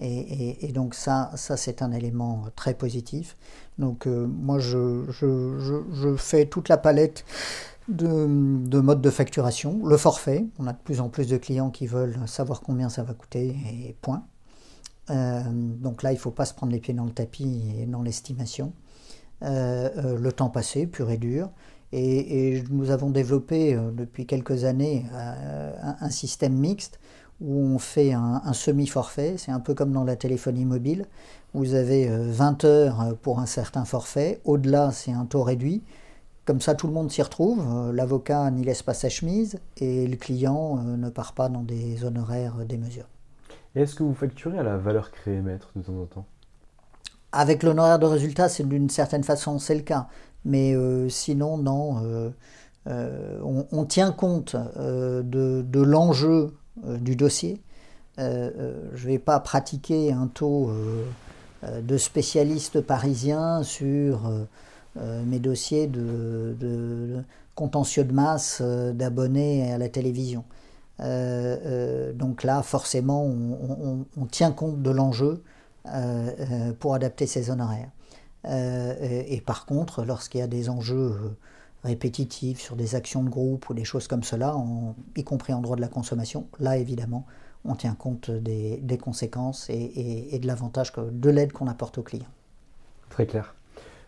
Et, 0.00 0.72
donc 0.72 0.94
ça, 0.94 1.30
ça 1.36 1.56
c'est 1.56 1.82
un 1.82 1.92
élément 1.92 2.46
très 2.56 2.74
positif. 2.74 3.36
Donc 3.78 4.06
euh, 4.06 4.26
moi, 4.26 4.58
je, 4.58 5.04
je, 5.10 6.16
fais 6.16 6.46
toute 6.46 6.68
la 6.68 6.76
palette 6.76 7.24
de, 7.88 8.06
de, 8.66 8.80
modes 8.80 9.00
de 9.00 9.10
facturation. 9.10 9.86
Le 9.86 9.96
forfait, 9.96 10.46
on 10.58 10.66
a 10.66 10.72
de 10.72 10.78
plus 10.78 11.00
en 11.00 11.08
plus 11.08 11.28
de 11.28 11.36
clients 11.36 11.70
qui 11.70 11.86
veulent 11.86 12.18
savoir 12.26 12.60
combien 12.60 12.88
ça 12.88 13.02
va 13.02 13.14
coûter 13.14 13.56
et 13.88 13.96
point. 14.00 14.24
Euh, 15.10 15.42
donc 15.52 16.02
là, 16.02 16.10
il 16.10 16.16
ne 16.16 16.20
faut 16.20 16.30
pas 16.30 16.44
se 16.44 16.54
prendre 16.54 16.72
les 16.72 16.80
pieds 16.80 16.94
dans 16.94 17.04
le 17.04 17.12
tapis 17.12 17.62
et 17.78 17.86
dans 17.86 18.02
l'estimation. 18.02 18.72
Euh, 19.42 20.18
le 20.18 20.32
temps 20.32 20.50
passé, 20.50 20.86
pur 20.86 21.10
et 21.10 21.18
dur. 21.18 21.50
Et, 21.92 22.64
nous 22.70 22.90
avons 22.90 23.10
développé 23.10 23.78
depuis 23.92 24.26
quelques 24.26 24.64
années 24.64 25.06
un 25.12 26.10
système 26.10 26.54
mixte 26.54 26.98
où 27.40 27.60
on 27.60 27.78
fait 27.78 28.12
un, 28.12 28.52
semi-forfait, 28.52 29.36
c'est 29.38 29.50
un 29.50 29.60
peu 29.60 29.74
comme 29.74 29.92
dans 29.92 30.04
la 30.04 30.16
téléphonie 30.16 30.64
mobile, 30.64 31.06
vous 31.52 31.74
avez 31.74 32.08
20 32.08 32.64
euh, 32.64 32.68
heures 32.68 33.16
pour 33.22 33.40
un 33.40 33.46
certain 33.46 33.84
forfait, 33.84 34.40
au-delà 34.44 34.90
c'est 34.92 35.12
un 35.12 35.24
taux 35.24 35.42
réduit, 35.42 35.82
comme 36.44 36.60
ça 36.60 36.74
tout 36.74 36.86
le 36.86 36.92
monde 36.92 37.10
s'y 37.10 37.22
retrouve, 37.22 37.64
euh, 37.66 37.92
l'avocat 37.92 38.50
n'y 38.50 38.64
laisse 38.64 38.82
pas 38.82 38.94
sa 38.94 39.08
chemise 39.08 39.58
et 39.78 40.06
le 40.06 40.16
client 40.16 40.78
euh, 40.78 40.96
ne 40.96 41.08
part 41.10 41.32
pas 41.32 41.48
dans 41.48 41.62
des 41.62 42.04
honoraires 42.04 42.56
démesurés. 42.66 43.06
Est-ce 43.74 43.94
que 43.94 44.04
vous 44.04 44.14
facturez 44.14 44.58
à 44.58 44.62
la 44.62 44.76
valeur 44.76 45.10
créée 45.10 45.40
maître 45.40 45.70
de 45.74 45.82
temps 45.82 46.00
en 46.00 46.06
temps? 46.06 46.26
Avec 47.32 47.64
l'honoraire 47.64 47.98
de 47.98 48.06
résultat, 48.06 48.48
c'est 48.48 48.68
d'une 48.68 48.88
certaine 48.88 49.24
façon 49.24 49.58
c'est 49.58 49.74
le 49.74 49.80
cas, 49.80 50.06
mais 50.44 50.76
sinon 51.08 51.58
non. 51.58 52.32
on, 52.86 53.84
tient 53.86 54.12
compte 54.12 54.54
de 54.54 55.80
l'enjeu 55.80 56.54
euh, 56.54 56.63
du 56.82 57.16
dossier. 57.16 57.60
Euh, 58.18 58.50
euh, 58.58 58.90
je 58.94 59.06
ne 59.06 59.12
vais 59.12 59.18
pas 59.18 59.40
pratiquer 59.40 60.12
un 60.12 60.28
taux 60.28 60.70
de 61.62 61.96
spécialiste 61.96 62.80
parisien 62.80 63.62
sur 63.62 64.30
mes 64.96 65.38
dossiers 65.38 65.86
de, 65.86 67.22
contentieux 67.54 68.04
de 68.04 68.12
masse 68.12 68.60
d'abonnés 68.60 69.72
à 69.72 69.78
la 69.78 69.88
télévision. 69.88 70.44
donc 70.98 72.42
là, 72.44 72.62
forcément, 72.62 73.24
on, 73.24 74.26
tient 74.26 74.52
compte 74.52 74.82
de 74.82 74.90
l'enjeu 74.90 75.42
pour 76.80 76.94
adapter 76.94 77.26
ses 77.26 77.50
honoraires. 77.50 77.90
et, 78.46 79.42
par 79.44 79.64
contre, 79.64 80.04
lorsqu'il 80.04 80.40
y 80.40 80.42
a 80.44 80.48
des 80.48 80.68
enjeux 80.68 81.34
répétitifs 81.84 82.60
sur 82.60 82.76
des 82.76 82.94
actions 82.94 83.22
de 83.22 83.28
groupe 83.28 83.68
ou 83.68 83.74
des 83.74 83.84
choses 83.84 84.08
comme 84.08 84.22
cela, 84.22 84.56
y 85.16 85.24
compris 85.24 85.52
en 85.52 85.60
droit 85.60 85.76
de 85.76 85.80
la 85.80 85.88
consommation, 85.88 86.46
là 86.58 86.76
évidemment, 86.76 87.26
on 87.64 87.74
tient 87.74 87.94
compte 87.94 88.30
des, 88.30 88.98
conséquences 88.98 89.68
et, 89.70 90.38
de 90.40 90.46
l'avantage, 90.46 90.92
de 90.96 91.30
l'aide 91.30 91.52
qu'on 91.52 91.66
apporte 91.66 91.98
aux 91.98 92.02
clients. 92.02 92.26
Très 93.10 93.26
clair. 93.26 93.54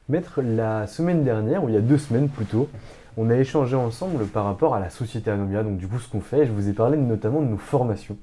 Maître, 0.08 0.40
la 0.40 0.86
semaine 0.86 1.24
dernière, 1.24 1.64
ou 1.64 1.68
il 1.68 1.74
y 1.74 1.78
a 1.78 1.82
deux 1.82 1.98
semaines 1.98 2.28
plutôt, 2.28 2.68
on 3.16 3.30
a 3.30 3.36
échangé 3.36 3.76
ensemble 3.76 4.26
par 4.26 4.44
rapport 4.44 4.74
à 4.74 4.80
la 4.80 4.90
société 4.90 5.30
Anomia, 5.30 5.62
donc 5.62 5.78
du 5.78 5.88
coup 5.88 5.98
ce 5.98 6.08
qu'on 6.08 6.20
fait, 6.20 6.46
je 6.46 6.52
vous 6.52 6.68
ai 6.68 6.72
parlé 6.72 6.96
notamment 6.96 7.40
de 7.40 7.46
nos 7.46 7.56
formations. 7.56 8.16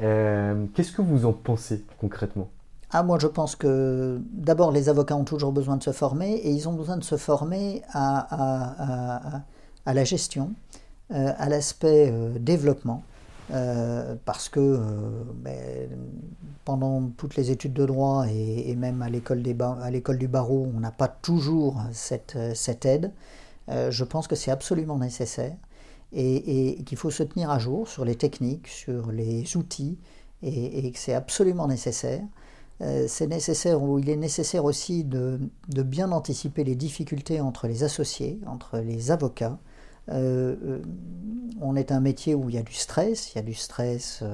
Euh, 0.00 0.64
qu'est-ce 0.74 0.92
que 0.92 1.02
vous 1.02 1.26
en 1.26 1.32
pensez 1.32 1.84
concrètement? 2.00 2.48
Ah, 2.94 3.02
moi 3.02 3.18
je 3.18 3.26
pense 3.26 3.56
que 3.56 4.20
d'abord 4.32 4.70
les 4.70 4.90
avocats 4.90 5.16
ont 5.16 5.24
toujours 5.24 5.52
besoin 5.52 5.78
de 5.78 5.82
se 5.82 5.92
former 5.92 6.34
et 6.34 6.50
ils 6.50 6.68
ont 6.68 6.74
besoin 6.74 6.98
de 6.98 7.04
se 7.04 7.16
former 7.16 7.82
à, 7.90 9.40
à, 9.86 9.94
la 9.94 10.04
gestion, 10.04 10.52
euh, 11.10 11.32
à 11.38 11.48
l'aspect 11.48 12.10
euh, 12.12 12.38
développement, 12.38 13.02
euh, 13.50 14.14
parce 14.26 14.50
que 14.50 14.78
ben, 15.36 15.88
pendant 16.66 17.08
toutes 17.16 17.36
les 17.36 17.50
études 17.50 17.72
de 17.72 17.86
droit 17.86 18.26
et, 18.28 18.76
même 18.76 19.00
à 19.00 19.08
l'école 19.08 19.42
du 19.42 20.28
barreau, 20.28 20.68
on 20.76 20.80
n'a 20.80 20.90
pas 20.90 21.08
toujours 21.08 21.80
cette, 21.92 22.36
cette 22.54 22.84
aide. 22.84 23.10
je 23.68 24.04
pense 24.04 24.28
que 24.28 24.36
c'est 24.36 24.50
absolument 24.50 24.98
nécessaire 24.98 25.56
et, 26.12 26.82
qu'il 26.84 26.98
faut 26.98 27.10
se 27.10 27.22
tenir 27.22 27.50
à 27.50 27.58
jour 27.58 27.88
sur 27.88 28.04
les 28.04 28.16
techniques, 28.16 28.68
sur 28.68 29.10
les 29.12 29.56
outils 29.56 29.98
et 30.42 30.90
que 30.92 30.98
c'est 30.98 31.14
absolument 31.14 31.68
nécessaire. 31.68 32.22
Euh, 32.82 33.06
c'est 33.06 33.28
nécessaire 33.28 33.80
ou 33.82 33.98
il 33.98 34.10
est 34.10 34.16
nécessaire 34.16 34.64
aussi 34.64 35.04
de, 35.04 35.38
bien 35.68 36.10
anticiper 36.10 36.64
les 36.64 36.74
difficultés 36.74 37.40
entre 37.40 37.68
les 37.68 37.84
associés, 37.84 38.40
entre 38.46 38.78
les 38.78 39.10
avocats. 39.10 39.58
Euh, 40.08 40.56
euh, 40.64 40.82
on 41.60 41.76
est 41.76 41.92
un 41.92 42.00
métier 42.00 42.34
où 42.34 42.48
il 42.48 42.56
y 42.56 42.58
a 42.58 42.62
du 42.62 42.72
stress, 42.72 43.32
il 43.32 43.36
y 43.36 43.38
a 43.38 43.42
du 43.42 43.54
stress 43.54 44.24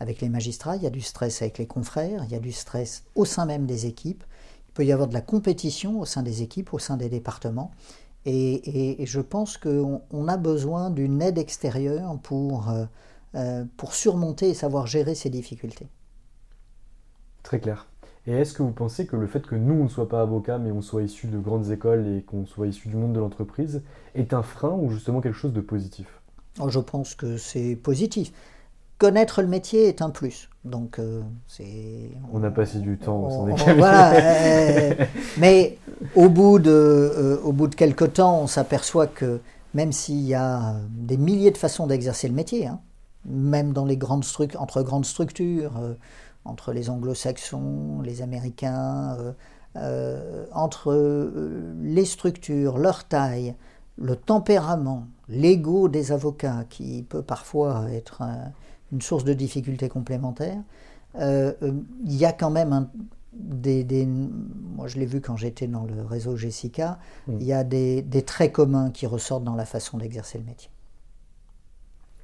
avec 0.00 0.20
les 0.20 0.28
magistrats, 0.28 0.76
il 0.76 0.82
y 0.82 0.86
a 0.86 0.90
du 0.90 1.02
stress 1.02 1.40
avec 1.42 1.58
les 1.58 1.66
confrères, 1.66 2.24
il 2.24 2.32
y 2.32 2.34
a 2.34 2.40
du 2.40 2.52
stress 2.52 3.04
au 3.14 3.24
sein 3.24 3.46
même 3.46 3.66
des 3.66 3.86
équipes. 3.86 4.24
Il 4.68 4.72
peut 4.72 4.84
y 4.84 4.90
avoir 4.90 5.08
de 5.08 5.14
la 5.14 5.20
compétition 5.20 6.00
au 6.00 6.04
sein 6.04 6.24
des 6.24 6.42
équipes, 6.42 6.74
au 6.74 6.80
sein 6.80 6.96
des 6.96 7.08
départements. 7.08 7.70
Et, 8.26 9.04
je 9.04 9.20
pense 9.20 9.58
qu'on 9.58 10.28
a 10.28 10.36
besoin 10.36 10.90
d'une 10.90 11.22
aide 11.22 11.38
extérieure 11.38 12.18
pour, 12.22 12.72
pour 13.76 13.94
surmonter 13.94 14.48
et 14.48 14.54
savoir 14.54 14.86
gérer 14.86 15.14
ces 15.14 15.30
difficultés. 15.30 15.86
Très 17.44 17.60
clair. 17.60 17.86
Et 18.26 18.32
est-ce 18.32 18.54
que 18.54 18.62
vous 18.62 18.72
pensez 18.72 19.06
que 19.06 19.16
le 19.16 19.26
fait 19.28 19.46
que 19.46 19.54
nous, 19.54 19.74
on 19.74 19.84
ne 19.84 19.88
soit 19.88 20.08
pas 20.08 20.22
avocats, 20.22 20.58
mais 20.58 20.72
on 20.72 20.80
soit 20.82 21.02
issus 21.02 21.26
de 21.28 21.38
grandes 21.38 21.70
écoles 21.70 22.06
et 22.08 22.22
qu'on 22.22 22.46
soit 22.46 22.66
issus 22.66 22.88
du 22.88 22.96
monde 22.96 23.12
de 23.12 23.20
l'entreprise, 23.20 23.82
est 24.16 24.32
un 24.32 24.42
frein 24.42 24.70
ou 24.80 24.90
justement 24.90 25.20
quelque 25.20 25.36
chose 25.36 25.52
de 25.52 25.60
positif? 25.60 26.06
Oh, 26.58 26.68
Je 26.70 26.80
pense 26.80 27.14
que 27.14 27.36
c'est 27.36 27.76
positif. 27.76 28.32
connaître 28.96 29.42
le 29.42 29.48
métier 29.48 29.88
est 29.88 30.00
un 30.02 30.08
plus. 30.10 30.48
Donc, 30.64 30.98
euh, 30.98 31.20
c'est. 31.48 32.10
On 32.32 32.42
a 32.44 32.50
passé 32.50 32.78
du 32.78 32.96
temps 32.96 33.26
on- 33.28 33.42
on- 33.42 33.46
décaler. 33.54 33.78
voilà, 33.78 34.14
euh, 34.14 34.94
mais 35.38 35.76
au 36.14 36.30
bout, 36.30 36.58
de, 36.58 36.70
euh, 36.70 37.36
au 37.42 37.52
bout 37.52 37.66
de 37.66 37.74
quelques 37.74 38.14
temps, 38.14 38.40
on 38.40 38.46
s'aperçoit 38.46 39.06
que 39.08 39.40
même 39.74 39.92
s'il 39.92 40.22
y 40.22 40.32
a 40.32 40.76
des 40.90 41.18
milliers 41.18 41.50
de 41.50 41.58
façons 41.58 41.86
d'exercer 41.86 42.28
le 42.28 42.34
métier, 42.34 42.68
hein, 42.68 42.80
même 43.26 43.72
dans 43.74 43.84
les 43.84 43.96
grandes 43.98 44.24
entre 44.58 44.82
grandes 44.82 45.04
structures, 45.04 45.72
entre 46.44 46.72
les 46.72 46.90
anglo-saxons, 46.90 48.00
les 48.02 48.22
américains, 48.22 49.16
euh, 49.18 49.32
euh, 49.76 50.46
entre 50.52 50.92
euh, 50.92 51.74
les 51.82 52.04
structures, 52.04 52.78
leur 52.78 53.04
taille, 53.08 53.54
le 53.96 54.16
tempérament, 54.16 55.06
l'ego 55.28 55.88
des 55.88 56.12
avocats, 56.12 56.64
qui 56.68 57.02
peut 57.02 57.22
parfois 57.22 57.90
être 57.90 58.22
un- 58.22 58.52
une 58.92 59.00
source 59.02 59.24
de 59.24 59.34
difficultés 59.34 59.88
complémentaires, 59.88 60.62
il 61.20 61.84
y 62.06 62.24
a 62.24 62.32
quand 62.32 62.50
même 62.50 62.72
un- 62.72 62.90
des, 63.32 63.84
des- 63.84 64.06
moi 64.06 64.86
je 64.88 64.98
l'ai 64.98 65.06
vu 65.06 65.20
quand 65.20 65.36
j'étais 65.36 65.66
dans 65.68 65.84
le 65.84 66.02
réseau 66.02 66.36
Jessica, 66.36 66.98
il 67.28 67.42
y 67.44 67.52
a 67.52 67.64
des, 67.64 68.02
des 68.02 68.22
traits 68.22 68.52
communs 68.52 68.90
qui 68.90 69.06
ressortent 69.06 69.44
dans 69.44 69.54
la 69.56 69.64
façon 69.64 69.98
d'exercer 69.98 70.38
le 70.38 70.44
métier. 70.44 70.70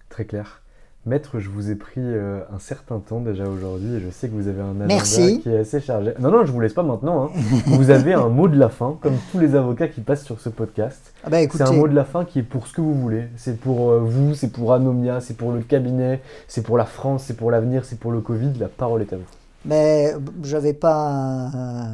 Très 0.08 0.24
clair. 0.26 0.62
Maître, 1.06 1.38
je 1.38 1.48
vous 1.48 1.70
ai 1.70 1.76
pris 1.76 2.02
euh, 2.02 2.40
un 2.54 2.58
certain 2.58 2.98
temps 2.98 3.20
déjà 3.20 3.44
aujourd'hui 3.48 3.94
et 3.94 4.00
je 4.00 4.10
sais 4.10 4.28
que 4.28 4.34
vous 4.34 4.48
avez 4.48 4.60
un 4.60 4.72
agenda 4.82 4.86
Merci. 4.86 5.40
qui 5.40 5.48
est 5.48 5.60
assez 5.60 5.80
chargé. 5.80 6.12
Non, 6.20 6.30
non, 6.30 6.44
je 6.44 6.52
vous 6.52 6.60
laisse 6.60 6.74
pas 6.74 6.82
maintenant. 6.82 7.24
hein. 7.24 7.30
vous 7.68 7.88
avez 7.90 8.12
un 8.12 8.28
mot 8.28 8.48
de 8.48 8.58
la 8.58 8.68
fin, 8.68 8.98
comme 9.00 9.14
tous 9.32 9.38
les 9.38 9.54
avocats 9.54 9.88
qui 9.88 10.02
passent 10.02 10.24
sur 10.24 10.40
ce 10.40 10.50
podcast. 10.50 11.14
Ah 11.24 11.30
bah 11.30 11.38
C'est 11.50 11.62
un 11.62 11.72
mot 11.72 11.88
de 11.88 11.94
la 11.94 12.04
fin 12.04 12.26
qui 12.26 12.40
est 12.40 12.42
pour 12.42 12.66
ce 12.66 12.74
que 12.74 12.82
vous 12.82 12.92
voulez. 12.94 13.24
C'est 13.36 13.58
pour 13.58 13.90
euh, 13.90 14.00
vous, 14.00 14.34
c'est 14.34 14.52
pour 14.52 14.74
Anomia, 14.74 15.20
c'est 15.22 15.38
pour 15.38 15.52
le 15.52 15.60
cabinet, 15.62 16.20
c'est 16.48 16.62
pour 16.62 16.76
la 16.76 16.84
France, 16.84 17.24
c'est 17.26 17.36
pour 17.36 17.50
l'avenir, 17.50 17.86
c'est 17.86 17.98
pour 17.98 18.12
le 18.12 18.20
Covid. 18.20 18.52
La 18.58 18.68
parole 18.68 19.00
est 19.00 19.12
à 19.14 19.16
vous. 19.16 19.22
mais 19.64 20.12
je 20.42 20.54
n'avais 20.54 20.74
pas 20.74 21.50
euh, 21.54 21.84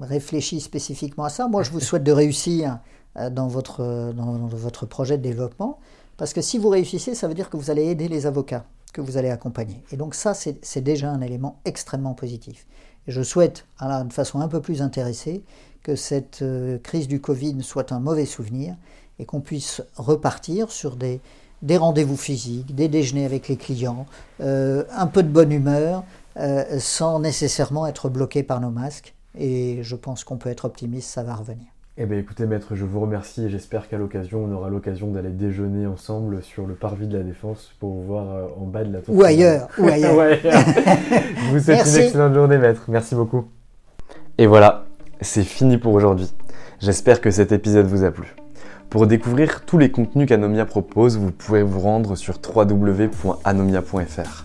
réfléchi 0.00 0.60
spécifiquement 0.60 1.24
à 1.24 1.28
ça. 1.28 1.48
Moi, 1.48 1.64
je 1.64 1.72
vous 1.72 1.80
souhaite 1.80 2.04
de 2.04 2.12
réussir 2.12 2.78
dans 3.32 3.48
votre, 3.48 4.12
dans, 4.12 4.32
dans 4.38 4.46
votre 4.48 4.86
projet 4.86 5.18
de 5.18 5.22
développement, 5.22 5.78
parce 6.16 6.32
que 6.32 6.40
si 6.40 6.58
vous 6.58 6.68
réussissez, 6.68 7.14
ça 7.14 7.28
veut 7.28 7.34
dire 7.34 7.50
que 7.50 7.56
vous 7.56 7.70
allez 7.70 7.84
aider 7.84 8.08
les 8.08 8.26
avocats 8.26 8.64
que 8.92 9.00
vous 9.00 9.16
allez 9.16 9.30
accompagner. 9.30 9.82
Et 9.90 9.96
donc 9.96 10.14
ça, 10.14 10.34
c'est 10.34 10.80
déjà 10.80 11.10
un 11.10 11.20
élément 11.20 11.60
extrêmement 11.64 12.14
positif. 12.14 12.66
Je 13.06 13.22
souhaite, 13.22 13.66
alors, 13.78 14.04
de 14.04 14.12
façon 14.12 14.40
un 14.40 14.48
peu 14.48 14.60
plus 14.60 14.80
intéressée, 14.80 15.42
que 15.82 15.96
cette 15.96 16.40
euh, 16.40 16.78
crise 16.78 17.08
du 17.08 17.20
Covid 17.20 17.62
soit 17.62 17.92
un 17.92 18.00
mauvais 18.00 18.24
souvenir 18.24 18.74
et 19.18 19.26
qu'on 19.26 19.40
puisse 19.40 19.82
repartir 19.96 20.70
sur 20.72 20.96
des, 20.96 21.20
des 21.60 21.76
rendez-vous 21.76 22.16
physiques, 22.16 22.74
des 22.74 22.88
déjeuners 22.88 23.26
avec 23.26 23.48
les 23.48 23.56
clients, 23.56 24.06
euh, 24.40 24.84
un 24.90 25.06
peu 25.06 25.22
de 25.22 25.28
bonne 25.28 25.52
humeur, 25.52 26.04
euh, 26.38 26.78
sans 26.78 27.20
nécessairement 27.20 27.86
être 27.86 28.08
bloqué 28.08 28.42
par 28.42 28.60
nos 28.60 28.70
masques. 28.70 29.14
Et 29.36 29.80
je 29.82 29.96
pense 29.96 30.24
qu'on 30.24 30.36
peut 30.36 30.48
être 30.48 30.64
optimiste, 30.64 31.10
ça 31.10 31.22
va 31.22 31.34
revenir. 31.34 31.73
Eh 31.96 32.06
bien 32.06 32.18
écoutez 32.18 32.44
maître, 32.46 32.74
je 32.74 32.84
vous 32.84 32.98
remercie 32.98 33.44
et 33.44 33.48
j'espère 33.48 33.88
qu'à 33.88 33.98
l'occasion 33.98 34.44
on 34.44 34.52
aura 34.52 34.68
l'occasion 34.68 35.12
d'aller 35.12 35.30
déjeuner 35.30 35.86
ensemble 35.86 36.42
sur 36.42 36.66
le 36.66 36.74
parvis 36.74 37.06
de 37.06 37.16
la 37.16 37.22
Défense 37.22 37.70
pour 37.78 37.92
vous 37.92 38.02
voir 38.02 38.34
euh, 38.34 38.46
en 38.60 38.66
bas 38.66 38.82
de 38.82 38.92
la 38.92 38.98
tour. 38.98 39.14
Ou 39.14 39.22
ailleurs, 39.22 39.68
ou 39.78 39.84
ailleurs. 39.88 40.16
Je 40.42 41.50
vous 41.52 41.60
souhaite 41.60 41.76
Merci. 41.76 41.98
une 41.98 42.02
excellente 42.06 42.34
journée 42.34 42.58
maître. 42.58 42.82
Merci 42.88 43.14
beaucoup. 43.14 43.44
Et 44.38 44.48
voilà, 44.48 44.86
c'est 45.20 45.44
fini 45.44 45.78
pour 45.78 45.94
aujourd'hui. 45.94 46.32
J'espère 46.80 47.20
que 47.20 47.30
cet 47.30 47.52
épisode 47.52 47.86
vous 47.86 48.02
a 48.02 48.10
plu. 48.10 48.34
Pour 48.90 49.06
découvrir 49.06 49.64
tous 49.64 49.78
les 49.78 49.92
contenus 49.92 50.28
qu'Anomia 50.28 50.66
propose, 50.66 51.16
vous 51.16 51.30
pouvez 51.30 51.62
vous 51.62 51.78
rendre 51.78 52.16
sur 52.16 52.40
www.anomia.fr. 52.44 54.44